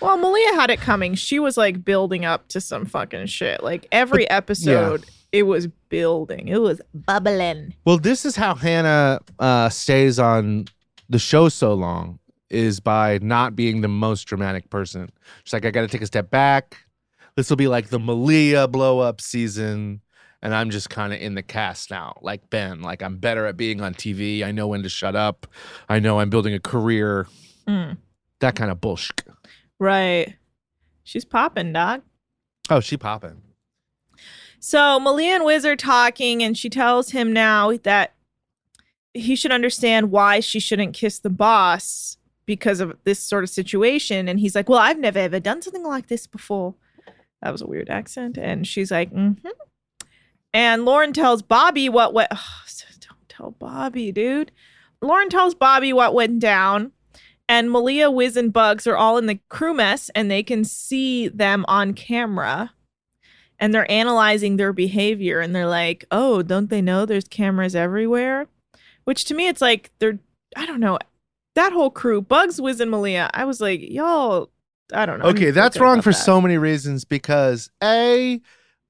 Well, 0.00 0.16
Malia 0.16 0.54
had 0.54 0.70
it 0.70 0.80
coming. 0.80 1.14
She 1.14 1.38
was 1.38 1.56
like 1.56 1.84
building 1.84 2.24
up 2.24 2.48
to 2.48 2.60
some 2.60 2.86
fucking 2.86 3.26
shit. 3.26 3.62
Like 3.62 3.86
every 3.92 4.28
episode, 4.30 5.04
it 5.32 5.42
was 5.44 5.66
building. 5.88 6.48
It 6.48 6.60
was 6.60 6.80
bubbling. 6.94 7.74
Well, 7.84 7.98
this 7.98 8.24
is 8.24 8.36
how 8.36 8.54
Hannah 8.54 9.20
uh, 9.38 9.68
stays 9.68 10.18
on 10.18 10.66
the 11.08 11.18
show 11.18 11.48
so 11.48 11.74
long 11.74 12.18
is 12.50 12.80
by 12.80 13.18
not 13.22 13.56
being 13.56 13.80
the 13.80 13.88
most 13.88 14.24
dramatic 14.24 14.70
person. 14.70 15.10
She's 15.44 15.52
like, 15.52 15.64
I 15.64 15.70
got 15.70 15.82
to 15.82 15.88
take 15.88 16.02
a 16.02 16.06
step 16.06 16.30
back. 16.30 16.78
This 17.34 17.50
will 17.50 17.56
be 17.56 17.68
like 17.68 17.88
the 17.88 17.98
Malia 17.98 18.68
blow 18.68 19.00
up 19.00 19.20
season. 19.20 20.00
And 20.42 20.54
I'm 20.54 20.70
just 20.70 20.90
kind 20.90 21.12
of 21.12 21.20
in 21.20 21.34
the 21.34 21.42
cast 21.42 21.90
now, 21.90 22.18
like 22.22 22.50
Ben. 22.50 22.82
Like 22.82 23.02
I'm 23.02 23.16
better 23.16 23.46
at 23.46 23.56
being 23.56 23.80
on 23.80 23.94
TV. 23.94 24.44
I 24.44 24.52
know 24.52 24.68
when 24.68 24.82
to 24.82 24.88
shut 24.88 25.16
up. 25.16 25.46
I 25.88 25.98
know 25.98 26.20
I'm 26.20 26.30
building 26.30 26.54
a 26.54 26.60
career. 26.60 27.26
Mm. 27.66 27.96
That 28.40 28.54
kind 28.54 28.70
of 28.70 28.80
bullshit. 28.80 29.26
Right. 29.78 30.36
She's 31.02 31.24
popping, 31.24 31.72
dog. 31.72 32.02
Oh, 32.70 32.80
she 32.80 32.96
popping. 32.96 33.42
So 34.58 34.98
Malia 35.00 35.34
and 35.34 35.44
Wiz 35.44 35.64
are 35.64 35.76
talking, 35.76 36.42
and 36.42 36.56
she 36.56 36.68
tells 36.68 37.10
him 37.10 37.32
now 37.32 37.76
that 37.84 38.14
he 39.14 39.36
should 39.36 39.52
understand 39.52 40.10
why 40.10 40.40
she 40.40 40.60
shouldn't 40.60 40.94
kiss 40.94 41.18
the 41.18 41.30
boss 41.30 42.18
because 42.46 42.80
of 42.80 42.96
this 43.04 43.20
sort 43.20 43.44
of 43.44 43.50
situation. 43.50 44.28
And 44.28 44.40
he's 44.40 44.54
like, 44.54 44.68
Well, 44.68 44.78
I've 44.78 44.98
never 44.98 45.18
ever 45.18 45.40
done 45.40 45.62
something 45.62 45.84
like 45.84 46.08
this 46.08 46.26
before. 46.26 46.74
That 47.42 47.52
was 47.52 47.62
a 47.62 47.66
weird 47.66 47.90
accent. 47.90 48.38
And 48.38 48.66
she's 48.66 48.90
like, 48.90 49.12
Mm 49.12 49.40
hmm. 49.40 49.48
And 50.54 50.86
Lauren 50.86 51.12
tells 51.12 51.42
Bobby 51.42 51.88
what 51.90 52.14
went. 52.14 52.30
Oh, 52.32 52.62
don't 53.00 53.28
tell 53.28 53.50
Bobby, 53.50 54.10
dude. 54.10 54.52
Lauren 55.02 55.28
tells 55.28 55.54
Bobby 55.54 55.92
what 55.92 56.14
went 56.14 56.38
down. 56.40 56.92
And 57.48 57.70
Malia, 57.70 58.10
Wiz, 58.10 58.36
and 58.36 58.52
Bugs 58.52 58.86
are 58.86 58.96
all 58.96 59.18
in 59.18 59.26
the 59.26 59.38
crew 59.48 59.72
mess, 59.72 60.10
and 60.16 60.28
they 60.28 60.42
can 60.42 60.64
see 60.64 61.28
them 61.28 61.64
on 61.68 61.94
camera 61.94 62.72
and 63.58 63.74
they're 63.74 63.90
analyzing 63.90 64.56
their 64.56 64.72
behavior 64.72 65.40
and 65.40 65.54
they're 65.54 65.66
like, 65.66 66.04
"Oh, 66.10 66.42
don't 66.42 66.70
they 66.70 66.82
know 66.82 67.06
there's 67.06 67.28
cameras 67.28 67.74
everywhere?" 67.74 68.46
Which 69.04 69.24
to 69.26 69.34
me 69.34 69.48
it's 69.48 69.60
like 69.60 69.90
they're 69.98 70.18
I 70.56 70.66
don't 70.66 70.80
know. 70.80 70.98
That 71.56 71.72
whole 71.72 71.90
crew, 71.90 72.22
Bugs, 72.22 72.60
Wiz 72.60 72.80
and 72.80 72.90
Malia, 72.90 73.28
I 73.34 73.44
was 73.44 73.60
like, 73.60 73.80
"Y'all, 73.82 74.50
I 74.94 75.04
don't 75.06 75.18
know." 75.18 75.26
Okay, 75.26 75.50
that's 75.50 75.78
wrong 75.80 76.00
for 76.02 76.12
so 76.12 76.40
many 76.40 76.56
reasons 76.58 77.04
because 77.04 77.68
A, 77.82 78.40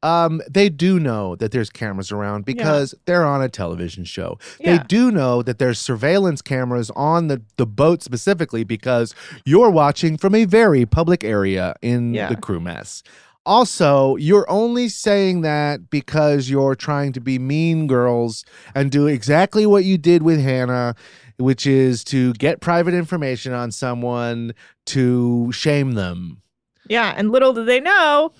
um, 0.02 0.42
they 0.48 0.68
do 0.68 1.00
know 1.00 1.36
that 1.36 1.52
there's 1.52 1.70
cameras 1.70 2.12
around 2.12 2.44
because 2.44 2.94
they're 3.06 3.24
on 3.24 3.42
a 3.42 3.48
television 3.48 4.04
show. 4.04 4.38
Yeah. 4.60 4.76
They 4.78 4.84
do 4.84 5.10
know 5.10 5.42
that 5.42 5.58
there's 5.58 5.78
surveillance 5.78 6.42
cameras 6.42 6.90
on 6.94 7.28
the, 7.28 7.40
the 7.56 7.66
boat 7.66 8.02
specifically 8.02 8.62
because 8.62 9.14
you're 9.44 9.70
watching 9.70 10.16
from 10.18 10.34
a 10.34 10.44
very 10.44 10.86
public 10.86 11.24
area 11.24 11.74
in 11.82 12.14
Yeah. 12.14 12.28
the 12.28 12.36
crew 12.36 12.60
mess. 12.60 13.02
Also, 13.46 14.16
you're 14.16 14.48
only 14.50 14.88
saying 14.88 15.42
that 15.42 15.88
because 15.88 16.50
you're 16.50 16.74
trying 16.74 17.12
to 17.12 17.20
be 17.20 17.38
mean 17.38 17.86
girls 17.86 18.44
and 18.74 18.90
do 18.90 19.06
exactly 19.06 19.64
what 19.64 19.84
you 19.84 19.96
did 19.96 20.22
with 20.24 20.40
Hannah, 20.40 20.96
which 21.38 21.66
is 21.66 22.04
to 22.04 22.32
get 22.34 22.60
private 22.60 22.94
information 22.94 23.52
on 23.52 23.70
someone 23.70 24.54
to 24.86 25.50
shame 25.52 25.92
them. 25.92 26.42
Yeah, 26.88 27.14
and 27.16 27.32
little 27.32 27.52
do 27.52 27.64
they 27.64 27.80
know, 27.80 28.32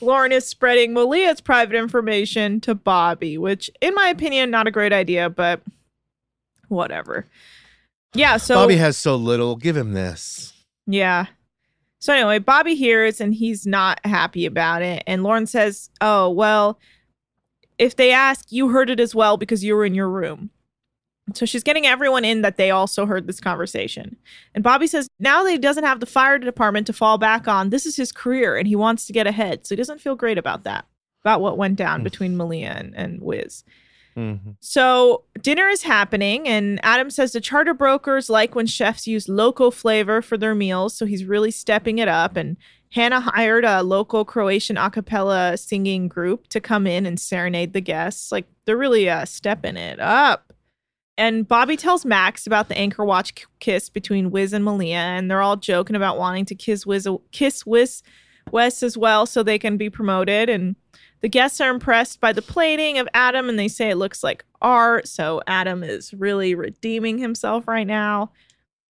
Lauren 0.00 0.32
is 0.32 0.46
spreading 0.46 0.92
Malia's 0.92 1.40
private 1.40 1.76
information 1.76 2.60
to 2.62 2.74
Bobby, 2.74 3.38
which 3.38 3.70
in 3.80 3.94
my 3.94 4.08
opinion 4.08 4.50
not 4.50 4.66
a 4.66 4.70
great 4.70 4.92
idea, 4.92 5.30
but 5.30 5.62
whatever. 6.68 7.26
Yeah, 8.14 8.36
so 8.36 8.54
Bobby 8.54 8.76
has 8.76 8.96
so 8.96 9.16
little. 9.16 9.56
Give 9.56 9.76
him 9.76 9.92
this. 9.92 10.52
Yeah. 10.86 11.26
So 11.98 12.12
anyway, 12.12 12.38
Bobby 12.38 12.74
hears 12.74 13.20
and 13.20 13.34
he's 13.34 13.66
not 13.66 13.98
happy 14.04 14.46
about 14.46 14.82
it. 14.82 15.02
And 15.06 15.22
Lauren 15.22 15.46
says, 15.46 15.88
Oh, 16.00 16.30
well, 16.30 16.78
if 17.78 17.96
they 17.96 18.12
ask, 18.12 18.52
you 18.52 18.68
heard 18.68 18.90
it 18.90 19.00
as 19.00 19.14
well 19.14 19.36
because 19.36 19.64
you 19.64 19.74
were 19.74 19.84
in 19.84 19.94
your 19.94 20.08
room. 20.08 20.50
So 21.32 21.46
she's 21.46 21.62
getting 21.62 21.86
everyone 21.86 22.24
in 22.24 22.42
that 22.42 22.58
they 22.58 22.70
also 22.70 23.06
heard 23.06 23.26
this 23.26 23.40
conversation. 23.40 24.16
And 24.54 24.62
Bobby 24.62 24.86
says 24.86 25.08
now 25.18 25.42
that 25.42 25.50
he 25.50 25.58
doesn't 25.58 25.84
have 25.84 26.00
the 26.00 26.06
fire 26.06 26.38
department 26.38 26.86
to 26.88 26.92
fall 26.92 27.16
back 27.16 27.48
on, 27.48 27.70
this 27.70 27.86
is 27.86 27.96
his 27.96 28.12
career 28.12 28.56
and 28.56 28.68
he 28.68 28.76
wants 28.76 29.06
to 29.06 29.12
get 29.12 29.26
ahead. 29.26 29.66
So 29.66 29.74
he 29.74 29.76
doesn't 29.76 30.00
feel 30.00 30.16
great 30.16 30.36
about 30.36 30.64
that, 30.64 30.84
about 31.22 31.40
what 31.40 31.56
went 31.56 31.76
down 31.76 32.02
between 32.02 32.36
Malia 32.36 32.74
and, 32.76 32.94
and 32.94 33.22
Wiz. 33.22 33.64
So 34.60 35.24
dinner 35.42 35.66
is 35.68 35.82
happening, 35.82 36.46
and 36.46 36.78
Adam 36.84 37.10
says 37.10 37.32
the 37.32 37.40
charter 37.40 37.74
brokers 37.74 38.30
like 38.30 38.54
when 38.54 38.66
chefs 38.66 39.08
use 39.08 39.28
local 39.28 39.72
flavor 39.72 40.22
for 40.22 40.36
their 40.36 40.54
meals, 40.54 40.96
so 40.96 41.04
he's 41.04 41.24
really 41.24 41.50
stepping 41.50 41.98
it 41.98 42.06
up. 42.06 42.36
And 42.36 42.56
Hannah 42.92 43.18
hired 43.18 43.64
a 43.64 43.82
local 43.82 44.24
Croatian 44.24 44.76
a 44.76 44.88
cappella 44.88 45.56
singing 45.56 46.06
group 46.06 46.46
to 46.50 46.60
come 46.60 46.86
in 46.86 47.06
and 47.06 47.18
serenade 47.18 47.72
the 47.72 47.80
guests. 47.80 48.30
Like 48.30 48.46
they're 48.66 48.76
really 48.76 49.10
uh, 49.10 49.24
stepping 49.24 49.76
it 49.76 49.98
up. 49.98 50.52
And 51.16 51.46
Bobby 51.46 51.76
tells 51.76 52.04
Max 52.04 52.46
about 52.46 52.68
the 52.68 52.76
anchor 52.76 53.04
watch 53.04 53.34
k- 53.34 53.44
kiss 53.60 53.88
between 53.88 54.30
Wiz 54.30 54.52
and 54.52 54.64
Malia, 54.64 54.96
and 54.96 55.30
they're 55.30 55.42
all 55.42 55.56
joking 55.56 55.94
about 55.94 56.18
wanting 56.18 56.44
to 56.46 56.54
kiss 56.54 56.84
Wiz, 56.84 57.06
kiss 57.30 57.64
Wiz, 57.64 58.02
Wes 58.50 58.82
as 58.82 58.98
well, 58.98 59.24
so 59.26 59.42
they 59.42 59.58
can 59.58 59.76
be 59.76 59.88
promoted. 59.88 60.50
And 60.50 60.74
the 61.24 61.28
guests 61.30 61.58
are 61.58 61.70
impressed 61.70 62.20
by 62.20 62.34
the 62.34 62.42
plating 62.42 62.98
of 62.98 63.08
Adam 63.14 63.48
and 63.48 63.58
they 63.58 63.66
say 63.66 63.88
it 63.88 63.96
looks 63.96 64.22
like 64.22 64.44
art. 64.60 65.08
So 65.08 65.40
Adam 65.46 65.82
is 65.82 66.12
really 66.12 66.54
redeeming 66.54 67.16
himself 67.16 67.66
right 67.66 67.86
now. 67.86 68.30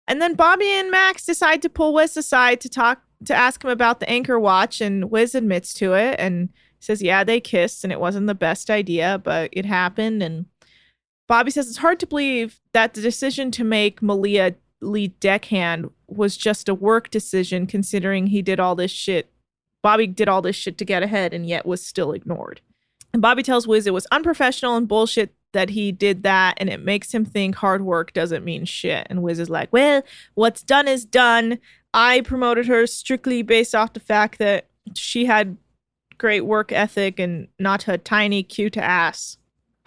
And 0.06 0.22
then 0.22 0.34
Bobby 0.34 0.68
and 0.68 0.92
Max 0.92 1.24
decide 1.24 1.60
to 1.62 1.68
pull 1.68 1.92
Wiz 1.92 2.16
aside 2.16 2.60
to 2.60 2.68
talk 2.68 3.02
to 3.24 3.34
ask 3.34 3.64
him 3.64 3.70
about 3.70 3.98
the 3.98 4.08
anchor 4.08 4.38
watch. 4.38 4.80
And 4.80 5.10
Wiz 5.10 5.34
admits 5.34 5.74
to 5.74 5.94
it 5.94 6.20
and 6.20 6.50
says, 6.78 7.02
Yeah, 7.02 7.24
they 7.24 7.40
kissed 7.40 7.82
and 7.82 7.92
it 7.92 7.98
wasn't 7.98 8.28
the 8.28 8.34
best 8.36 8.70
idea, 8.70 9.20
but 9.24 9.50
it 9.52 9.66
happened. 9.66 10.22
And 10.22 10.46
Bobby 11.30 11.50
says 11.50 11.68
it's 11.68 11.78
hard 11.78 12.00
to 12.00 12.06
believe 12.06 12.60
that 12.72 12.92
the 12.92 13.00
decision 13.00 13.50
to 13.52 13.64
make 13.64 14.02
Malia 14.02 14.56
lead 14.82 15.18
deckhand 15.20 15.90
was 16.08 16.36
just 16.36 16.68
a 16.68 16.74
work 16.74 17.08
decision 17.08 17.66
considering 17.66 18.26
he 18.26 18.42
did 18.42 18.60
all 18.60 18.74
this 18.74 18.90
shit 18.90 19.32
Bobby 19.82 20.06
did 20.06 20.28
all 20.28 20.42
this 20.42 20.56
shit 20.56 20.78
to 20.78 20.84
get 20.84 21.02
ahead 21.02 21.32
and 21.32 21.46
yet 21.46 21.66
was 21.66 21.84
still 21.84 22.12
ignored. 22.12 22.60
And 23.12 23.22
Bobby 23.22 23.42
tells 23.42 23.66
Wiz 23.66 23.86
it 23.86 23.94
was 23.94 24.06
unprofessional 24.12 24.76
and 24.76 24.86
bullshit 24.86 25.34
that 25.52 25.70
he 25.70 25.90
did 25.90 26.22
that 26.22 26.54
and 26.58 26.68
it 26.68 26.84
makes 26.84 27.12
him 27.12 27.24
think 27.24 27.56
hard 27.56 27.82
work 27.82 28.12
doesn't 28.12 28.44
mean 28.44 28.64
shit. 28.64 29.06
And 29.10 29.22
Wiz 29.22 29.40
is 29.40 29.50
like, 29.50 29.72
well, 29.72 30.02
what's 30.34 30.62
done 30.62 30.86
is 30.86 31.04
done. 31.04 31.58
I 31.92 32.20
promoted 32.20 32.66
her 32.66 32.86
strictly 32.86 33.42
based 33.42 33.74
off 33.74 33.94
the 33.94 34.00
fact 34.00 34.38
that 34.38 34.68
she 34.94 35.24
had 35.24 35.56
great 36.18 36.42
work 36.42 36.70
ethic 36.70 37.18
and 37.18 37.48
not 37.58 37.88
a 37.88 37.98
tiny 37.98 38.42
cute 38.42 38.76
ass. 38.76 39.38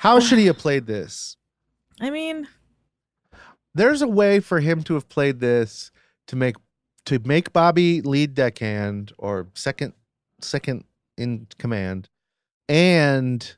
How 0.03 0.19
should 0.19 0.37
he 0.37 0.45
have 0.51 0.57
played 0.57 0.85
this? 0.85 1.37
I 2.01 2.09
mean, 2.09 2.49
There's 3.73 4.01
a 4.01 4.07
way 4.07 4.41
for 4.41 4.59
him 4.59 4.83
to 4.83 4.95
have 4.95 5.07
played 5.07 5.39
this 5.39 5.91
to 6.27 6.35
make 6.35 6.57
to 7.05 7.19
make 7.19 7.53
Bobby 7.53 8.01
lead 8.01 8.33
deckhand 8.33 9.13
or 9.17 9.47
second 9.55 9.93
second 10.41 10.83
in 11.17 11.47
command, 11.57 12.09
and 12.67 13.55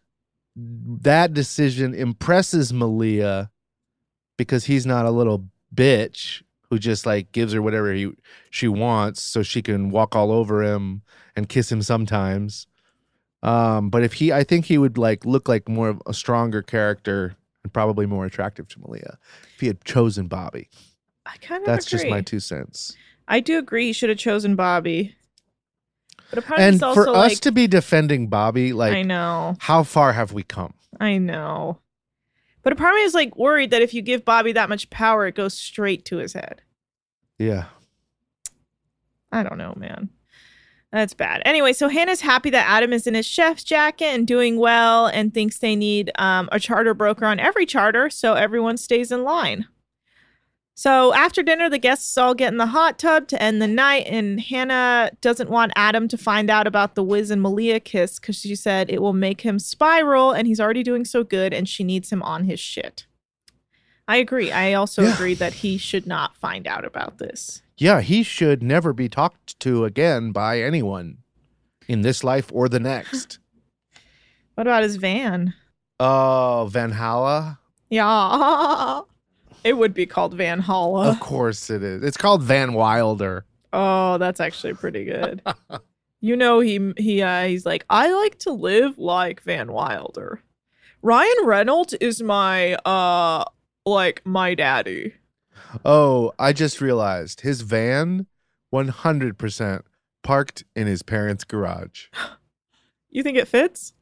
that 0.55 1.33
decision 1.33 1.95
impresses 1.95 2.71
Malia 2.71 3.49
because 4.37 4.65
he's 4.65 4.85
not 4.85 5.05
a 5.07 5.11
little 5.11 5.49
bitch 5.73 6.43
who 6.69 6.77
just 6.77 7.07
like 7.07 7.31
gives 7.31 7.53
her 7.53 7.61
whatever 7.61 7.91
he 7.91 8.11
she 8.51 8.67
wants 8.67 9.21
so 9.23 9.41
she 9.41 9.63
can 9.63 9.89
walk 9.89 10.15
all 10.15 10.31
over 10.31 10.61
him 10.61 11.01
and 11.35 11.49
kiss 11.49 11.71
him 11.71 11.81
sometimes. 11.81 12.67
Um, 13.45 13.89
but 13.91 14.03
if 14.03 14.13
he, 14.13 14.33
I 14.33 14.43
think 14.43 14.65
he 14.65 14.77
would 14.79 14.97
like 14.97 15.23
look 15.23 15.47
like 15.47 15.69
more 15.69 15.89
of 15.89 16.01
a 16.07 16.13
stronger 16.13 16.63
character 16.63 17.35
and 17.63 17.71
probably 17.71 18.07
more 18.07 18.25
attractive 18.25 18.67
to 18.69 18.79
Malia 18.79 19.19
if 19.53 19.59
he 19.59 19.67
had 19.67 19.83
chosen 19.85 20.27
Bobby. 20.27 20.67
I 21.27 21.37
kind 21.37 21.61
of 21.61 21.67
That's 21.67 21.85
agree. 21.85 21.99
just 21.99 22.09
my 22.09 22.21
two 22.21 22.39
cents. 22.39 22.97
I 23.27 23.39
do 23.39 23.59
agree. 23.59 23.87
He 23.87 23.93
should 23.93 24.09
have 24.09 24.17
chosen 24.17 24.55
Bobby. 24.55 25.15
But 26.31 26.39
a 26.39 26.41
part 26.41 26.59
of 26.59 26.65
And 26.65 26.83
also 26.83 27.03
for 27.03 27.09
us 27.09 27.15
like, 27.15 27.39
to 27.41 27.51
be 27.51 27.67
defending 27.67 28.27
Bobby, 28.27 28.73
like, 28.73 28.93
I 28.93 29.03
know, 29.03 29.55
how 29.59 29.83
far 29.83 30.13
have 30.13 30.31
we 30.33 30.41
come? 30.41 30.73
I 30.99 31.19
know. 31.19 31.77
But 32.63 32.73
a 32.73 32.75
part 32.75 32.93
of 32.93 32.97
me 32.97 33.03
is 33.03 33.13
like 33.13 33.37
worried 33.37 33.69
that 33.69 33.83
if 33.83 33.93
you 33.93 34.01
give 34.01 34.25
Bobby 34.25 34.53
that 34.53 34.69
much 34.69 34.89
power, 34.89 35.27
it 35.27 35.35
goes 35.35 35.53
straight 35.53 36.03
to 36.05 36.17
his 36.17 36.33
head. 36.33 36.63
Yeah. 37.37 37.65
I 39.31 39.43
don't 39.43 39.59
know, 39.59 39.75
man. 39.77 40.09
That's 40.95 41.13
bad. 41.13 41.41
Anyway, 41.43 41.73
so 41.73 41.89
Hannah's 41.89 42.21
happy 42.21 42.49
that 42.51 42.69
Adam 42.69 42.93
is 42.93 43.05
in 43.05 43.15
his 43.15 43.25
chef's 43.25 43.65
jacket 43.65 44.05
and 44.05 44.25
doing 44.25 44.57
well 44.57 45.07
and 45.07 45.33
thinks 45.33 45.57
they 45.57 45.75
need 45.75 46.09
um, 46.15 46.47
a 46.53 46.59
charter 46.59 46.93
broker 46.93 47.25
on 47.25 47.37
every 47.37 47.65
charter 47.65 48.09
so 48.09 48.35
everyone 48.35 48.77
stays 48.77 49.11
in 49.11 49.25
line. 49.25 49.67
So 50.73 51.13
after 51.13 51.43
dinner, 51.43 51.69
the 51.69 51.79
guests 51.79 52.17
all 52.17 52.33
get 52.33 52.53
in 52.53 52.57
the 52.59 52.67
hot 52.67 52.97
tub 52.97 53.27
to 53.27 53.43
end 53.43 53.61
the 53.61 53.67
night, 53.67 54.07
and 54.07 54.39
Hannah 54.39 55.11
doesn't 55.19 55.49
want 55.49 55.73
Adam 55.75 56.07
to 56.07 56.17
find 56.17 56.49
out 56.49 56.65
about 56.65 56.95
the 56.95 57.03
Wiz 57.03 57.29
and 57.29 57.41
Malia 57.41 57.81
kiss 57.81 58.17
because 58.17 58.37
she 58.37 58.55
said 58.55 58.89
it 58.89 59.01
will 59.01 59.11
make 59.11 59.41
him 59.41 59.59
spiral, 59.59 60.31
and 60.31 60.47
he's 60.47 60.61
already 60.61 60.81
doing 60.83 61.03
so 61.03 61.25
good, 61.25 61.53
and 61.53 61.67
she 61.67 61.83
needs 61.83 62.09
him 62.09 62.23
on 62.23 62.45
his 62.45 62.59
shit. 62.61 63.05
I 64.07 64.15
agree. 64.15 64.49
I 64.49 64.71
also 64.73 65.03
Yeah. 65.03 65.13
agree 65.13 65.33
that 65.33 65.55
he 65.55 65.77
should 65.77 66.07
not 66.07 66.37
find 66.37 66.67
out 66.67 66.85
about 66.85 67.17
this. 67.17 67.61
Yeah, 67.77 68.01
he 68.01 68.23
should 68.23 68.63
never 68.63 68.93
be 68.93 69.09
talked 69.09 69.59
to 69.61 69.85
again 69.85 70.31
by 70.31 70.61
anyone 70.61 71.17
in 71.87 72.01
this 72.01 72.23
life 72.23 72.49
or 72.53 72.69
the 72.69 72.79
next. 72.79 73.39
What 74.55 74.67
about 74.67 74.83
his 74.83 74.95
van? 74.95 75.53
Oh, 75.99 76.69
Van 76.71 76.91
Halla? 76.91 77.59
Yeah. 77.89 79.01
It 79.65 79.77
would 79.77 79.95
be 79.95 80.05
called 80.05 80.35
Van 80.35 80.59
Holla. 80.59 81.09
Of 81.09 81.19
course 81.19 81.71
it 81.71 81.81
is. 81.81 82.03
It's 82.03 82.17
called 82.17 82.43
Van 82.43 82.73
Wilder. 82.73 83.45
Oh, 83.73 84.19
that's 84.19 84.39
actually 84.39 84.75
pretty 84.75 85.05
good. 85.05 85.41
you 86.21 86.35
know 86.37 86.59
he 86.59 86.93
he 86.97 87.23
uh, 87.23 87.45
he's 87.45 87.65
like 87.65 87.83
I 87.89 88.13
like 88.13 88.37
to 88.39 88.51
live 88.51 88.99
like 88.99 89.41
Van 89.41 89.71
Wilder. 89.71 90.39
Ryan 91.01 91.45
Reynolds 91.45 91.93
is 91.95 92.21
my 92.21 92.75
uh 92.85 93.43
like 93.87 94.21
my 94.23 94.53
daddy. 94.53 95.15
Oh, 95.83 96.33
I 96.39 96.53
just 96.53 96.81
realized 96.81 97.41
his 97.41 97.61
van 97.61 98.27
100% 98.73 99.81
parked 100.23 100.63
in 100.75 100.87
his 100.87 101.03
parents' 101.03 101.43
garage. 101.43 102.07
You 103.09 103.23
think 103.23 103.37
it 103.37 103.47
fits? 103.47 103.93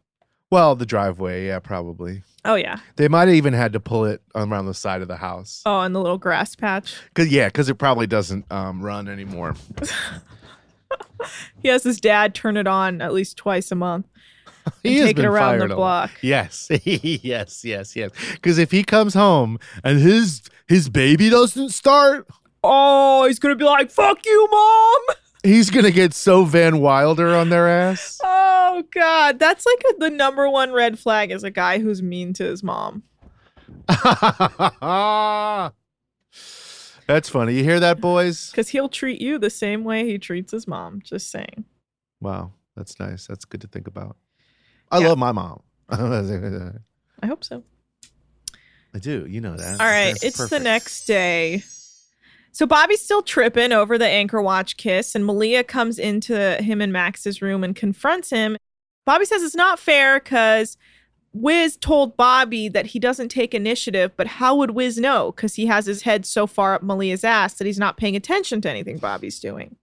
Well, 0.50 0.76
the 0.76 0.88
driveway, 0.88 1.46
yeah, 1.46 1.60
probably. 1.60 2.24
Oh 2.46 2.56
yeah. 2.56 2.80
They 2.96 3.08
might 3.08 3.28
have 3.28 3.36
even 3.36 3.54
had 3.54 3.74
to 3.74 3.80
pull 3.80 4.06
it 4.06 4.24
around 4.34 4.66
the 4.66 4.74
side 4.74 5.04
of 5.04 5.08
the 5.08 5.18
house. 5.18 5.62
Oh, 5.68 5.82
and 5.82 5.94
the 5.94 6.02
little 6.02 6.18
grass 6.18 6.56
patch. 6.56 6.96
Cause 7.14 7.28
yeah, 7.28 7.48
because 7.48 7.70
it 7.70 7.76
probably 7.76 8.08
doesn't 8.08 8.52
um, 8.52 8.82
run 8.82 9.08
anymore. 9.08 9.54
He 11.62 11.70
has 11.70 11.84
his 11.84 12.00
dad 12.02 12.36
turn 12.36 12.58
it 12.58 12.68
on 12.68 13.02
at 13.02 13.14
least 13.14 13.38
twice 13.38 13.72
a 13.72 13.76
month. 13.76 14.08
He 14.82 15.02
take 15.02 15.20
it 15.20 15.26
around 15.26 15.60
fired 15.60 15.72
the 15.72 15.76
block. 15.76 16.12
Yes, 16.22 16.68
yes, 16.70 17.66
yes, 17.66 17.96
yes. 17.96 18.12
Because 18.32 18.58
if 18.58 18.72
he 18.72 18.84
comes 18.84 19.14
home 19.14 19.60
and 19.84 20.00
his 20.00 20.42
his 20.68 20.90
baby 20.90 21.30
doesn't 21.30 21.70
start, 21.70 22.28
Oh, 22.64 23.26
he's 23.28 23.40
gonna 23.40 23.56
be 23.58 23.66
like, 23.66 23.92
"Fuck 23.92 24.26
you, 24.26 24.48
mom." 24.50 25.02
he's 25.44 25.70
gonna 25.70 25.92
get 25.92 26.14
so 26.14 26.46
Van 26.46 26.80
Wilder 26.80 27.36
on 27.36 27.50
their 27.50 27.68
ass. 27.68 28.20
Oh 28.24 28.84
God, 28.94 29.38
that's 29.40 29.66
like 29.66 29.84
a, 29.94 30.00
the 30.00 30.10
number 30.10 30.50
one 30.50 30.72
red 30.72 30.98
flag 30.98 31.32
is 31.32 31.44
a 31.44 31.52
guy 31.52 31.80
who's 31.80 32.02
mean 32.02 32.32
to 32.34 32.44
his 32.46 32.64
mom. 32.64 33.04
That's 37.06 37.28
funny. 37.28 37.56
You 37.56 37.64
hear 37.64 37.80
that, 37.82 38.00
boys? 38.00 38.50
Because 38.52 38.70
he'll 38.70 38.88
treat 38.90 39.20
you 39.22 39.38
the 39.38 39.50
same 39.50 39.84
way 39.84 40.06
he 40.06 40.18
treats 40.18 40.52
his 40.54 40.68
mom. 40.68 41.02
Just 41.04 41.30
saying. 41.30 41.66
Wow, 42.22 42.54
that's 42.78 42.98
nice. 43.00 43.28
That's 43.28 43.44
good 43.44 43.60
to 43.62 43.68
think 43.68 43.88
about. 43.88 44.16
I 44.90 45.00
Yeah. 45.00 45.10
love 45.10 45.18
my 45.18 45.34
mom. 45.34 45.62
I 45.90 45.98
I 47.22 47.26
hope 47.28 47.44
so. 47.44 47.64
Do. 49.00 49.26
You 49.28 49.42
know 49.42 49.56
that. 49.56 49.80
All 49.80 49.88
right, 49.88 50.12
That's 50.12 50.24
it's 50.24 50.50
the 50.50 50.60
next 50.60 51.06
day. 51.06 51.64
So 52.52 52.68
Bobby's 52.68 53.02
still 53.02 53.24
tripping 53.24 53.72
over 53.72 53.98
the 53.98 54.08
anchor 54.08 54.42
watch 54.42 54.78
kiss, 54.78 55.16
and 55.16 55.26
Malia 55.26 55.64
comes 55.64 55.98
into 55.98 56.56
him 56.62 56.82
and 56.82 56.94
Max's 56.94 57.42
room 57.42 57.64
and 57.64 57.76
confronts 57.76 58.30
him. 58.30 58.58
Bobby 59.06 59.26
says 59.26 59.42
it's 59.42 59.56
not 59.56 59.80
fair 59.80 60.20
because 60.20 60.78
Wiz 61.34 61.78
told 61.78 62.16
Bobby 62.16 62.70
that 62.70 62.86
he 62.86 63.00
doesn't 63.00 63.30
take 63.30 63.56
initiative, 63.56 64.12
but 64.16 64.28
how 64.28 64.56
would 64.56 64.72
Wiz 64.72 65.00
know? 65.00 65.32
Because 65.32 65.56
he 65.56 65.66
has 65.66 65.88
his 65.88 66.04
head 66.04 66.28
so 66.28 66.46
far 66.46 66.76
up 66.76 66.84
Malia's 66.84 67.24
ass 67.24 67.56
that 67.56 67.66
he's 67.66 67.80
not 67.80 67.98
paying 67.98 68.16
attention 68.16 68.62
to 68.62 68.70
anything 68.70 68.98
Bobby's 69.00 69.40
doing. 69.40 69.76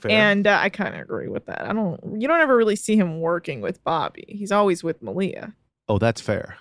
Fair. 0.00 0.10
And 0.10 0.46
uh, 0.46 0.58
I 0.60 0.70
kind 0.70 0.94
of 0.94 1.02
agree 1.02 1.28
with 1.28 1.46
that. 1.46 1.68
I 1.68 1.72
don't. 1.72 2.20
You 2.20 2.26
don't 2.26 2.40
ever 2.40 2.56
really 2.56 2.76
see 2.76 2.96
him 2.96 3.20
working 3.20 3.60
with 3.60 3.84
Bobby. 3.84 4.24
He's 4.28 4.52
always 4.52 4.82
with 4.82 5.02
Malia. 5.02 5.54
oh, 5.88 5.98
that's 5.98 6.20
fair. 6.20 6.56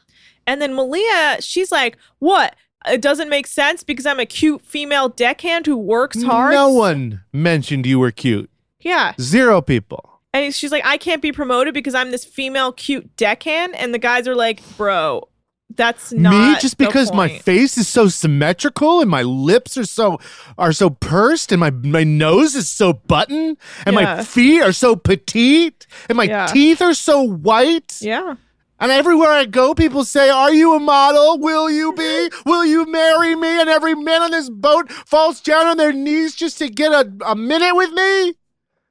And 0.48 0.62
then 0.62 0.74
Malia, 0.74 1.38
she's 1.42 1.72
like, 1.72 1.98
"What? 2.20 2.56
It 2.86 3.02
doesn't 3.02 3.30
make 3.30 3.48
sense 3.48 3.82
because 3.84 4.06
I'm 4.06 4.20
a 4.20 4.26
cute 4.26 4.62
female 4.62 5.10
deckhand 5.10 5.66
who 5.66 5.78
works 5.78 6.22
hard." 6.24 6.54
No 6.54 6.70
one 6.70 7.22
mentioned 7.32 7.86
you 7.86 8.00
were 8.00 8.12
cute. 8.12 8.50
Yeah. 8.82 9.14
Zero 9.22 9.62
people. 9.62 10.10
And 10.34 10.54
she's 10.54 10.72
like, 10.72 10.86
"I 10.86 10.98
can't 10.98 11.22
be 11.22 11.32
promoted 11.32 11.74
because 11.74 11.96
I'm 11.96 12.12
this 12.12 12.26
female 12.26 12.72
cute 12.74 13.16
deckhand." 13.16 13.76
And 13.76 13.94
the 13.94 14.00
guys 14.00 14.28
are 14.28 14.36
like, 14.36 14.62
"Bro, 14.78 15.30
that's 15.76 16.12
not 16.12 16.32
Me 16.34 16.60
just 16.60 16.78
because 16.78 17.14
my 17.14 17.30
face 17.30 17.78
is 17.78 17.88
so 17.88 18.08
symmetrical 18.08 19.00
and 19.02 19.10
my 19.10 19.22
lips 19.24 19.78
are 19.78 19.86
so 19.86 20.20
are 20.58 20.74
so 20.74 20.90
pursed 20.90 21.52
and 21.52 21.60
my 21.60 21.70
my 21.72 22.04
nose 22.04 22.54
is 22.56 22.70
so 22.70 22.94
button 22.94 23.58
and 23.86 23.96
Yeah. 23.96 24.16
my 24.18 24.24
feet 24.24 24.62
are 24.62 24.74
so 24.74 24.96
petite 24.96 25.88
and 26.10 26.16
my 26.18 26.26
Yeah. 26.26 26.48
teeth 26.48 26.82
are 26.82 26.94
so 26.94 27.22
white. 27.22 27.98
Yeah. 28.02 28.36
And 28.80 28.92
everywhere 28.92 29.30
I 29.30 29.46
go, 29.46 29.74
people 29.74 30.04
say, 30.04 30.30
Are 30.30 30.54
you 30.54 30.76
a 30.76 30.80
model? 30.80 31.40
Will 31.40 31.70
you 31.70 31.94
be? 31.94 32.30
Will 32.46 32.66
you 32.66 32.86
marry 32.86 33.36
me? 33.36 33.62
And 33.62 33.70
every 33.70 33.96
man 33.96 34.22
on 34.22 34.32
this 34.32 34.50
boat 34.50 34.92
falls 34.92 35.42
down 35.42 35.68
on 35.68 35.78
their 35.78 35.94
knees 35.94 36.36
just 36.36 36.58
to 36.58 36.70
get 36.70 36.92
a, 36.92 37.12
a 37.26 37.36
minute 37.36 37.76
with 37.76 37.92
me? 37.92 38.34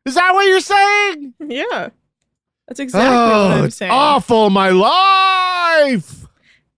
Is 0.05 0.15
that 0.15 0.33
what 0.33 0.47
you're 0.47 0.61
saying? 0.61 1.35
Yeah. 1.41 1.91
That's 2.67 2.81
exactly 2.81 3.17
what 3.17 3.35
oh, 3.35 3.59
I'm 3.59 3.65
it's 3.67 3.77
saying. 3.77 3.93
awful, 3.93 4.51
my 4.51 4.71
life. 4.71 6.27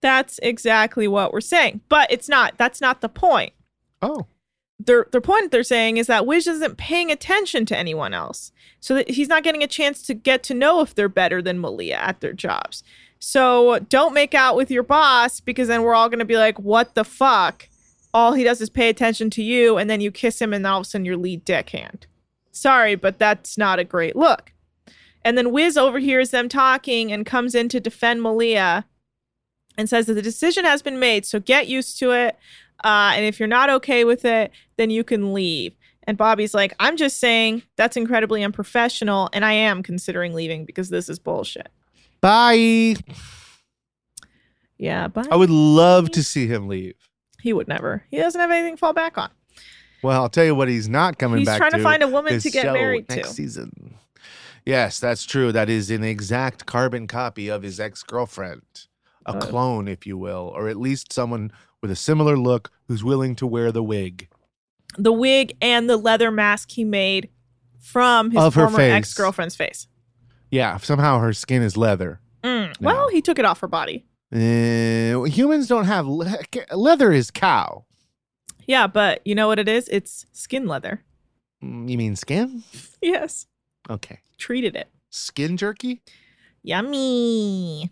That's 0.01 0.39
exactly 0.43 1.07
what 1.07 1.31
we're 1.31 1.41
saying. 1.41 1.81
But 1.89 2.11
it's 2.11 2.27
not. 2.27 2.57
That's 2.57 2.81
not 2.81 3.01
the 3.01 3.09
point. 3.09 3.53
Oh. 4.01 4.27
Their 4.85 5.07
their 5.11 5.21
point 5.21 5.51
they're 5.51 5.63
saying 5.63 5.97
is 5.97 6.07
that 6.07 6.25
Wiz 6.25 6.47
isn't 6.47 6.77
paying 6.77 7.11
attention 7.11 7.65
to 7.67 7.77
anyone 7.77 8.13
else, 8.13 8.51
so 8.79 9.03
he's 9.07 9.27
not 9.27 9.43
getting 9.43 9.63
a 9.63 9.67
chance 9.67 10.01
to 10.03 10.13
get 10.13 10.43
to 10.43 10.53
know 10.53 10.81
if 10.81 10.95
they're 10.95 11.09
better 11.09 11.41
than 11.41 11.59
Malia 11.59 11.95
at 11.95 12.21
their 12.21 12.33
jobs. 12.33 12.83
So 13.19 13.79
don't 13.79 14.13
make 14.13 14.33
out 14.33 14.55
with 14.55 14.69
your 14.69 14.83
boss 14.83 15.39
because 15.39 15.67
then 15.67 15.83
we're 15.83 15.95
all 15.95 16.09
gonna 16.09 16.25
be 16.25 16.37
like, 16.37 16.59
"What 16.59 16.95
the 16.95 17.03
fuck?" 17.03 17.67
All 18.13 18.33
he 18.33 18.43
does 18.43 18.61
is 18.61 18.69
pay 18.69 18.89
attention 18.89 19.29
to 19.31 19.43
you, 19.43 19.77
and 19.77 19.89
then 19.89 20.01
you 20.01 20.11
kiss 20.11 20.41
him, 20.41 20.53
and 20.53 20.65
all 20.65 20.79
of 20.79 20.85
a 20.85 20.89
sudden 20.89 21.05
you're 21.05 21.17
lead 21.17 21.43
deckhand. 21.43 22.07
Sorry, 22.51 22.95
but 22.95 23.19
that's 23.19 23.57
not 23.57 23.79
a 23.79 23.83
great 23.83 24.15
look. 24.15 24.53
And 25.25 25.37
then 25.37 25.51
Wiz 25.51 25.75
overhears 25.75 26.29
them 26.29 26.47
talking 26.47 27.11
and 27.11 27.25
comes 27.25 27.55
in 27.55 27.67
to 27.69 27.79
defend 27.79 28.21
Malia 28.21 28.85
and 29.77 29.89
says 29.89 30.05
that 30.05 30.13
the 30.13 30.21
decision 30.21 30.63
has 30.63 30.81
been 30.81 30.99
made, 30.99 31.25
so 31.25 31.39
get 31.39 31.67
used 31.67 31.99
to 31.99 32.11
it. 32.11 32.37
Uh, 32.83 33.13
and 33.15 33.25
if 33.25 33.39
you're 33.39 33.47
not 33.47 33.69
okay 33.69 34.03
with 34.03 34.25
it, 34.25 34.51
then 34.77 34.89
you 34.89 35.03
can 35.03 35.33
leave. 35.33 35.73
And 36.07 36.17
Bobby's 36.17 36.53
like, 36.53 36.73
I'm 36.79 36.97
just 36.97 37.19
saying 37.19 37.63
that's 37.77 37.97
incredibly 37.97 38.43
unprofessional, 38.43 39.29
and 39.33 39.43
I 39.43 39.53
am 39.53 39.81
considering 39.81 40.33
leaving 40.33 40.65
because 40.65 40.89
this 40.89 41.09
is 41.09 41.17
bullshit. 41.17 41.69
Bye. 42.21 42.95
Yeah, 44.77 45.07
bye. 45.07 45.25
I 45.31 45.35
would 45.35 45.49
love 45.49 46.11
to 46.11 46.23
see 46.23 46.47
him 46.47 46.67
leave. 46.67 46.95
he 47.41 47.53
would 47.53 47.67
never. 47.67 48.03
He 48.11 48.17
doesn't 48.17 48.39
have 48.39 48.51
anything 48.51 48.73
to 48.75 48.79
fall 48.79 48.93
back 48.93 49.17
on. 49.17 49.29
Well, 50.03 50.21
I'll 50.21 50.29
tell 50.29 50.45
you 50.45 50.53
what 50.55 50.67
he's 50.67 50.89
not 50.89 51.17
coming 51.17 51.37
back. 51.45 51.53
He's 51.53 51.59
back 51.59 51.69
trying 51.69 51.79
to 51.79 51.83
find 51.83 52.03
a 52.03 52.07
woman 52.07 52.39
to 52.39 52.49
get 52.49 52.71
married 52.71 53.07
next 53.09 53.29
to. 53.29 53.33
season. 53.33 53.95
Yes, 54.65 54.99
that's 54.99 55.25
true. 55.25 55.51
That 55.51 55.69
is 55.69 55.89
an 55.91 56.03
exact 56.03 56.65
carbon 56.65 57.07
copy 57.07 57.47
of 57.49 57.63
his 57.63 57.79
ex-girlfriend. 57.79 58.61
A 59.27 59.31
Uh, 59.31 59.41
clone, 59.41 59.87
if 59.87 60.05
you 60.05 60.17
will, 60.17 60.51
or 60.55 60.67
at 60.67 60.77
least 60.77 61.11
someone 61.13 61.51
with 61.85 61.91
a 61.91 61.95
similar 61.95 62.35
look 62.35 62.71
who's 62.87 63.03
willing 63.03 63.35
to 63.35 63.45
wear 63.45 63.71
the 63.71 63.83
wig. 63.83 64.27
The 64.97 65.13
wig 65.13 65.55
and 65.61 65.87
the 65.87 65.97
leather 65.97 66.31
mask 66.31 66.71
he 66.71 66.83
made 66.83 67.29
from 67.79 68.31
his 68.31 68.41
Of 68.41 68.55
former 68.55 68.79
ex 68.81 69.13
girlfriend's 69.13 69.55
face. 69.55 69.87
Yeah, 70.49 70.77
somehow 70.77 71.19
her 71.19 71.31
skin 71.31 71.61
is 71.61 71.77
leather. 71.77 72.21
Mm. 72.43 72.81
Well, 72.81 73.09
he 73.09 73.21
took 73.21 73.37
it 73.37 73.45
off 73.45 73.59
her 73.59 73.67
body. 73.67 74.03
Uh, 74.33 75.23
humans 75.25 75.67
don't 75.67 75.85
have 75.85 76.07
le- 76.07 76.39
leather 76.73 77.11
is 77.11 77.29
cow. 77.29 77.85
Yeah, 78.65 78.87
but 78.87 79.21
you 79.25 79.35
know 79.35 79.47
what 79.47 79.59
it 79.59 79.69
is? 79.69 79.87
It's 79.89 80.25
skin 80.31 80.65
leather. 80.65 81.03
Mm, 81.63 81.87
You 81.87 81.97
mean 81.99 82.15
skin? 82.15 82.63
Yes. 83.01 83.45
Okay. 83.87 84.21
Treated 84.39 84.75
it. 84.75 84.89
Skin 85.11 85.57
jerky? 85.57 86.01
Yummy. 86.63 87.91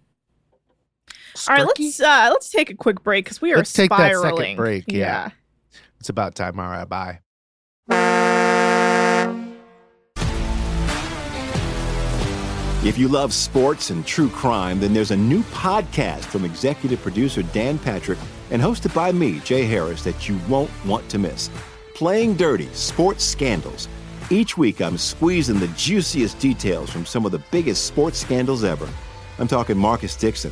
All 1.47 1.55
right, 1.55 1.65
let's 1.65 1.99
uh 1.99 2.29
let's 2.31 2.49
take 2.49 2.69
a 2.69 2.75
quick 2.75 3.01
break 3.03 3.25
because 3.25 3.41
we 3.41 3.51
are 3.53 3.57
Let's 3.57 3.73
take 3.73 3.89
that 3.89 3.97
spiraling. 3.97 4.37
second 4.37 4.55
break. 4.57 4.83
Yeah. 4.87 5.29
It's 5.99 6.09
about 6.09 6.35
time. 6.35 6.59
All 6.59 6.67
right, 6.67 6.87
bye. 6.87 7.19
If 12.85 12.97
you 12.97 13.07
love 13.07 13.33
sports 13.33 13.91
and 13.91 14.05
true 14.05 14.29
crime, 14.29 14.81
then 14.81 14.93
there's 14.93 15.11
a 15.11 15.15
new 15.17 15.41
podcast 15.43 16.25
from 16.25 16.43
executive 16.43 17.01
producer 17.01 17.41
Dan 17.41 17.79
Patrick 17.79 18.19
and 18.51 18.61
hosted 18.61 18.93
by 18.93 19.13
me, 19.13 19.39
Jay 19.39 19.63
Harris, 19.63 20.03
that 20.03 20.27
you 20.27 20.37
won't 20.49 20.69
want 20.85 21.07
to 21.09 21.17
miss. 21.17 21.49
Playing 21.95 22.35
Dirty 22.35 22.67
Sports 22.73 23.23
Scandals. 23.23 23.87
Each 24.29 24.57
week, 24.57 24.81
I'm 24.81 24.97
squeezing 24.97 25.59
the 25.59 25.69
juiciest 25.69 26.39
details 26.39 26.89
from 26.89 27.05
some 27.05 27.25
of 27.25 27.31
the 27.31 27.41
biggest 27.51 27.85
sports 27.85 28.19
scandals 28.19 28.65
ever. 28.65 28.89
I'm 29.39 29.47
talking 29.47 29.77
Marcus 29.77 30.15
Dixon, 30.17 30.51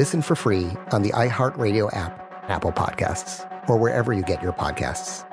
Listen 0.00 0.22
for 0.22 0.34
free 0.34 0.66
on 0.92 1.02
the 1.02 1.10
iHeartRadio 1.10 1.94
app, 1.94 2.48
Apple 2.48 2.72
Podcasts, 2.72 3.46
or 3.68 3.76
wherever 3.76 4.14
you 4.14 4.22
get 4.22 4.42
your 4.42 4.54
podcasts. 4.54 5.26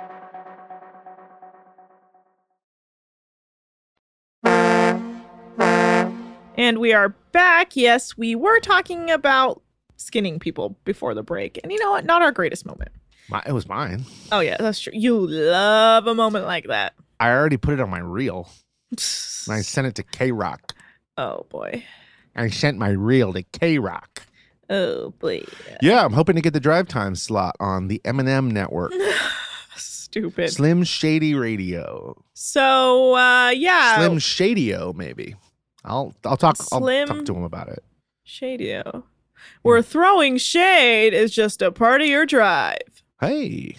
And 6.57 6.80
we 6.80 6.91
are 6.91 7.15
back. 7.32 7.78
Yes, 7.78 8.18
we 8.18 8.36
were 8.36 8.59
talking 8.59 9.09
about 9.09 9.61
skinning 9.95 10.38
people 10.38 10.76
before 10.84 11.13
the 11.13 11.24
break. 11.24 11.61
And 11.63 11.72
you 11.72 11.80
know 11.80 11.91
what? 11.91 12.03
Not 12.03 12.22
our 12.22 12.34
greatest 12.34 12.65
moment. 12.65 12.91
My, 13.30 13.41
it 13.47 13.53
was 13.53 13.70
mine. 13.70 14.03
Oh, 14.34 14.41
yeah, 14.41 14.57
that's 14.59 14.82
true. 14.82 14.91
You 14.93 15.18
love 15.18 16.07
a 16.07 16.13
moment 16.13 16.43
like 16.43 16.68
that. 16.68 16.93
I 17.22 17.30
already 17.30 17.55
put 17.55 17.74
it 17.74 17.80
on 17.80 17.89
my 17.89 17.99
reel. 17.99 18.49
And 19.47 19.55
I 19.55 19.61
sent 19.61 19.88
it 19.88 19.95
to 19.95 20.03
K 20.03 20.34
Rock. 20.34 20.74
Oh, 21.15 21.45
boy. 21.47 21.86
I 22.36 22.49
sent 22.49 22.78
my 22.78 22.89
reel 22.89 23.32
to 23.32 23.43
K 23.43 23.80
Rock. 23.80 24.27
Oh, 24.70 25.11
boy. 25.11 25.43
Yeah, 25.82 26.03
I'm 26.03 26.13
hoping 26.13 26.36
to 26.36 26.41
get 26.41 26.53
the 26.53 26.59
drive 26.59 26.88
time 26.88 27.15
slot 27.15 27.55
on 27.59 27.88
the 27.88 28.01
Eminem 28.03 28.51
network. 28.51 28.91
Stupid. 29.76 30.49
Slim 30.49 30.84
Shady 30.84 31.36
Radio. 31.36 32.22
So, 32.34 33.15
uh, 33.15 33.49
yeah. 33.49 33.97
Slim 33.97 34.18
Shadio, 34.18 34.93
maybe. 34.95 35.36
I'll 35.86 36.13
I'll 36.26 36.38
talk 36.38 36.57
I'll 36.72 36.80
Slim- 36.80 37.07
talk 37.07 37.26
to 37.26 37.36
him 37.36 37.43
about 37.43 37.70
it. 37.70 37.84
Shadio. 38.26 39.03
Where 39.61 39.82
throwing 39.82 40.38
shade 40.38 41.13
is 41.13 41.32
just 41.34 41.61
a 41.61 41.72
part 41.72 42.01
of 42.01 42.07
your 42.07 42.26
drive. 42.26 43.03
Hey, 43.22 43.76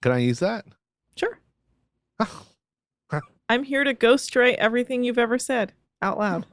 can 0.00 0.12
I 0.12 0.18
use 0.18 0.38
that? 0.38 0.64
Sure. 1.16 1.38
I'm 3.48 3.64
here 3.64 3.84
to 3.84 3.92
ghostwrite 3.94 4.54
everything 4.54 5.04
you've 5.04 5.18
ever 5.18 5.38
said 5.38 5.74
out 6.00 6.18
loud. 6.18 6.46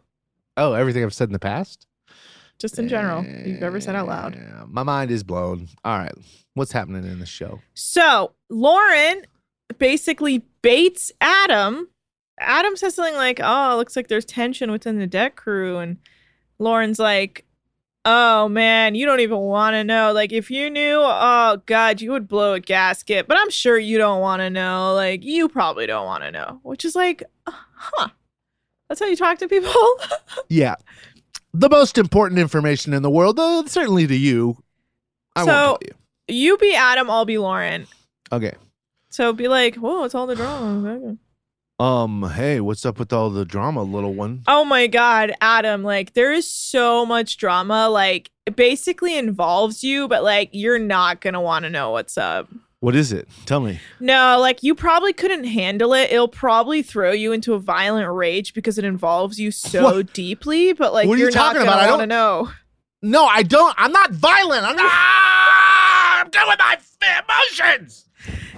Oh, 0.57 0.73
everything 0.73 1.03
I've 1.03 1.13
said 1.13 1.29
in 1.29 1.33
the 1.33 1.39
past? 1.39 1.87
Just 2.59 2.77
in 2.77 2.89
general, 2.89 3.23
you've 3.23 3.63
ever 3.63 3.79
said 3.79 3.95
out 3.95 4.07
loud. 4.07 4.37
My 4.67 4.83
mind 4.83 5.11
is 5.11 5.23
blown. 5.23 5.69
All 5.85 5.97
right. 5.97 6.13
What's 6.55 6.73
happening 6.73 7.05
in 7.05 7.19
the 7.19 7.25
show? 7.25 7.61
So 7.73 8.33
Lauren 8.49 9.25
basically 9.77 10.39
baits 10.61 11.11
Adam. 11.21 11.87
Adam 12.37 12.75
says 12.75 12.95
something 12.95 13.15
like, 13.15 13.39
"Oh, 13.41 13.73
it 13.73 13.75
looks 13.77 13.95
like 13.95 14.07
there's 14.09 14.25
tension 14.25 14.71
within 14.71 14.99
the 14.99 15.07
deck 15.07 15.35
crew," 15.37 15.77
and 15.77 15.97
Lauren's 16.57 16.99
like, 16.99 17.45
"Oh 18.03 18.49
man, 18.49 18.93
you 18.95 19.05
don't 19.05 19.19
even 19.21 19.37
want 19.39 19.75
to 19.75 19.83
know. 19.85 20.11
Like, 20.11 20.33
if 20.33 20.51
you 20.51 20.69
knew, 20.69 20.99
oh 21.01 21.61
god, 21.65 22.01
you 22.01 22.11
would 22.11 22.27
blow 22.27 22.53
a 22.53 22.59
gasket. 22.59 23.27
But 23.27 23.37
I'm 23.39 23.49
sure 23.49 23.77
you 23.77 23.97
don't 23.97 24.19
want 24.21 24.41
to 24.41 24.49
know. 24.49 24.93
Like, 24.95 25.23
you 25.23 25.47
probably 25.47 25.85
don't 25.87 26.05
want 26.05 26.23
to 26.23 26.31
know." 26.31 26.59
Which 26.63 26.83
is 26.83 26.95
like, 26.95 27.23
uh, 27.45 27.51
huh? 27.75 28.09
That's 28.89 28.99
how 28.99 29.05
you 29.05 29.15
talk 29.15 29.37
to 29.39 29.47
people. 29.47 29.71
Yeah. 30.51 30.75
The 31.53 31.69
most 31.69 31.97
important 31.97 32.39
information 32.39 32.93
in 32.93 33.01
the 33.01 33.09
world, 33.09 33.39
uh, 33.39 33.65
certainly 33.65 34.05
to 34.07 34.15
you. 34.15 34.57
I 35.35 35.45
so 35.45 35.47
won't 35.47 35.81
tell 35.81 35.95
you. 36.27 36.35
you 36.35 36.57
be 36.57 36.75
Adam, 36.75 37.09
I'll 37.09 37.25
be 37.25 37.37
Lauren. 37.37 37.87
Okay. 38.31 38.53
So 39.09 39.33
be 39.33 39.47
like, 39.47 39.75
"Whoa, 39.75 40.03
it's 40.03 40.13
all 40.13 40.27
the 40.27 40.35
drama." 40.35 41.17
Um, 41.79 42.29
hey, 42.35 42.59
what's 42.59 42.85
up 42.85 42.99
with 42.99 43.13
all 43.13 43.29
the 43.29 43.45
drama, 43.45 43.83
little 43.83 44.13
one? 44.13 44.43
Oh 44.47 44.65
my 44.65 44.87
god, 44.87 45.31
Adam, 45.39 45.81
like 45.81 46.13
there 46.13 46.33
is 46.33 46.49
so 46.49 47.05
much 47.05 47.37
drama 47.37 47.87
like 47.87 48.31
it 48.45 48.57
basically 48.57 49.17
involves 49.17 49.81
you 49.83 50.07
but 50.09 50.21
like 50.23 50.49
you're 50.51 50.77
not 50.79 51.21
going 51.21 51.35
to 51.35 51.39
want 51.39 51.63
to 51.63 51.69
know 51.69 51.91
what's 51.91 52.17
up. 52.17 52.49
What 52.81 52.95
is 52.95 53.11
it? 53.11 53.27
Tell 53.45 53.59
me. 53.59 53.81
No, 53.99 54.37
like 54.39 54.63
you 54.63 54.73
probably 54.73 55.11
couldn't 55.11 55.43
handle 55.43 55.93
it. 55.93 56.11
It'll 56.11 56.29
probably 56.29 56.81
throw 56.81 57.11
you 57.11 57.33
into 57.33 57.53
a 57.53 57.59
violent 57.59 58.09
rage 58.11 58.53
because 58.53 58.77
it 58.77 58.85
involves 58.85 59.37
you 59.39 59.51
so 59.51 59.83
What? 59.83 60.13
deeply. 60.13 60.71
But 60.71 60.93
like 60.93 61.07
What 61.07 61.15
are 61.15 61.17
you 61.17 61.23
you're 61.25 61.31
talking 61.31 61.61
about? 61.61 61.79
I 61.79 61.89
want 61.89 62.01
to 62.01 62.07
don't- 62.07 62.09
know. 62.09 62.51
No, 63.01 63.25
I 63.25 63.43
don't. 63.43 63.73
I'm 63.77 63.91
not 63.91 64.11
violent. 64.11 64.65
I'm 64.65 64.75
not. 64.75 64.91
I'm 64.91 66.29
good 66.29 66.43
with 66.47 66.59
my 66.59 66.77
emotions. 67.23 68.05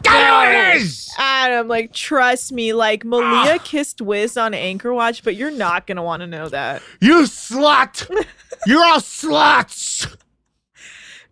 Tell 0.03 0.15
me 0.17 0.32
what 0.32 0.47
it 0.76 0.82
is. 0.82 1.09
Adam, 1.17 1.67
like 1.67 1.93
trust 1.93 2.51
me, 2.51 2.74
like 2.74 3.03
Malia 3.05 3.57
ah. 3.59 3.61
kissed 3.63 4.01
Wiz 4.01 4.38
on 4.38 4.53
Anchor 4.55 4.93
Watch, 4.93 5.24
but 5.24 5.36
you're 5.36 5.51
not 5.51 5.86
gonna 5.86 6.03
want 6.03 6.22
to 6.22 6.28
know 6.28 6.49
that. 6.49 6.82
You 6.99 7.22
slut. 7.24 8.07
You're 8.67 8.84
all 8.84 8.97
sluts. 8.99 10.15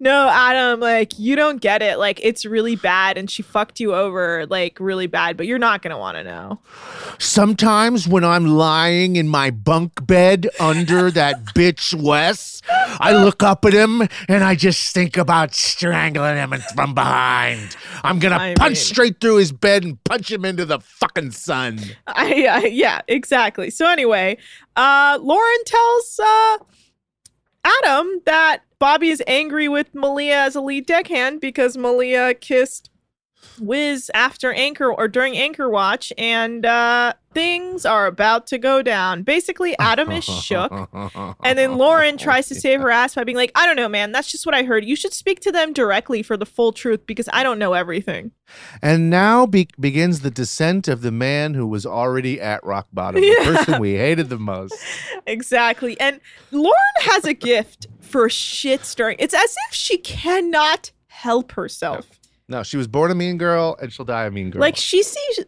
No, 0.02 0.30
Adam, 0.30 0.80
like 0.80 1.20
you 1.20 1.36
don't 1.36 1.60
get 1.60 1.82
it. 1.82 2.00
Like 2.00 2.22
it's 2.24 2.46
really 2.46 2.78
bad, 2.78 3.18
and 3.18 3.30
she 3.30 3.42
fucked 3.42 3.82
you 3.82 3.94
over 3.94 4.46
like 4.46 4.80
really 4.80 5.08
bad, 5.08 5.36
but 5.36 5.46
you're 5.46 5.60
not 5.60 5.82
gonna 5.82 5.98
want 5.98 6.16
to 6.16 6.24
know. 6.24 6.60
Sometimes 7.18 8.08
when 8.08 8.24
I'm 8.24 8.48
lying 8.48 9.18
in 9.18 9.28
my 9.28 9.52
bunk 9.52 10.08
bed 10.08 10.48
under 10.58 11.12
that 11.12 11.44
bitch 11.54 11.94
Wes, 11.94 12.62
I 12.70 13.12
look 13.12 13.44
up 13.44 13.66
at 13.66 13.74
him 13.74 14.04
and 14.30 14.44
I 14.44 14.56
just 14.56 14.94
think 14.94 15.18
about 15.18 15.54
strangling 15.54 16.38
him 16.38 16.54
from 16.74 16.94
behind. 16.94 17.76
I'm 18.02 18.20
gonna 18.20 18.54
punch 18.56 18.70
mean- 18.70 18.76
straight 18.76 19.20
through 19.20 19.36
his 19.38 19.52
bed 19.52 19.84
and 19.84 20.02
punch 20.06 20.32
him 20.32 20.46
into 20.46 20.64
the 20.66 20.80
fucking 20.80 21.32
sun. 21.32 21.80
I, 22.08 22.46
I 22.46 22.66
yeah, 22.68 23.02
exactly. 23.10 23.70
So 23.70 23.86
anyway, 23.90 24.38
uh 24.78 25.20
Lauren 25.22 25.64
tells 25.66 26.20
uh 26.24 26.58
Adam 27.66 28.22
that 28.26 28.60
Bobby 28.80 29.10
is 29.10 29.22
angry 29.28 29.68
with 29.68 29.94
Malia 29.94 30.36
as 30.38 30.56
a 30.56 30.62
lead 30.62 30.86
deckhand 30.86 31.42
because 31.42 31.78
Malia 31.78 32.34
kissed 32.34 32.90
Wiz 33.60 34.10
after 34.14 34.52
anchor 34.54 34.92
or 34.92 35.08
during 35.08 35.38
anchor 35.38 35.70
watch 35.70 36.12
and 36.18 36.66
uh 36.66 37.14
things 37.34 37.86
are 37.86 38.08
about 38.08 38.48
to 38.48 38.58
go 38.58 38.82
down. 38.82 39.22
Basically, 39.24 39.78
Adam 39.80 40.10
is 40.12 40.24
shook. 40.24 40.72
And 41.44 41.60
then 41.60 41.78
Lauren 41.78 42.18
tries 42.26 42.48
to 42.48 42.56
save 42.56 42.82
her 42.82 42.90
ass 42.90 43.14
by 43.16 43.24
being 43.24 43.38
like, 43.38 43.52
I 43.54 43.68
don't 43.68 43.76
know, 43.76 43.88
man. 43.88 44.12
That's 44.12 44.32
just 44.32 44.46
what 44.48 44.56
I 44.56 44.64
heard. 44.64 44.84
You 44.84 44.96
should 44.96 45.14
speak 45.14 45.40
to 45.42 45.52
them 45.52 45.72
directly 45.72 46.24
for 46.24 46.36
the 46.38 46.46
full 46.48 46.72
truth 46.72 47.06
because 47.06 47.30
I 47.32 47.44
don't 47.44 47.60
know 47.60 47.74
everything. 47.74 48.32
And 48.82 49.12
now 49.12 49.46
be- 49.46 49.70
begins 49.80 50.22
the 50.22 50.32
descent 50.32 50.88
of 50.88 51.02
the 51.02 51.12
man 51.12 51.54
who 51.54 51.68
was 51.68 51.86
already 51.86 52.42
at 52.42 52.64
rock 52.64 52.88
bottom, 52.92 53.22
the 53.22 53.28
Yeah. 53.40 53.44
person 53.58 53.80
we 53.80 53.94
hated 53.94 54.30
the 54.30 54.40
most. 54.40 54.74
Exactly. 55.28 56.00
And 56.00 56.20
Lauren 56.52 56.74
has 57.02 57.26
a 57.26 57.34
gift 57.36 57.86
for 58.10 58.30
shit 58.30 58.86
stirring. 58.86 59.18
It's 59.20 59.34
as 59.34 59.56
if 59.70 59.76
she 59.76 59.98
cannot 59.98 60.92
help 61.08 61.52
herself. 61.54 62.20
No, 62.48 62.64
she 62.64 62.78
was 62.78 62.88
born 62.88 63.12
a 63.12 63.16
mean 63.16 63.38
girl 63.38 63.78
and 63.80 63.94
she'll 63.94 64.06
die 64.06 64.26
a 64.26 64.32
mean 64.32 64.50
girl. 64.50 64.60
Like 64.60 64.76
she 64.76 65.04
sees 65.04 65.46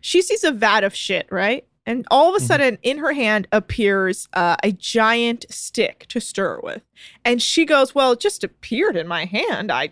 she 0.00 0.22
sees 0.22 0.44
a 0.44 0.52
vat 0.52 0.84
of 0.84 0.94
shit, 0.94 1.26
right? 1.30 1.66
And 1.86 2.06
all 2.10 2.34
of 2.34 2.40
a 2.40 2.44
sudden 2.44 2.78
in 2.82 2.98
her 2.98 3.12
hand 3.12 3.48
appears 3.52 4.28
uh, 4.32 4.56
a 4.62 4.72
giant 4.72 5.44
stick 5.50 6.06
to 6.08 6.20
stir 6.20 6.60
with. 6.62 6.82
And 7.24 7.42
she 7.42 7.64
goes, 7.64 7.94
"Well, 7.94 8.12
it 8.12 8.20
just 8.20 8.44
appeared 8.44 8.96
in 8.96 9.08
my 9.08 9.24
hand. 9.24 9.72
I 9.72 9.90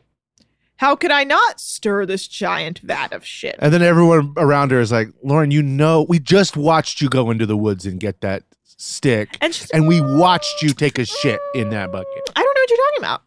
how 0.76 0.96
could 0.96 1.10
I 1.10 1.24
not 1.24 1.60
stir 1.60 2.06
this 2.06 2.28
giant 2.28 2.78
vat 2.78 3.12
of 3.12 3.26
shit?" 3.26 3.56
And 3.58 3.74
then 3.74 3.82
everyone 3.82 4.32
around 4.36 4.70
her 4.70 4.80
is 4.80 4.92
like, 4.92 5.08
Lauren, 5.22 5.50
you 5.50 5.62
know, 5.62 6.06
we 6.08 6.18
just 6.18 6.56
watched 6.56 7.00
you 7.00 7.08
go 7.08 7.30
into 7.30 7.44
the 7.44 7.56
woods 7.56 7.84
and 7.84 7.98
get 7.98 8.20
that 8.20 8.44
stick. 8.76 9.36
And 9.40 9.66
and 9.72 9.86
we 9.86 10.00
watched 10.00 10.62
you 10.62 10.70
take 10.70 10.98
a 10.98 11.04
shit 11.04 11.40
in 11.54 11.70
that 11.70 11.90
bucket. 11.92 12.08
I 12.36 12.42
don't 12.42 12.54
know 12.54 12.60
what 12.60 12.70
you're 12.70 12.78
talking 12.78 12.98
about. 13.00 13.22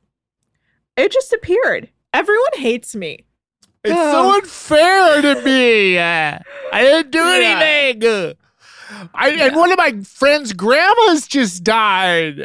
It 0.98 1.12
just 1.12 1.34
appeared. 1.34 1.89
Everyone 2.14 2.52
hates 2.56 2.96
me. 2.96 3.26
It's 3.84 3.93
Oh. 3.96 4.12
so 4.12 4.36
unfair 4.39 5.22
to 5.22 5.41
me. 5.43 6.00
I 6.00 6.41
didn't 6.74 7.12
do 7.12 7.20
Yeah. 7.20 7.60
anything. 7.62 8.36
I, 9.14 9.30
And 9.32 9.56
one 9.56 9.72
of 9.72 9.78
my 9.78 9.93
friend's 10.04 10.54
grandmas 10.54 11.28
just 11.28 11.64
died. 11.64 12.38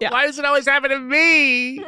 Yeah. 0.00 0.10
Why 0.10 0.26
does 0.26 0.38
it 0.38 0.44
always 0.44 0.66
happen 0.66 0.90
to 0.90 0.98
me? 0.98 1.84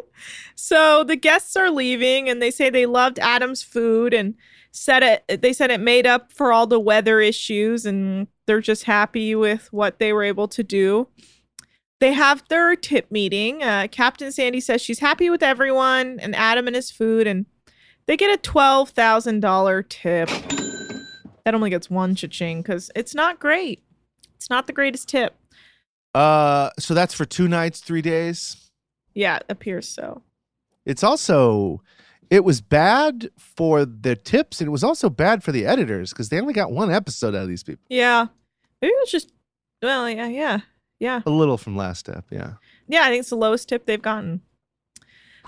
so 0.54 1.04
the 1.04 1.16
guests 1.16 1.56
are 1.56 1.70
leaving 1.70 2.28
and 2.28 2.40
they 2.40 2.50
say 2.50 2.70
they 2.70 2.86
loved 2.86 3.18
Adam's 3.18 3.62
food 3.62 4.14
and 4.14 4.34
said 4.72 5.02
it 5.02 5.42
they 5.42 5.52
said 5.52 5.70
it 5.70 5.80
made 5.80 6.06
up 6.06 6.32
for 6.32 6.52
all 6.52 6.66
the 6.66 6.80
weather 6.80 7.20
issues 7.20 7.86
and 7.86 8.26
they're 8.46 8.60
just 8.60 8.84
happy 8.84 9.34
with 9.34 9.72
what 9.72 9.98
they 9.98 10.12
were 10.12 10.24
able 10.24 10.48
to 10.48 10.62
do. 10.62 11.06
They 12.00 12.12
have 12.14 12.42
their 12.48 12.74
tip 12.74 13.12
meeting. 13.12 13.62
Uh, 13.62 13.86
Captain 13.90 14.32
Sandy 14.32 14.60
says 14.60 14.80
she's 14.80 14.98
happy 14.98 15.30
with 15.30 15.42
everyone 15.42 16.18
and 16.18 16.34
Adam 16.34 16.66
and 16.66 16.74
his 16.74 16.90
food 16.90 17.26
and 17.26 17.46
they 18.06 18.16
get 18.16 18.34
a 18.34 18.50
$12,000 18.50 19.88
tip. 19.88 20.28
That 21.44 21.54
only 21.54 21.70
gets 21.70 21.88
one 21.88 22.14
cha-ching 22.14 22.62
cuz 22.62 22.90
it's 22.96 23.14
not 23.14 23.38
great. 23.38 23.82
It's 24.36 24.50
not 24.50 24.66
the 24.66 24.72
greatest 24.72 25.08
tip. 25.08 25.36
Uh, 26.14 26.70
so 26.78 26.94
that's 26.94 27.14
for 27.14 27.24
two 27.24 27.46
nights, 27.46 27.80
three 27.80 28.02
days. 28.02 28.70
Yeah, 29.14 29.36
it 29.36 29.44
appears 29.48 29.88
so. 29.88 30.22
It's 30.84 31.04
also, 31.04 31.80
it 32.32 32.44
was 32.44 32.62
bad 32.62 33.28
for 33.36 33.84
the 33.84 34.16
tips, 34.16 34.60
and 34.60 34.68
it 34.68 34.70
was 34.70 34.82
also 34.82 35.10
bad 35.10 35.44
for 35.44 35.52
the 35.52 35.66
editors 35.66 36.10
because 36.10 36.30
they 36.30 36.40
only 36.40 36.54
got 36.54 36.72
one 36.72 36.90
episode 36.90 37.34
out 37.34 37.42
of 37.42 37.48
these 37.48 37.62
people. 37.62 37.84
Yeah. 37.90 38.28
Maybe 38.80 38.92
it 38.92 39.00
was 39.00 39.10
just 39.10 39.30
well, 39.82 40.08
yeah, 40.08 40.28
yeah. 40.28 40.60
Yeah. 40.98 41.20
A 41.26 41.30
little 41.30 41.58
from 41.58 41.76
last 41.76 41.98
step, 41.98 42.24
yeah. 42.30 42.54
Yeah, 42.88 43.02
I 43.02 43.08
think 43.08 43.20
it's 43.20 43.30
the 43.30 43.36
lowest 43.36 43.68
tip 43.68 43.84
they've 43.84 44.00
gotten. 44.00 44.40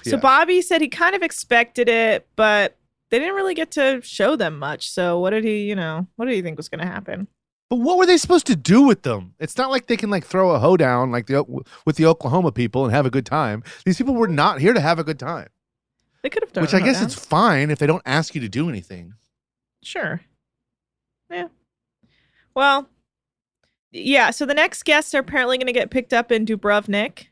So 0.02 0.16
Yeah. 0.16 0.20
Bobby 0.20 0.60
said 0.60 0.82
he 0.82 0.88
kind 0.88 1.14
of 1.14 1.22
expected 1.22 1.88
it, 1.88 2.26
but 2.36 2.76
they 3.10 3.18
didn't 3.18 3.36
really 3.36 3.54
get 3.54 3.70
to 3.72 4.00
show 4.02 4.36
them 4.36 4.58
much. 4.58 4.90
So 4.90 5.20
what 5.20 5.30
did 5.30 5.44
he, 5.44 5.64
you 5.64 5.76
know, 5.76 6.06
what 6.16 6.26
did 6.26 6.34
he 6.34 6.42
think 6.42 6.58
was 6.58 6.68
going 6.68 6.80
to 6.80 6.92
happen? 6.92 7.28
But 7.70 7.76
what 7.76 7.96
were 7.96 8.06
they 8.06 8.18
supposed 8.18 8.46
to 8.48 8.56
do 8.56 8.82
with 8.82 9.02
them? 9.04 9.34
It's 9.38 9.56
not 9.56 9.70
like 9.70 9.86
they 9.86 9.96
can 9.96 10.10
like 10.10 10.26
throw 10.26 10.50
a 10.50 10.58
hoedown 10.58 11.10
like 11.10 11.28
the 11.28 11.44
with 11.86 11.96
the 11.96 12.06
Oklahoma 12.06 12.52
people 12.52 12.84
and 12.84 12.92
have 12.92 13.06
a 13.06 13.10
good 13.10 13.24
time. 13.24 13.62
These 13.86 13.96
people 13.96 14.14
were 14.14 14.28
not 14.28 14.60
here 14.60 14.74
to 14.74 14.80
have 14.80 14.98
a 14.98 15.04
good 15.04 15.18
time. 15.18 15.48
They 16.24 16.30
could 16.30 16.42
have 16.42 16.54
done 16.54 16.62
Which 16.62 16.72
I 16.72 16.80
guess 16.80 17.02
it's 17.02 17.14
fine 17.14 17.70
if 17.70 17.78
they 17.78 17.86
don't 17.86 18.02
ask 18.06 18.34
you 18.34 18.40
to 18.40 18.48
do 18.48 18.70
anything. 18.70 19.12
Sure. 19.82 20.22
Yeah. 21.30 21.48
Well, 22.54 22.88
yeah. 23.92 24.30
So 24.30 24.46
the 24.46 24.54
next 24.54 24.84
guests 24.84 25.14
are 25.14 25.18
apparently 25.18 25.58
going 25.58 25.66
to 25.66 25.72
get 25.74 25.90
picked 25.90 26.14
up 26.14 26.32
in 26.32 26.46
Dubrovnik, 26.46 27.26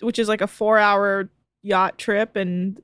which 0.00 0.18
is 0.18 0.26
like 0.26 0.40
a 0.40 0.48
four-hour 0.48 1.30
yacht 1.62 1.96
trip. 1.96 2.34
And 2.34 2.82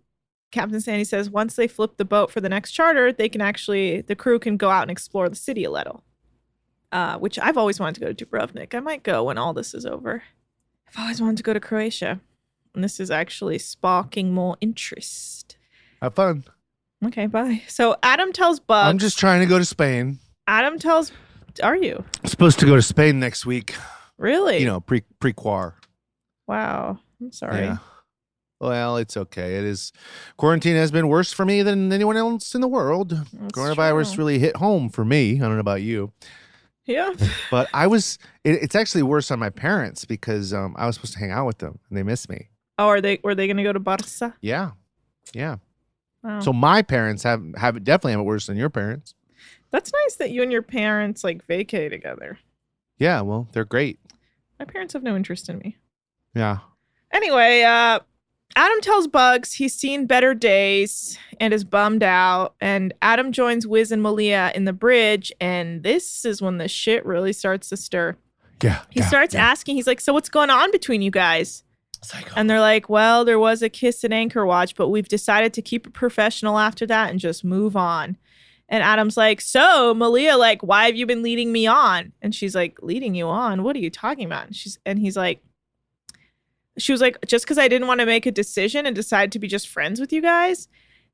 Captain 0.52 0.80
Sandy 0.80 1.02
says 1.02 1.28
once 1.28 1.56
they 1.56 1.66
flip 1.66 1.96
the 1.96 2.04
boat 2.04 2.30
for 2.30 2.40
the 2.40 2.48
next 2.48 2.70
charter, 2.70 3.12
they 3.12 3.28
can 3.28 3.40
actually 3.40 4.02
the 4.02 4.14
crew 4.14 4.38
can 4.38 4.56
go 4.56 4.70
out 4.70 4.82
and 4.82 4.90
explore 4.92 5.28
the 5.28 5.34
city 5.34 5.64
a 5.64 5.70
little. 5.72 6.04
Uh, 6.92 7.18
which 7.18 7.40
I've 7.40 7.58
always 7.58 7.80
wanted 7.80 7.96
to 7.96 8.00
go 8.02 8.12
to 8.12 8.24
Dubrovnik. 8.24 8.72
I 8.72 8.78
might 8.78 9.02
go 9.02 9.24
when 9.24 9.36
all 9.36 9.52
this 9.52 9.74
is 9.74 9.84
over. 9.84 10.22
I've 10.86 11.02
always 11.02 11.20
wanted 11.20 11.38
to 11.38 11.42
go 11.42 11.52
to 11.52 11.60
Croatia, 11.60 12.20
and 12.74 12.84
this 12.84 13.00
is 13.00 13.10
actually 13.10 13.58
sparking 13.58 14.32
more 14.32 14.56
interest. 14.60 15.56
Have 16.00 16.14
fun. 16.14 16.44
Okay, 17.04 17.26
bye. 17.26 17.62
So 17.68 17.96
Adam 18.02 18.32
tells 18.32 18.60
Bugs. 18.60 18.88
I'm 18.88 18.98
just 18.98 19.18
trying 19.18 19.40
to 19.40 19.46
go 19.46 19.58
to 19.58 19.64
Spain. 19.64 20.18
Adam 20.46 20.78
tells. 20.78 21.12
Are 21.62 21.76
you 21.76 22.04
I'm 22.22 22.28
supposed 22.28 22.60
to 22.60 22.66
go 22.66 22.76
to 22.76 22.82
Spain 22.82 23.18
next 23.18 23.44
week. 23.44 23.74
really? 24.18 24.58
You 24.58 24.66
know, 24.66 24.80
pre 24.80 25.02
pre 25.18 25.32
quar. 25.32 25.76
Wow. 26.46 27.00
I'm 27.20 27.32
sorry. 27.32 27.64
Yeah. 27.64 27.78
Well, 28.60 28.98
it's 28.98 29.16
okay. 29.16 29.56
It 29.56 29.64
is 29.64 29.92
quarantine 30.36 30.76
has 30.76 30.90
been 30.90 31.08
worse 31.08 31.32
for 31.32 31.46
me 31.46 31.62
than 31.62 31.92
anyone 31.92 32.16
else 32.16 32.54
in 32.54 32.60
the 32.60 32.68
world. 32.68 33.12
Coronavirus 33.52 34.14
true. 34.14 34.18
really 34.18 34.38
hit 34.38 34.56
home 34.56 34.90
for 34.90 35.04
me. 35.04 35.36
I 35.36 35.38
don't 35.38 35.54
know 35.54 35.60
about 35.60 35.82
you. 35.82 36.12
Yeah. 36.84 37.14
But 37.50 37.68
I 37.72 37.86
was 37.86 38.18
it, 38.44 38.62
it's 38.62 38.74
actually 38.74 39.02
worse 39.02 39.30
on 39.30 39.38
my 39.38 39.48
parents 39.48 40.04
because 40.04 40.52
um, 40.52 40.74
I 40.78 40.86
was 40.86 40.96
supposed 40.96 41.14
to 41.14 41.18
hang 41.18 41.30
out 41.30 41.46
with 41.46 41.58
them 41.58 41.78
and 41.88 41.96
they 41.96 42.02
miss 42.02 42.28
me. 42.28 42.49
Oh, 42.80 42.88
are 42.88 43.00
they? 43.02 43.20
Were 43.22 43.34
they 43.34 43.46
going 43.46 43.58
to 43.58 43.62
go 43.62 43.72
to 43.74 43.78
Barca? 43.78 44.34
Yeah. 44.40 44.70
Yeah. 45.34 45.56
Wow. 46.22 46.40
So 46.40 46.52
my 46.52 46.80
parents 46.82 47.22
have 47.24 47.42
have 47.56 47.82
definitely 47.84 48.12
have 48.12 48.20
it 48.20 48.24
worse 48.24 48.46
than 48.46 48.56
your 48.56 48.70
parents. 48.70 49.14
that's 49.70 49.92
nice 49.92 50.16
that 50.16 50.30
you 50.30 50.42
and 50.42 50.50
your 50.50 50.62
parents 50.62 51.22
like 51.22 51.46
vacay 51.46 51.90
together. 51.90 52.38
Yeah, 52.98 53.20
well, 53.20 53.48
they're 53.52 53.64
great. 53.64 53.98
My 54.58 54.64
parents 54.64 54.92
have 54.94 55.02
no 55.02 55.14
interest 55.14 55.48
in 55.48 55.58
me. 55.58 55.76
Yeah. 56.34 56.58
Anyway, 57.12 57.62
uh, 57.62 58.00
Adam 58.56 58.80
tells 58.80 59.06
Bugs 59.08 59.52
he's 59.54 59.74
seen 59.74 60.06
better 60.06 60.34
days 60.34 61.18
and 61.38 61.54
is 61.54 61.64
bummed 61.64 62.02
out. 62.02 62.54
And 62.60 62.92
Adam 63.00 63.32
joins 63.32 63.66
Wiz 63.66 63.92
and 63.92 64.02
Malia 64.02 64.52
in 64.54 64.64
the 64.64 64.72
bridge, 64.72 65.32
and 65.40 65.82
this 65.82 66.24
is 66.24 66.42
when 66.42 66.58
the 66.58 66.68
shit 66.68 67.04
really 67.06 67.32
starts 67.32 67.68
to 67.70 67.76
stir. 67.76 68.16
Yeah. 68.62 68.82
He 68.90 69.00
starts 69.02 69.34
asking, 69.34 69.76
he's 69.76 69.86
like, 69.86 70.00
So 70.00 70.12
what's 70.12 70.28
going 70.28 70.50
on 70.50 70.70
between 70.72 71.00
you 71.02 71.10
guys? 71.10 71.64
And 72.36 72.48
they're 72.48 72.60
like, 72.60 72.88
Well, 72.88 73.24
there 73.24 73.38
was 73.38 73.62
a 73.62 73.68
kiss 73.68 74.04
and 74.04 74.14
anchor 74.14 74.46
watch, 74.46 74.74
but 74.74 74.88
we've 74.88 75.08
decided 75.08 75.52
to 75.54 75.62
keep 75.62 75.86
it 75.86 75.92
professional 75.92 76.58
after 76.58 76.86
that 76.86 77.10
and 77.10 77.20
just 77.20 77.44
move 77.44 77.76
on. 77.76 78.16
And 78.68 78.82
Adam's 78.82 79.16
like, 79.16 79.40
So, 79.40 79.92
Malia, 79.94 80.36
like, 80.36 80.62
why 80.62 80.86
have 80.86 80.96
you 80.96 81.06
been 81.06 81.22
leading 81.22 81.52
me 81.52 81.66
on? 81.66 82.12
And 82.22 82.34
she's 82.34 82.54
like, 82.54 82.78
Leading 82.82 83.14
you 83.14 83.26
on? 83.26 83.62
What 83.62 83.76
are 83.76 83.80
you 83.80 83.90
talking 83.90 84.24
about? 84.24 84.46
And 84.46 84.56
she's 84.56 84.78
and 84.86 84.98
he's 84.98 85.16
like, 85.16 85.42
she 86.78 86.92
was 86.92 87.00
like, 87.00 87.18
just 87.26 87.44
because 87.44 87.58
I 87.58 87.68
didn't 87.68 87.88
want 87.88 88.00
to 88.00 88.06
make 88.06 88.26
a 88.26 88.32
decision 88.32 88.86
and 88.86 88.96
decide 88.96 89.32
to 89.32 89.38
be 89.38 89.48
just 89.48 89.68
friends 89.68 90.00
with 90.00 90.12
you 90.12 90.22
guys. 90.22 90.68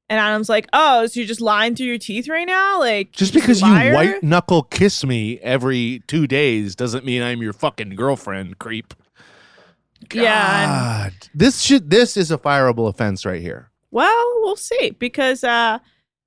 And 0.08 0.20
Adam's 0.20 0.48
like, 0.48 0.68
"Oh, 0.72 1.06
so 1.06 1.18
you're 1.18 1.26
just 1.26 1.40
lying 1.40 1.74
through 1.74 1.86
your 1.86 1.98
teeth 1.98 2.28
right 2.28 2.46
now? 2.46 2.78
Like 2.78 3.10
Just 3.10 3.34
because 3.34 3.60
you 3.60 3.66
liar?" 3.66 3.92
white 3.92 4.22
knuckle 4.22 4.62
kiss 4.62 5.04
me 5.04 5.38
every 5.40 6.02
two 6.06 6.28
days 6.28 6.76
doesn't 6.76 7.04
mean 7.04 7.22
I'm 7.22 7.42
your 7.42 7.52
fucking 7.52 7.96
girlfriend, 7.96 8.58
creep. 8.60 8.94
Yeah. 10.12 11.10
God, 11.10 11.28
this 11.34 11.62
should 11.62 11.90
this 11.90 12.16
is 12.16 12.30
a 12.30 12.38
fireable 12.38 12.88
offense 12.88 13.24
right 13.24 13.40
here. 13.40 13.70
Well, 13.90 14.32
we'll 14.40 14.56
see 14.56 14.90
because 14.90 15.44
uh 15.44 15.78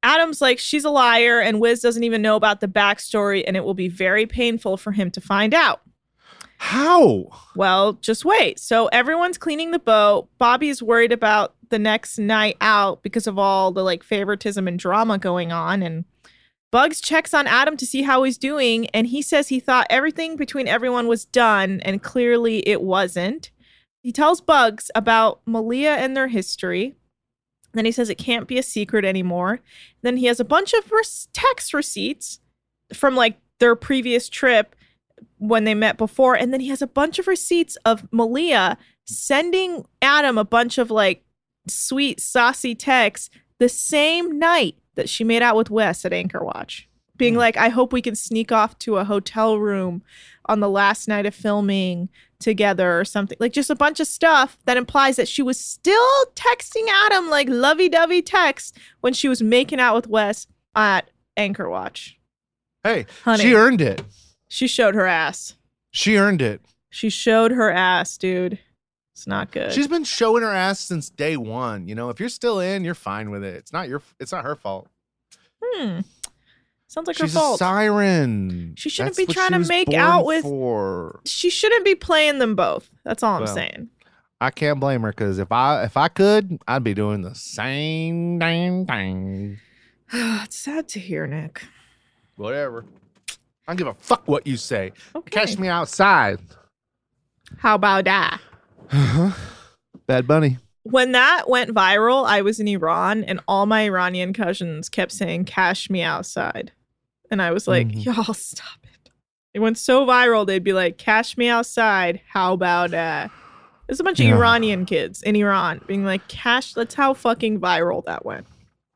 Adam's 0.01 0.41
like 0.41 0.59
she's 0.59 0.85
a 0.85 0.89
liar 0.89 1.39
and 1.39 1.59
Wiz 1.59 1.81
doesn't 1.81 2.03
even 2.03 2.21
know 2.21 2.35
about 2.35 2.61
the 2.61 2.67
backstory 2.67 3.43
and 3.45 3.57
it 3.57 3.63
will 3.63 3.73
be 3.73 3.89
very 3.89 4.25
painful 4.25 4.77
for 4.77 4.91
him 4.91 5.11
to 5.11 5.21
find 5.21 5.53
out. 5.53 5.81
How? 6.57 7.27
Well, 7.55 7.93
just 7.93 8.25
wait. 8.25 8.59
So 8.59 8.87
everyone's 8.87 9.37
cleaning 9.37 9.71
the 9.71 9.79
boat. 9.79 10.27
Bobby's 10.37 10.83
worried 10.83 11.13
about 11.13 11.55
the 11.69 11.79
next 11.79 12.17
night 12.17 12.57
out 12.59 13.01
because 13.01 13.27
of 13.27 13.39
all 13.39 13.71
the 13.71 13.83
like 13.83 14.03
favoritism 14.03 14.67
and 14.67 14.77
drama 14.77 15.17
going 15.17 15.51
on 15.51 15.83
and 15.83 16.05
Bugs 16.71 17.01
checks 17.01 17.33
on 17.33 17.47
Adam 17.47 17.77
to 17.77 17.85
see 17.85 18.03
how 18.03 18.23
he's 18.23 18.37
doing 18.37 18.87
and 18.87 19.07
he 19.07 19.21
says 19.21 19.47
he 19.47 19.59
thought 19.59 19.87
everything 19.89 20.35
between 20.35 20.67
everyone 20.67 21.07
was 21.07 21.25
done 21.25 21.79
and 21.81 22.03
clearly 22.03 22.67
it 22.67 22.81
wasn't. 22.81 23.51
He 24.01 24.11
tells 24.11 24.41
Bugs 24.41 24.89
about 24.95 25.41
Malia 25.45 25.95
and 25.95 26.15
their 26.15 26.27
history. 26.27 26.95
Then 27.73 27.85
he 27.85 27.91
says 27.91 28.09
it 28.09 28.17
can't 28.17 28.47
be 28.47 28.57
a 28.57 28.63
secret 28.63 29.05
anymore. 29.05 29.59
Then 30.01 30.17
he 30.17 30.25
has 30.25 30.39
a 30.39 30.45
bunch 30.45 30.73
of 30.73 30.91
res- 30.91 31.27
text 31.33 31.73
receipts 31.73 32.39
from 32.93 33.15
like 33.15 33.37
their 33.59 33.75
previous 33.75 34.29
trip 34.29 34.75
when 35.37 35.65
they 35.65 35.75
met 35.75 35.97
before. 35.97 36.35
And 36.35 36.51
then 36.53 36.61
he 36.61 36.69
has 36.69 36.81
a 36.81 36.87
bunch 36.87 37.19
of 37.19 37.27
receipts 37.27 37.75
of 37.85 38.07
Malia 38.11 38.77
sending 39.05 39.85
Adam 40.01 40.37
a 40.37 40.45
bunch 40.45 40.77
of 40.77 40.89
like 40.89 41.23
sweet, 41.67 42.19
saucy 42.19 42.75
texts 42.75 43.29
the 43.59 43.69
same 43.69 44.39
night 44.39 44.75
that 44.95 45.09
she 45.09 45.23
made 45.23 45.41
out 45.41 45.55
with 45.55 45.69
Wes 45.69 46.05
at 46.05 46.13
Anchor 46.13 46.43
Watch, 46.43 46.88
being 47.19 47.35
like, 47.35 47.55
I 47.55 47.69
hope 47.69 47.93
we 47.93 48.01
can 48.01 48.15
sneak 48.15 48.51
off 48.51 48.79
to 48.79 48.97
a 48.97 49.03
hotel 49.03 49.59
room 49.59 50.01
on 50.47 50.59
the 50.59 50.69
last 50.69 51.07
night 51.07 51.27
of 51.27 51.35
filming 51.35 52.09
together 52.39 52.99
or 52.99 53.05
something. 53.05 53.37
Like 53.39 53.53
just 53.53 53.69
a 53.69 53.75
bunch 53.75 53.99
of 53.99 54.07
stuff 54.07 54.57
that 54.65 54.77
implies 54.77 55.17
that 55.17 55.27
she 55.27 55.43
was 55.43 55.59
still 55.59 56.25
texting 56.33 56.87
Adam 57.05 57.29
like 57.29 57.47
lovey 57.47 57.89
dovey 57.89 58.23
text 58.23 58.77
when 59.01 59.13
she 59.13 59.27
was 59.27 59.43
making 59.43 59.79
out 59.79 59.95
with 59.95 60.07
Wes 60.07 60.47
at 60.75 61.11
Anchor 61.37 61.69
Watch. 61.69 62.17
Hey, 62.83 63.05
Honey. 63.23 63.43
she 63.43 63.53
earned 63.53 63.81
it. 63.81 64.01
She 64.47 64.67
showed 64.67 64.95
her 64.95 65.05
ass. 65.05 65.53
She 65.91 66.17
earned 66.17 66.41
it. 66.41 66.61
She 66.89 67.09
showed 67.11 67.51
her 67.51 67.69
ass, 67.69 68.17
dude. 68.17 68.57
It's 69.13 69.27
not 69.27 69.51
good. 69.51 69.73
She's 69.73 69.87
been 69.89 70.05
showing 70.05 70.43
her 70.43 70.53
ass 70.53 70.79
since 70.79 71.09
day 71.09 71.35
one. 71.35 71.87
You 71.89 71.93
know, 71.93 72.09
if 72.09 72.19
you're 72.21 72.29
still 72.29 72.61
in, 72.61 72.85
you're 72.85 72.95
fine 72.95 73.29
with 73.29 73.43
it. 73.43 73.55
It's 73.55 73.73
not 73.73 73.89
your. 73.89 74.01
It's 74.19 74.31
not 74.31 74.45
her 74.45 74.55
fault. 74.55 74.87
hmm. 75.61 75.99
Sounds 76.89 77.05
like 77.05 77.17
She's 77.17 77.31
her 77.33 77.39
fault. 77.39 77.55
a 77.55 77.57
siren. 77.59 78.73
She 78.75 78.89
shouldn't 78.89 79.15
That's 79.15 79.27
be 79.27 79.31
trying 79.31 79.51
to 79.51 79.59
make 79.59 79.93
out 79.93 80.25
with- 80.25 80.41
For. 80.41 81.19
she 81.23 81.51
shouldn't 81.51 81.85
be 81.85 81.93
playing 81.93 82.39
them 82.39 82.55
both. 82.55 82.89
That's 83.05 83.21
all 83.21 83.39
I'm 83.39 83.45
saying. 83.47 83.89
I 84.41 84.49
can't 84.49 84.79
blame 84.79 85.01
her 85.03 85.11
because 85.11 85.37
if 85.37 85.51
I 85.51 85.83
if 85.83 85.97
I 85.97 86.07
could, 86.07 86.59
I'd 86.67 86.83
be 86.83 86.95
doing 86.95 87.21
the 87.21 87.35
same 87.35 88.39
damn 88.39 88.87
thing. 88.87 89.59
it's 90.11 90.55
sad 90.55 90.87
to 90.89 90.99
hear, 90.99 91.27
Nick. 91.27 91.61
Whatever. 92.37 92.85
I 93.29 93.73
don't 93.73 93.77
give 93.77 93.87
a 93.87 93.93
fuck 93.93 94.27
what 94.27 94.47
you 94.47 94.57
say. 94.57 94.93
Okay. 95.15 95.29
Catch 95.29 95.59
me 95.59 95.67
outside. 95.67 96.39
How 97.59 97.75
about 97.75 98.05
that? 98.05 98.41
Uh-huh. 98.91 99.31
Bad 100.07 100.25
Bunny. 100.25 100.57
When 100.83 101.11
that 101.11 101.47
went 101.47 101.75
viral, 101.75 102.25
I 102.25 102.41
was 102.41 102.59
in 102.59 102.67
Iran 102.67 103.23
and 103.23 103.41
all 103.47 103.67
my 103.67 103.81
Iranian 103.83 104.33
cousins 104.33 104.89
kept 104.89 105.11
saying, 105.11 105.45
Cash 105.45 105.89
me 105.91 106.01
outside. 106.01 106.71
And 107.31 107.41
I 107.41 107.51
was 107.51 107.67
like, 107.67 107.87
Mhm. 107.87 108.05
y'all 108.05 108.33
stop 108.33 108.79
it. 108.83 109.11
It 109.53 109.59
went 109.59 109.77
so 109.77 110.05
viral, 110.05 110.45
they'd 110.45 110.63
be 110.63 110.73
like, 110.73 110.97
Cash 110.97 111.37
me 111.37 111.47
outside. 111.47 112.21
How 112.27 112.53
about 112.53 112.91
that? 112.91 113.31
There's 113.87 113.99
a 113.99 114.03
bunch 114.03 114.19
of 114.19 114.25
Yeah. 114.27 114.35
Iranian 114.35 114.85
kids 114.85 115.23
in 115.23 115.35
Iran 115.35 115.81
being 115.87 116.05
like, 116.05 116.27
Cash, 116.27 116.73
that's 116.73 116.93
how 116.95 117.13
fucking 117.13 117.59
viral 117.59 118.05
that 118.05 118.25
went. 118.25 118.45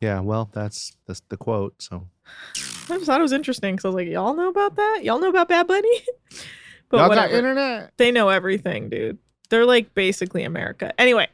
Yeah, 0.02 0.20
well, 0.20 0.50
that's 0.54 0.96
that's 1.08 1.22
the 1.30 1.38
quote. 1.38 1.82
So 1.82 2.08
I 2.90 2.96
just 2.96 3.06
thought 3.06 3.20
it 3.20 3.24
was 3.24 3.32
interesting 3.32 3.76
because 3.76 3.86
I 3.86 3.88
was 3.90 3.96
like, 3.96 4.08
y'all 4.08 4.36
know 4.36 4.50
about 4.50 4.76
that? 4.76 5.02
Y'all 5.04 5.20
know 5.20 5.30
about 5.30 5.48
Bad 5.48 5.66
Bunny? 5.68 6.02
but 6.90 6.98
y'all 6.98 7.10
whatever. 7.10 7.34
internet. 7.36 7.92
They 7.98 8.12
know 8.12 8.30
everything, 8.30 8.90
dude. 8.90 9.18
They're 9.50 9.66
like 9.66 9.94
basically 9.94 10.44
America. 10.44 10.94
Anyway, 11.00 11.28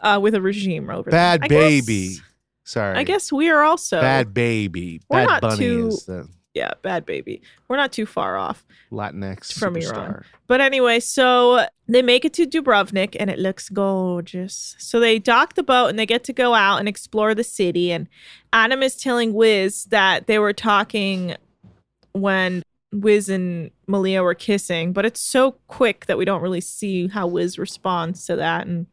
uh, 0.00 0.18
with 0.20 0.34
a 0.34 0.40
regime 0.40 0.90
over 0.90 1.10
there. 1.10 1.18
Bad 1.18 1.42
guess- 1.42 1.50
baby. 1.50 2.16
Sorry. 2.64 2.98
I 2.98 3.04
guess 3.04 3.32
we 3.32 3.48
are 3.48 3.62
also 3.62 3.98
Bad 4.00 4.34
baby. 4.34 5.00
We're 5.08 5.20
Bad 5.20 5.26
not 5.28 5.40
Bunny 5.42 5.56
too- 5.56 5.86
is 5.88 6.04
the 6.04 6.28
yeah, 6.54 6.72
bad 6.82 7.06
baby. 7.06 7.40
We're 7.68 7.76
not 7.76 7.92
too 7.92 8.06
far 8.06 8.36
off. 8.36 8.66
Latinx 8.90 9.52
From 9.52 9.74
superstar. 9.74 9.92
Iran. 9.92 10.24
But 10.46 10.60
anyway, 10.60 11.00
so 11.00 11.66
they 11.86 12.02
make 12.02 12.24
it 12.24 12.32
to 12.34 12.46
Dubrovnik 12.46 13.16
and 13.18 13.30
it 13.30 13.38
looks 13.38 13.68
gorgeous. 13.68 14.74
So 14.78 14.98
they 14.98 15.18
dock 15.18 15.54
the 15.54 15.62
boat 15.62 15.88
and 15.88 15.98
they 15.98 16.06
get 16.06 16.24
to 16.24 16.32
go 16.32 16.54
out 16.54 16.78
and 16.78 16.88
explore 16.88 17.34
the 17.34 17.44
city. 17.44 17.92
And 17.92 18.08
Adam 18.52 18.82
is 18.82 18.96
telling 18.96 19.34
Wiz 19.34 19.84
that 19.86 20.26
they 20.26 20.38
were 20.38 20.52
talking 20.52 21.36
when 22.12 22.62
Wiz 22.92 23.28
and 23.28 23.70
Malia 23.86 24.22
were 24.22 24.34
kissing, 24.34 24.92
but 24.92 25.04
it's 25.04 25.20
so 25.20 25.52
quick 25.68 26.06
that 26.06 26.18
we 26.18 26.24
don't 26.24 26.42
really 26.42 26.62
see 26.62 27.08
how 27.08 27.26
Wiz 27.26 27.58
responds 27.58 28.24
to 28.26 28.36
that. 28.36 28.66
And 28.66 28.86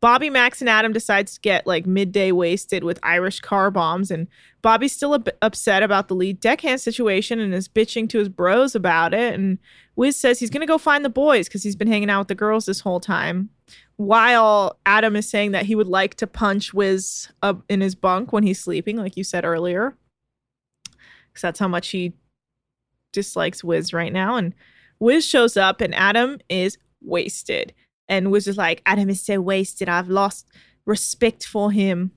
Bobby, 0.00 0.30
Max, 0.30 0.60
and 0.60 0.68
Adam 0.68 0.92
decides 0.92 1.34
to 1.34 1.40
get 1.40 1.66
like 1.66 1.86
midday 1.86 2.30
wasted 2.32 2.84
with 2.84 2.98
Irish 3.02 3.40
car 3.40 3.70
bombs, 3.70 4.10
and 4.10 4.28
Bobby's 4.62 4.92
still 4.92 5.22
upset 5.42 5.82
about 5.82 6.08
the 6.08 6.14
lead 6.14 6.40
deckhand 6.40 6.80
situation 6.80 7.40
and 7.40 7.54
is 7.54 7.68
bitching 7.68 8.08
to 8.10 8.18
his 8.18 8.28
bros 8.28 8.74
about 8.74 9.14
it. 9.14 9.34
And 9.34 9.58
Wiz 9.94 10.16
says 10.16 10.38
he's 10.38 10.50
gonna 10.50 10.66
go 10.66 10.78
find 10.78 11.04
the 11.04 11.10
boys 11.10 11.48
because 11.48 11.62
he's 11.62 11.76
been 11.76 11.88
hanging 11.88 12.10
out 12.10 12.20
with 12.20 12.28
the 12.28 12.34
girls 12.34 12.66
this 12.66 12.80
whole 12.80 13.00
time. 13.00 13.50
While 13.96 14.78
Adam 14.84 15.16
is 15.16 15.28
saying 15.28 15.52
that 15.52 15.66
he 15.66 15.74
would 15.74 15.86
like 15.86 16.14
to 16.16 16.26
punch 16.26 16.74
Wiz 16.74 17.28
up 17.42 17.62
in 17.68 17.80
his 17.80 17.94
bunk 17.94 18.32
when 18.32 18.42
he's 18.42 18.62
sleeping, 18.62 18.96
like 18.96 19.16
you 19.16 19.24
said 19.24 19.44
earlier, 19.44 19.96
because 21.32 21.42
that's 21.42 21.58
how 21.58 21.68
much 21.68 21.88
he 21.88 22.12
dislikes 23.12 23.64
Wiz 23.64 23.94
right 23.94 24.12
now. 24.12 24.36
And 24.36 24.54
Wiz 24.98 25.26
shows 25.26 25.56
up, 25.56 25.80
and 25.80 25.94
Adam 25.94 26.38
is 26.48 26.76
wasted. 27.02 27.72
And 28.08 28.30
was 28.30 28.44
just 28.44 28.58
like, 28.58 28.82
Adam 28.86 29.10
is 29.10 29.24
so 29.24 29.40
wasted. 29.40 29.88
I've 29.88 30.08
lost 30.08 30.46
respect 30.84 31.44
for 31.44 31.72
him. 31.72 32.12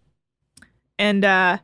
And 0.98 1.26
uh 1.26 1.60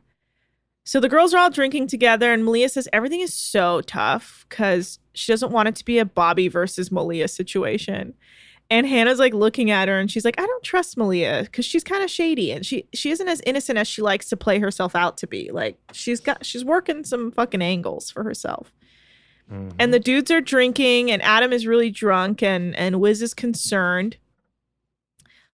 so 0.86 1.00
the 1.00 1.08
girls 1.08 1.34
are 1.34 1.38
all 1.38 1.50
drinking 1.50 1.88
together, 1.88 2.32
and 2.32 2.44
Malia 2.44 2.68
says 2.68 2.88
everything 2.92 3.20
is 3.20 3.34
so 3.34 3.80
tough 3.80 4.46
because 4.48 5.00
she 5.14 5.32
doesn't 5.32 5.50
want 5.50 5.66
it 5.66 5.74
to 5.76 5.84
be 5.84 5.98
a 5.98 6.04
Bobby 6.04 6.46
versus 6.46 6.92
Malia 6.92 7.26
situation. 7.26 8.14
And 8.70 8.86
Hannah's 8.86 9.18
like 9.18 9.34
looking 9.34 9.68
at 9.72 9.88
her, 9.88 9.98
and 9.98 10.08
she's 10.08 10.24
like, 10.24 10.40
"I 10.40 10.46
don't 10.46 10.62
trust 10.62 10.96
Malia 10.96 11.42
because 11.42 11.64
she's 11.64 11.82
kind 11.82 12.04
of 12.04 12.10
shady, 12.10 12.52
and 12.52 12.64
she 12.64 12.88
she 12.94 13.10
isn't 13.10 13.28
as 13.28 13.40
innocent 13.44 13.78
as 13.78 13.88
she 13.88 14.00
likes 14.00 14.28
to 14.28 14.36
play 14.36 14.60
herself 14.60 14.94
out 14.94 15.16
to 15.18 15.26
be. 15.26 15.50
Like 15.50 15.76
she's 15.92 16.20
got 16.20 16.46
she's 16.46 16.64
working 16.64 17.04
some 17.04 17.32
fucking 17.32 17.62
angles 17.62 18.08
for 18.08 18.22
herself." 18.22 18.72
And 19.48 19.94
the 19.94 20.00
dudes 20.00 20.30
are 20.30 20.40
drinking, 20.40 21.10
and 21.10 21.22
Adam 21.22 21.52
is 21.52 21.66
really 21.66 21.90
drunk, 21.90 22.42
and 22.42 22.74
and 22.76 23.00
Wiz 23.00 23.22
is 23.22 23.32
concerned. 23.34 24.16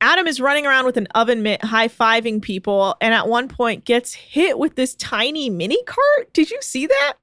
Adam 0.01 0.27
is 0.27 0.39
running 0.39 0.65
around 0.67 0.85
with 0.85 0.97
an 0.97 1.07
oven 1.15 1.41
mitt, 1.41 1.63
high 1.63 1.87
fiving 1.87 2.41
people, 2.41 2.95
and 3.01 3.13
at 3.13 3.27
one 3.27 3.47
point 3.47 3.85
gets 3.85 4.13
hit 4.13 4.59
with 4.59 4.75
this 4.75 4.93
tiny 4.95 5.49
mini 5.49 5.81
cart. 5.85 6.33
Did 6.33 6.51
you 6.51 6.59
see 6.61 6.85
that? 6.85 7.13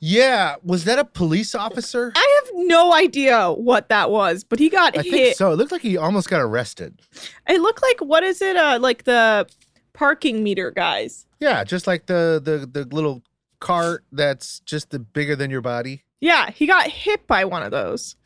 Yeah, 0.00 0.56
was 0.62 0.84
that 0.84 0.98
a 0.98 1.04
police 1.04 1.54
officer? 1.54 2.12
I 2.16 2.40
have 2.44 2.50
no 2.66 2.92
idea 2.92 3.52
what 3.52 3.88
that 3.88 4.10
was, 4.10 4.44
but 4.44 4.58
he 4.58 4.68
got 4.68 4.98
I 4.98 5.02
hit. 5.02 5.12
think 5.12 5.36
so. 5.36 5.52
It 5.52 5.56
looked 5.56 5.72
like 5.72 5.82
he 5.82 5.96
almost 5.96 6.28
got 6.28 6.40
arrested. 6.40 7.00
It 7.48 7.60
looked 7.60 7.82
like 7.82 8.00
what 8.00 8.24
is 8.24 8.42
it? 8.42 8.56
Uh, 8.56 8.78
like 8.80 9.04
the 9.04 9.46
parking 9.92 10.42
meter 10.42 10.70
guys. 10.70 11.26
Yeah, 11.40 11.62
just 11.64 11.86
like 11.86 12.06
the 12.06 12.40
the 12.42 12.66
the 12.66 12.92
little 12.94 13.22
cart 13.60 14.04
that's 14.12 14.60
just 14.60 14.90
the 14.90 14.98
bigger 14.98 15.36
than 15.36 15.50
your 15.50 15.60
body. 15.60 16.02
Yeah, 16.20 16.50
he 16.50 16.66
got 16.66 16.86
hit 16.88 17.26
by 17.26 17.44
one 17.44 17.62
of 17.62 17.70
those. 17.70 18.16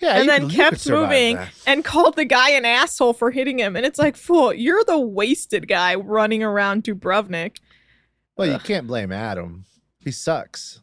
Yeah, 0.00 0.18
and 0.18 0.28
then 0.28 0.50
you 0.50 0.56
kept 0.56 0.88
moving 0.90 1.36
that. 1.36 1.50
and 1.66 1.84
called 1.84 2.16
the 2.16 2.24
guy 2.24 2.50
an 2.50 2.64
asshole 2.64 3.12
for 3.12 3.30
hitting 3.30 3.58
him. 3.60 3.76
And 3.76 3.86
it's 3.86 4.00
like, 4.00 4.16
fool, 4.16 4.52
you're 4.52 4.82
the 4.84 4.98
wasted 4.98 5.68
guy 5.68 5.94
running 5.94 6.42
around 6.42 6.82
Dubrovnik. 6.82 7.58
Well, 8.36 8.48
you 8.50 8.58
can't 8.58 8.86
blame 8.88 9.12
Adam. 9.12 9.64
He 10.00 10.10
sucks. 10.10 10.80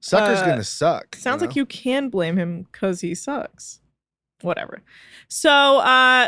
Sucker's 0.00 0.40
Uh, 0.40 0.46
gonna 0.46 0.64
suck. 0.64 1.14
Sounds 1.14 1.40
know? 1.40 1.46
like 1.46 1.54
you 1.56 1.64
can 1.64 2.08
blame 2.08 2.36
him 2.36 2.62
because 2.72 3.00
he 3.00 3.14
sucks. 3.14 3.78
Whatever. 4.40 4.82
So, 5.28 5.78
uh, 5.78 6.26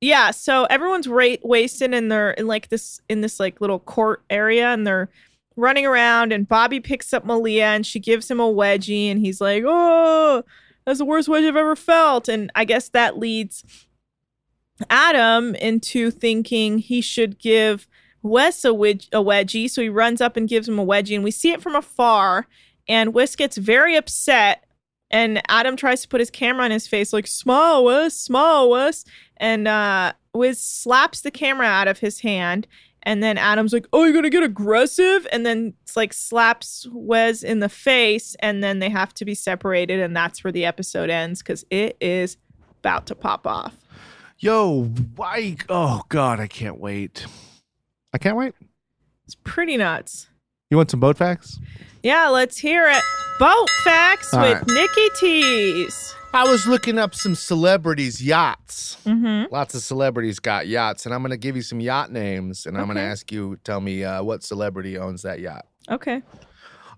yeah. 0.00 0.32
So 0.32 0.64
everyone's 0.64 1.06
ra- 1.06 1.36
wasted 1.44 1.94
and 1.94 2.10
they're 2.10 2.32
in 2.32 2.48
like 2.48 2.68
this 2.70 3.00
in 3.08 3.20
this 3.20 3.38
like 3.38 3.60
little 3.60 3.78
court 3.78 4.24
area 4.28 4.72
and 4.72 4.84
they're 4.84 5.08
running 5.56 5.86
around 5.86 6.32
and 6.32 6.48
Bobby 6.48 6.80
picks 6.80 7.12
up 7.12 7.24
Malia 7.24 7.66
and 7.66 7.86
she 7.86 7.98
gives 7.98 8.30
him 8.30 8.40
a 8.40 8.52
wedgie 8.52 9.10
and 9.10 9.20
he's 9.20 9.40
like, 9.40 9.64
"Oh, 9.66 10.42
that's 10.84 10.98
the 10.98 11.04
worst 11.04 11.28
wedgie 11.28 11.48
I've 11.48 11.56
ever 11.56 11.76
felt." 11.76 12.28
And 12.28 12.50
I 12.54 12.64
guess 12.64 12.88
that 12.90 13.18
leads 13.18 13.64
Adam 14.90 15.54
into 15.54 16.10
thinking 16.10 16.78
he 16.78 17.00
should 17.00 17.38
give 17.38 17.86
Wes 18.22 18.64
a, 18.64 18.74
wedge- 18.74 19.08
a 19.12 19.22
wedgie. 19.22 19.70
So 19.70 19.82
he 19.82 19.88
runs 19.88 20.20
up 20.20 20.36
and 20.36 20.48
gives 20.48 20.68
him 20.68 20.78
a 20.78 20.86
wedgie, 20.86 21.14
and 21.14 21.24
we 21.24 21.30
see 21.30 21.52
it 21.52 21.62
from 21.62 21.74
afar. 21.74 22.46
And 22.88 23.14
Wes 23.14 23.34
gets 23.36 23.56
very 23.56 23.96
upset. 23.96 24.64
And 25.10 25.40
Adam 25.48 25.76
tries 25.76 26.02
to 26.02 26.08
put 26.08 26.20
his 26.20 26.30
camera 26.30 26.64
on 26.64 26.72
his 26.72 26.88
face, 26.88 27.12
like, 27.12 27.28
smile, 27.28 27.84
Wes, 27.84 28.16
smile, 28.16 28.68
Wes. 28.68 29.04
And 29.36 29.68
uh, 29.68 30.14
Wiz 30.34 30.60
slaps 30.60 31.20
the 31.20 31.30
camera 31.30 31.66
out 31.66 31.86
of 31.86 32.00
his 32.00 32.20
hand. 32.20 32.66
And 33.06 33.22
then 33.22 33.38
Adam's 33.38 33.72
like, 33.72 33.86
oh, 33.92 34.02
you're 34.02 34.12
going 34.12 34.24
to 34.24 34.30
get 34.30 34.42
aggressive? 34.42 35.28
And 35.30 35.46
then 35.46 35.74
it's 35.82 35.96
like 35.96 36.12
slaps 36.12 36.88
Wes 36.90 37.44
in 37.44 37.60
the 37.60 37.68
face. 37.68 38.34
And 38.40 38.64
then 38.64 38.80
they 38.80 38.90
have 38.90 39.14
to 39.14 39.24
be 39.24 39.34
separated. 39.34 40.00
And 40.00 40.14
that's 40.14 40.42
where 40.42 40.52
the 40.52 40.66
episode 40.66 41.08
ends 41.08 41.40
because 41.40 41.64
it 41.70 41.96
is 42.00 42.36
about 42.80 43.06
to 43.06 43.14
pop 43.14 43.46
off. 43.46 43.74
Yo, 44.38 44.86
why? 45.14 45.56
Oh 45.68 46.02
God, 46.08 46.40
I 46.40 46.48
can't 46.48 46.80
wait. 46.80 47.26
I 48.12 48.18
can't 48.18 48.36
wait. 48.36 48.54
It's 49.24 49.36
pretty 49.36 49.76
nuts. 49.76 50.28
You 50.68 50.76
want 50.76 50.90
some 50.90 51.00
boat 51.00 51.16
facts? 51.16 51.60
Yeah, 52.06 52.28
let's 52.28 52.56
hear 52.56 52.88
it. 52.88 53.02
Boat 53.40 53.68
facts 53.82 54.32
All 54.32 54.40
with 54.40 54.58
right. 54.58 54.68
Nikki 54.68 55.08
Tees. 55.18 56.14
I 56.32 56.44
was 56.44 56.64
looking 56.64 57.00
up 57.00 57.16
some 57.16 57.34
celebrities' 57.34 58.22
yachts. 58.22 58.96
Mm-hmm. 59.04 59.52
Lots 59.52 59.74
of 59.74 59.82
celebrities 59.82 60.38
got 60.38 60.68
yachts, 60.68 61.04
and 61.04 61.12
I'm 61.12 61.20
going 61.20 61.32
to 61.32 61.36
give 61.36 61.56
you 61.56 61.62
some 61.62 61.80
yacht 61.80 62.12
names, 62.12 62.64
and 62.64 62.78
I'm 62.78 62.84
going 62.84 62.94
to 62.94 63.02
ask 63.02 63.32
you 63.32 63.58
tell 63.64 63.80
me 63.80 64.04
uh, 64.04 64.22
what 64.22 64.44
celebrity 64.44 64.96
owns 64.96 65.22
that 65.22 65.40
yacht. 65.40 65.66
Okay. 65.90 66.22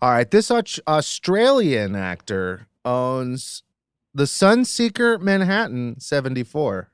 All 0.03 0.11
right, 0.11 0.31
this 0.31 0.51
Australian 0.51 1.97
actor 1.97 2.69
owns 2.85 3.63
the 4.13 4.25
Sunseeker 4.25 5.19
Manhattan 5.23 5.99
74. 6.01 6.91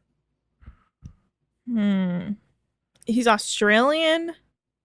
Hmm. 1.69 2.21
He's 3.07 3.27
Australian. 3.27 4.35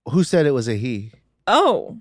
Who 0.10 0.24
said 0.24 0.48
it 0.48 0.52
was 0.56 0.68
a 0.68 0.78
he? 0.78 1.12
Oh, 1.46 2.00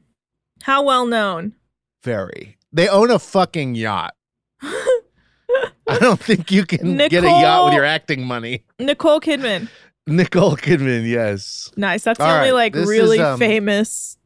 how 0.63 0.83
well 0.83 1.07
known? 1.07 1.55
Very. 2.03 2.57
They 2.73 2.89
own 2.89 3.11
a 3.11 3.19
fucking 3.19 3.75
yacht. 3.75 4.15
I 4.63 5.99
don't 6.01 6.21
think 6.21 6.51
you 6.51 6.67
can 6.67 6.97
get 6.97 7.25
a 7.25 7.29
yacht 7.29 7.67
with 7.67 7.75
your 7.75 7.85
acting 7.85 8.25
money. 8.27 8.65
Nicole 8.79 9.21
Kidman. 9.21 9.69
Nicole 10.07 10.57
Kidman, 10.57 11.09
yes. 11.09 11.71
Nice. 11.77 12.05
That's 12.05 12.19
the 12.19 12.25
only 12.25 12.49
right, 12.49 12.55
like 12.55 12.73
this 12.73 12.85
is, 12.85 12.89
really 12.89 13.21
um, 13.21 13.39
famous 13.39 14.19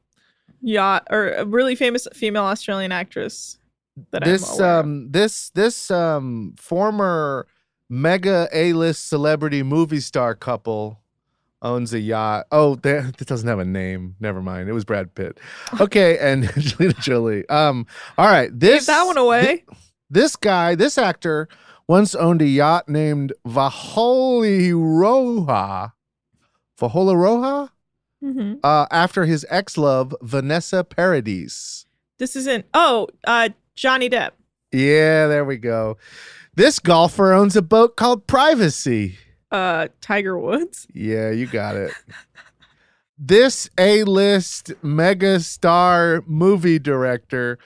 yacht 0.60 1.06
or 1.10 1.32
a 1.32 1.44
really 1.44 1.74
famous 1.74 2.06
female 2.14 2.44
Australian 2.44 2.92
actress 2.92 3.58
that 4.12 4.24
this 4.24 4.60
um 4.60 5.10
this 5.10 5.50
this 5.50 5.90
um 5.90 6.54
former 6.56 7.46
mega 7.88 8.48
A-list 8.52 9.08
celebrity 9.08 9.62
movie 9.62 10.00
star 10.00 10.34
couple 10.34 11.01
owns 11.62 11.94
a 11.94 12.00
yacht. 12.00 12.46
Oh, 12.52 12.74
that 12.76 13.16
that 13.16 13.26
doesn't 13.28 13.48
have 13.48 13.58
a 13.60 13.64
name. 13.64 14.16
Never 14.20 14.42
mind. 14.42 14.68
It 14.68 14.72
was 14.72 14.84
Brad 14.84 15.14
Pitt. 15.14 15.38
Okay, 15.80 16.18
and 16.20 16.44
Angelina 16.56 16.94
Jolie. 16.94 17.48
Um 17.48 17.86
all 18.18 18.26
right, 18.26 18.50
this 18.58 18.86
that 18.86 19.04
one 19.04 19.16
away. 19.18 19.64
thi- 19.68 19.76
this 20.10 20.36
guy, 20.36 20.74
this 20.74 20.98
actor 20.98 21.48
once 21.88 22.14
owned 22.14 22.42
a 22.42 22.46
yacht 22.46 22.88
named 22.88 23.32
Vaholi 23.46 24.70
Roja. 24.72 25.92
Vahola 26.80 27.14
Roja? 27.14 27.68
hmm 28.22 28.54
Uh, 28.62 28.86
after 28.90 29.24
his 29.24 29.46
ex-love 29.48 30.14
Vanessa 30.22 30.84
Paradis. 30.84 31.86
This 32.18 32.36
isn't. 32.36 32.66
Oh, 32.74 33.08
uh, 33.26 33.48
Johnny 33.74 34.08
Depp. 34.10 34.30
Yeah, 34.72 35.26
there 35.26 35.44
we 35.44 35.56
go. 35.56 35.96
This 36.54 36.78
golfer 36.78 37.32
owns 37.32 37.56
a 37.56 37.62
boat 37.62 37.96
called 37.96 38.26
Privacy. 38.26 39.16
Uh, 39.52 39.88
Tiger 40.00 40.36
Woods. 40.38 40.86
Yeah, 40.94 41.30
you 41.30 41.46
got 41.46 41.76
it. 41.76 41.92
this 43.18 43.68
A-list 43.78 44.72
mega 44.82 45.40
star 45.40 46.22
movie 46.26 46.78
director 46.78 47.58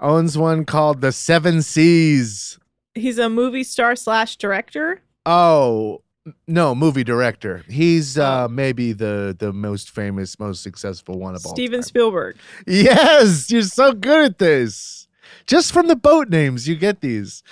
owns 0.00 0.38
one 0.38 0.64
called 0.64 1.00
The 1.00 1.12
Seven 1.12 1.62
Seas. 1.62 2.58
He's 2.94 3.18
a 3.18 3.28
movie 3.28 3.64
star 3.64 3.96
slash 3.96 4.36
director. 4.36 5.00
Oh, 5.26 6.02
no, 6.46 6.74
movie 6.74 7.04
director. 7.04 7.64
He's 7.68 8.16
Oh. 8.18 8.24
uh 8.24 8.48
maybe 8.50 8.92
the 8.92 9.34
the 9.38 9.52
most 9.52 9.90
famous, 9.90 10.38
most 10.38 10.62
successful 10.62 11.18
one 11.18 11.34
of 11.34 11.44
all. 11.44 11.54
Steven 11.54 11.82
Spielberg. 11.82 12.36
Yes, 12.66 13.50
you're 13.50 13.62
so 13.62 13.92
good 13.92 14.24
at 14.24 14.38
this. 14.38 15.08
Just 15.46 15.72
from 15.72 15.88
the 15.88 15.96
boat 15.96 16.28
names, 16.30 16.66
you 16.68 16.76
get 16.76 17.00
these. 17.00 17.42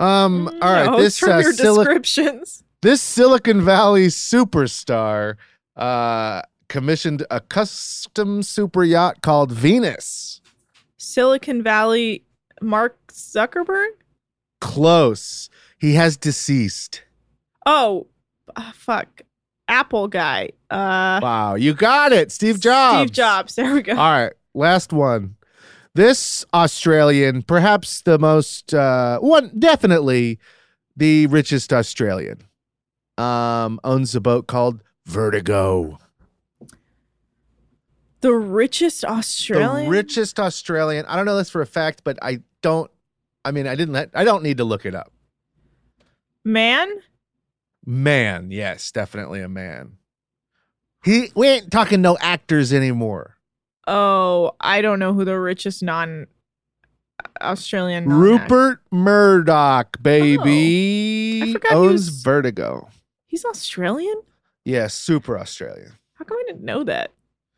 Um, 0.00 0.48
all 0.60 0.72
right, 0.72 0.86
No, 0.86 0.98
this 0.98 1.18
from 1.18 1.32
uh, 1.32 1.38
your 1.40 1.52
descriptions. 1.52 2.64
This 2.82 3.02
Silicon 3.02 3.60
Valley 3.60 4.06
superstar 4.06 5.36
uh, 5.76 6.42
commissioned 6.68 7.26
a 7.30 7.40
custom 7.40 8.42
super 8.42 8.84
yacht 8.84 9.22
called 9.22 9.52
Venus. 9.52 10.40
Silicon 10.96 11.62
Valley. 11.62 12.24
Mark 12.60 12.98
Zuckerberg. 13.12 13.90
Close. 14.60 15.48
He 15.78 15.94
has 15.94 16.16
deceased. 16.16 17.02
Oh, 17.64 18.08
ah, 18.56 18.72
fuck. 18.74 19.22
Apple 19.68 20.08
guy. 20.08 20.50
Uh, 20.70 21.20
Wow, 21.22 21.54
you 21.54 21.74
got 21.74 22.12
it, 22.12 22.32
Steve 22.32 22.58
Jobs. 22.58 22.98
Steve 22.98 23.12
Jobs. 23.12 23.54
There 23.54 23.72
we 23.72 23.82
go. 23.82 23.92
All 23.92 24.10
right, 24.10 24.32
last 24.54 24.92
one. 24.92 25.36
This 25.94 26.44
Australian, 26.54 27.42
perhaps 27.42 28.02
the 28.02 28.18
most 28.18 28.72
uh, 28.74 29.18
one, 29.18 29.50
definitely 29.58 30.38
the 30.96 31.26
richest 31.28 31.72
Australian, 31.72 32.38
um, 33.18 33.80
owns 33.84 34.14
a 34.14 34.20
boat 34.20 34.46
called 34.46 34.82
Vertigo. 35.06 35.98
The 38.20 38.32
richest 38.32 39.04
Australian. 39.04 39.84
The 39.84 39.90
richest 39.90 40.40
Australian. 40.40 41.06
I 41.06 41.16
don't 41.16 41.26
know 41.26 41.36
this 41.36 41.50
for 41.50 41.60
a 41.60 41.66
fact, 41.66 42.02
but 42.04 42.18
I 42.22 42.40
don't. 42.62 42.90
I 43.44 43.50
mean, 43.52 43.66
I 43.66 43.74
didn't. 43.74 43.94
Let, 43.94 44.10
I 44.14 44.24
don't 44.24 44.42
need 44.42 44.56
to 44.58 44.64
look 44.64 44.86
it 44.86 44.94
up. 44.94 45.12
man. 46.44 46.88
Man, 47.86 48.50
yes, 48.50 48.92
definitely 48.92 49.40
a 49.40 49.48
man. 49.48 49.92
He. 51.02 51.30
We 51.34 51.48
ain't 51.48 51.70
talking 51.70 52.02
no 52.02 52.18
actors 52.20 52.70
anymore. 52.70 53.36
Oh, 53.86 54.52
I 54.60 54.82
don't 54.82 54.98
know 54.98 55.14
who 55.14 55.24
the 55.24 55.38
richest 55.40 55.82
non 55.82 56.26
Australian 57.40 58.06
Rupert 58.06 58.80
Murdoch, 58.90 60.02
baby, 60.02 61.54
Oh, 61.56 61.68
I 61.70 61.74
owns 61.74 62.08
Vertigo. 62.08 62.90
He's 63.28 63.44
Australian? 63.44 64.22
Yeah, 64.64 64.88
super 64.88 65.38
Australian. 65.38 65.92
How 66.14 66.24
come 66.24 66.38
I 66.38 66.44
didn't 66.46 66.64
know 66.64 66.82
that? 66.84 67.12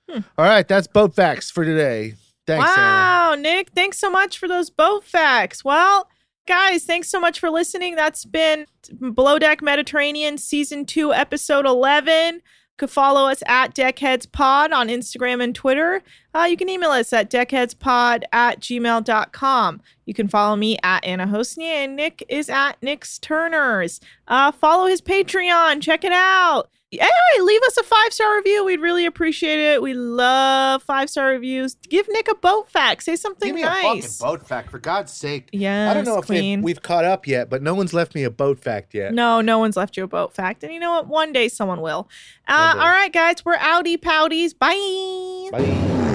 Hmm. 0.09 0.21
All 0.37 0.45
right, 0.45 0.67
that's 0.69 0.87
boat 0.87 1.15
facts 1.15 1.51
for 1.51 1.65
today. 1.65 2.15
Thanks, 2.47 2.69
Anna. 2.77 2.77
wow, 2.77 3.35
Nick, 3.39 3.71
thanks 3.71 3.99
so 3.99 4.11
much 4.11 4.39
for 4.39 4.49
those 4.49 4.69
boat 4.71 5.05
facts. 5.05 5.65
Well, 5.65 6.09
guys, 6.47 6.85
thanks 6.85 7.09
so 7.09 7.21
much 7.21 7.39
for 7.39 7.49
listening. 7.49 7.95
That's 7.95 8.25
been 8.25 8.67
Below 9.15 9.39
Deck 9.39 9.63
Mediterranean 9.63 10.37
Season 10.37 10.85
2, 10.85 11.15
Episode 11.15 11.65
11. 11.65 12.43
Could 12.81 12.89
follow 12.89 13.29
us 13.29 13.43
at 13.47 13.75
Deckheads 13.75 14.33
Pod 14.33 14.73
on 14.73 14.89
Instagram 14.89 15.45
and 15.45 15.55
Twitter. 15.55 16.03
Uh, 16.35 16.47
you 16.49 16.57
can 16.57 16.71
email 16.71 16.93
us 16.93 17.13
at 17.13 17.31
deckheadspod 17.31 18.23
at 18.33 18.61
gmail.com. 18.61 19.83
You 20.07 20.15
can 20.15 20.29
follow 20.29 20.57
me 20.57 20.79
at 20.83 21.05
Anna 21.05 21.27
Hosnia, 21.27 21.85
and 21.85 21.95
Nick 21.95 22.25
is 22.31 22.49
at 22.49 22.83
Nick's 22.83 23.19
Turners. 23.19 24.01
Uh, 24.29 24.51
follow 24.51 24.87
his 24.87 25.03
Patreon. 25.03 25.83
Check 25.83 26.05
it 26.05 26.13
out. 26.13 26.71
Hey, 26.93 27.41
leave 27.41 27.63
us 27.63 27.77
a 27.77 27.85
five 27.85 28.13
star 28.13 28.37
review. 28.37 28.65
We'd 28.65 28.81
really 28.81 29.07
appreciate 29.07 29.61
it. 29.61 29.81
We 29.81 29.95
love 29.95 30.83
five 30.83 31.09
star 31.09 31.29
reviews. 31.29 31.77
Give 31.89 32.07
Nick 32.09 32.29
a 32.29 32.35
boat 32.35 32.69
fact. 32.69 33.05
Say 33.05 33.15
something 33.15 33.49
Give 33.49 33.55
me 33.55 33.63
nice. 33.63 33.85
a 33.85 34.09
fucking 34.19 34.39
boat 34.39 34.47
fact, 34.47 34.71
for 34.71 34.81
God's 34.81 35.13
sake. 35.13 35.49
Yes, 35.53 35.91
I 35.91 35.95
don't 35.95 36.05
know 36.05 36.19
if 36.19 36.27
queen. 36.27 36.61
we've, 36.61 36.65
we've 36.77 36.83
caught 36.83 37.05
up 37.05 37.29
yet, 37.29 37.49
but 37.49 37.63
no 37.63 37.75
one's 37.75 37.95
left 37.95 38.15
me 38.17 38.25
a 38.25 38.31
boat 38.31 38.59
fact 38.59 38.93
yet. 38.93 39.15
No, 39.15 39.41
no 39.41 39.59
one's 39.61 39.77
left 39.77 39.97
you 39.97 40.03
a 40.03 40.09
boat 40.09 40.35
fact. 40.35 40.65
And 40.65 40.73
you 40.73 40.81
know 40.81 40.91
what? 40.91 41.07
One 41.07 41.33
day 41.33 41.49
someone 41.49 41.81
will. 41.81 42.09
Uh, 42.49 42.75
all 42.77 42.89
right, 42.89 43.13
guys, 43.13 43.45
we're 43.45 43.57
outie 43.57 43.97
pouties. 43.97 44.53
Bye. 44.59 46.09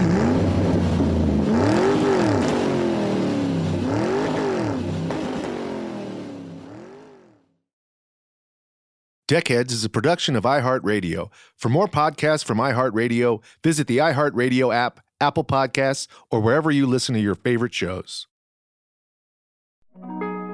Deckheads 9.27 9.71
is 9.71 9.83
a 9.83 9.89
production 9.89 10.35
of 10.35 10.43
iHeartRadio. 10.43 11.31
For 11.55 11.69
more 11.69 11.87
podcasts 11.87 12.45
from 12.45 12.59
iHeartRadio, 12.59 13.41
visit 13.63 13.87
the 13.87 13.97
iHeartRadio 13.97 14.73
app, 14.73 14.99
Apple 15.19 15.43
Podcasts, 15.43 16.07
or 16.29 16.41
wherever 16.41 16.69
you 16.69 16.85
listen 16.85 17.15
to 17.15 17.21
your 17.21 17.33
favorite 17.33 17.73
shows. 17.73 18.27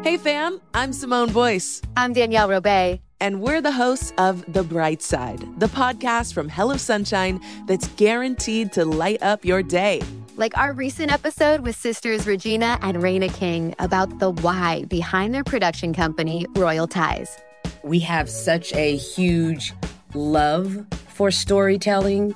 Hey 0.04 0.16
fam, 0.16 0.62
I'm 0.74 0.94
Simone 0.94 1.34
Boyce. 1.34 1.82
I'm 1.98 2.14
Danielle 2.14 2.48
Robay. 2.48 3.02
And 3.20 3.42
we're 3.42 3.62
the 3.62 3.74
hosts 3.74 4.14
of 4.18 4.52
The 4.52 4.64
Bright 4.64 5.02
Side, 5.02 5.42
the 5.60 5.68
podcast 5.68 6.34
from 6.34 6.48
Hello 6.48 6.78
Sunshine 6.78 7.42
that's 7.68 7.88
guaranteed 7.90 8.72
to 8.72 8.86
light 8.86 9.22
up 9.22 9.44
your 9.44 9.62
day. 9.62 10.02
Like 10.38 10.58
our 10.58 10.72
recent 10.72 11.12
episode 11.12 11.60
with 11.60 11.76
sisters 11.76 12.26
Regina 12.26 12.80
and 12.82 13.04
Reina 13.04 13.28
King 13.28 13.76
about 13.80 14.20
the 14.20 14.32
why 14.32 14.86
behind 14.86 15.36
their 15.36 15.44
production 15.44 15.94
company, 15.94 16.48
Royal 16.56 16.88
Ties. 16.88 17.38
We 17.84 18.00
have 18.00 18.30
such 18.30 18.74
a 18.74 18.96
huge 18.96 19.74
love 20.14 20.86
for 21.08 21.32
storytelling 21.32 22.36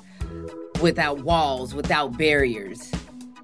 without 0.82 1.20
walls, 1.20 1.74
without 1.74 2.18
barriers. 2.18 2.90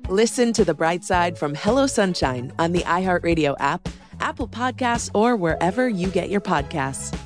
Listen 0.09 0.53
to 0.55 0.64
the 0.64 0.74
bright 0.74 1.05
side 1.05 1.38
from 1.38 1.55
Hello 1.55 1.86
Sunshine 1.86 2.53
on 2.59 2.72
the 2.72 2.80
iHeartRadio 2.80 3.55
app, 3.61 3.88
Apple 4.20 4.48
Podcasts, 4.48 5.11
or 5.14 5.36
wherever 5.36 5.88
you 5.88 6.09
get 6.09 6.28
your 6.28 6.40
podcasts. 6.40 7.16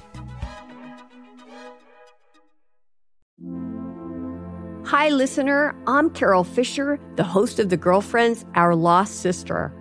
Hi, 4.84 5.08
listener. 5.08 5.74
I'm 5.86 6.10
Carole 6.10 6.44
Fisher, 6.44 7.00
the 7.16 7.24
host 7.24 7.58
of 7.58 7.70
The 7.70 7.76
Girlfriends, 7.76 8.44
Our 8.54 8.74
Lost 8.74 9.20
Sister. 9.20 9.72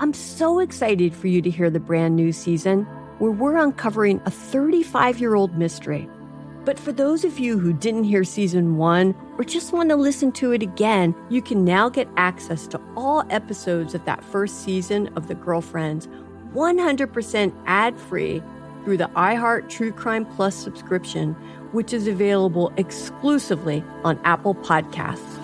I'm 0.00 0.12
so 0.12 0.58
excited 0.58 1.14
for 1.14 1.28
you 1.28 1.40
to 1.42 1.50
hear 1.50 1.70
the 1.70 1.80
brand 1.80 2.14
new 2.14 2.30
season 2.30 2.86
where 3.18 3.30
we're 3.30 3.56
uncovering 3.56 4.20
a 4.24 4.30
35 4.30 5.18
year 5.18 5.34
old 5.34 5.56
mystery. 5.56 6.08
But 6.64 6.80
for 6.80 6.92
those 6.92 7.24
of 7.24 7.38
you 7.38 7.58
who 7.58 7.72
didn't 7.72 8.04
hear 8.04 8.24
season 8.24 8.76
one 8.76 9.14
or 9.36 9.44
just 9.44 9.72
want 9.72 9.90
to 9.90 9.96
listen 9.96 10.32
to 10.32 10.52
it 10.52 10.62
again, 10.62 11.14
you 11.28 11.42
can 11.42 11.64
now 11.64 11.90
get 11.90 12.08
access 12.16 12.66
to 12.68 12.80
all 12.96 13.24
episodes 13.28 13.94
of 13.94 14.04
that 14.06 14.24
first 14.24 14.64
season 14.64 15.08
of 15.16 15.28
The 15.28 15.34
Girlfriends 15.34 16.08
100% 16.54 17.52
ad 17.66 17.98
free 17.98 18.42
through 18.84 18.96
the 18.96 19.10
iHeart 19.16 19.68
True 19.68 19.92
Crime 19.92 20.24
Plus 20.24 20.54
subscription, 20.54 21.34
which 21.72 21.92
is 21.92 22.06
available 22.06 22.72
exclusively 22.76 23.84
on 24.04 24.18
Apple 24.24 24.54
Podcasts. 24.54 25.43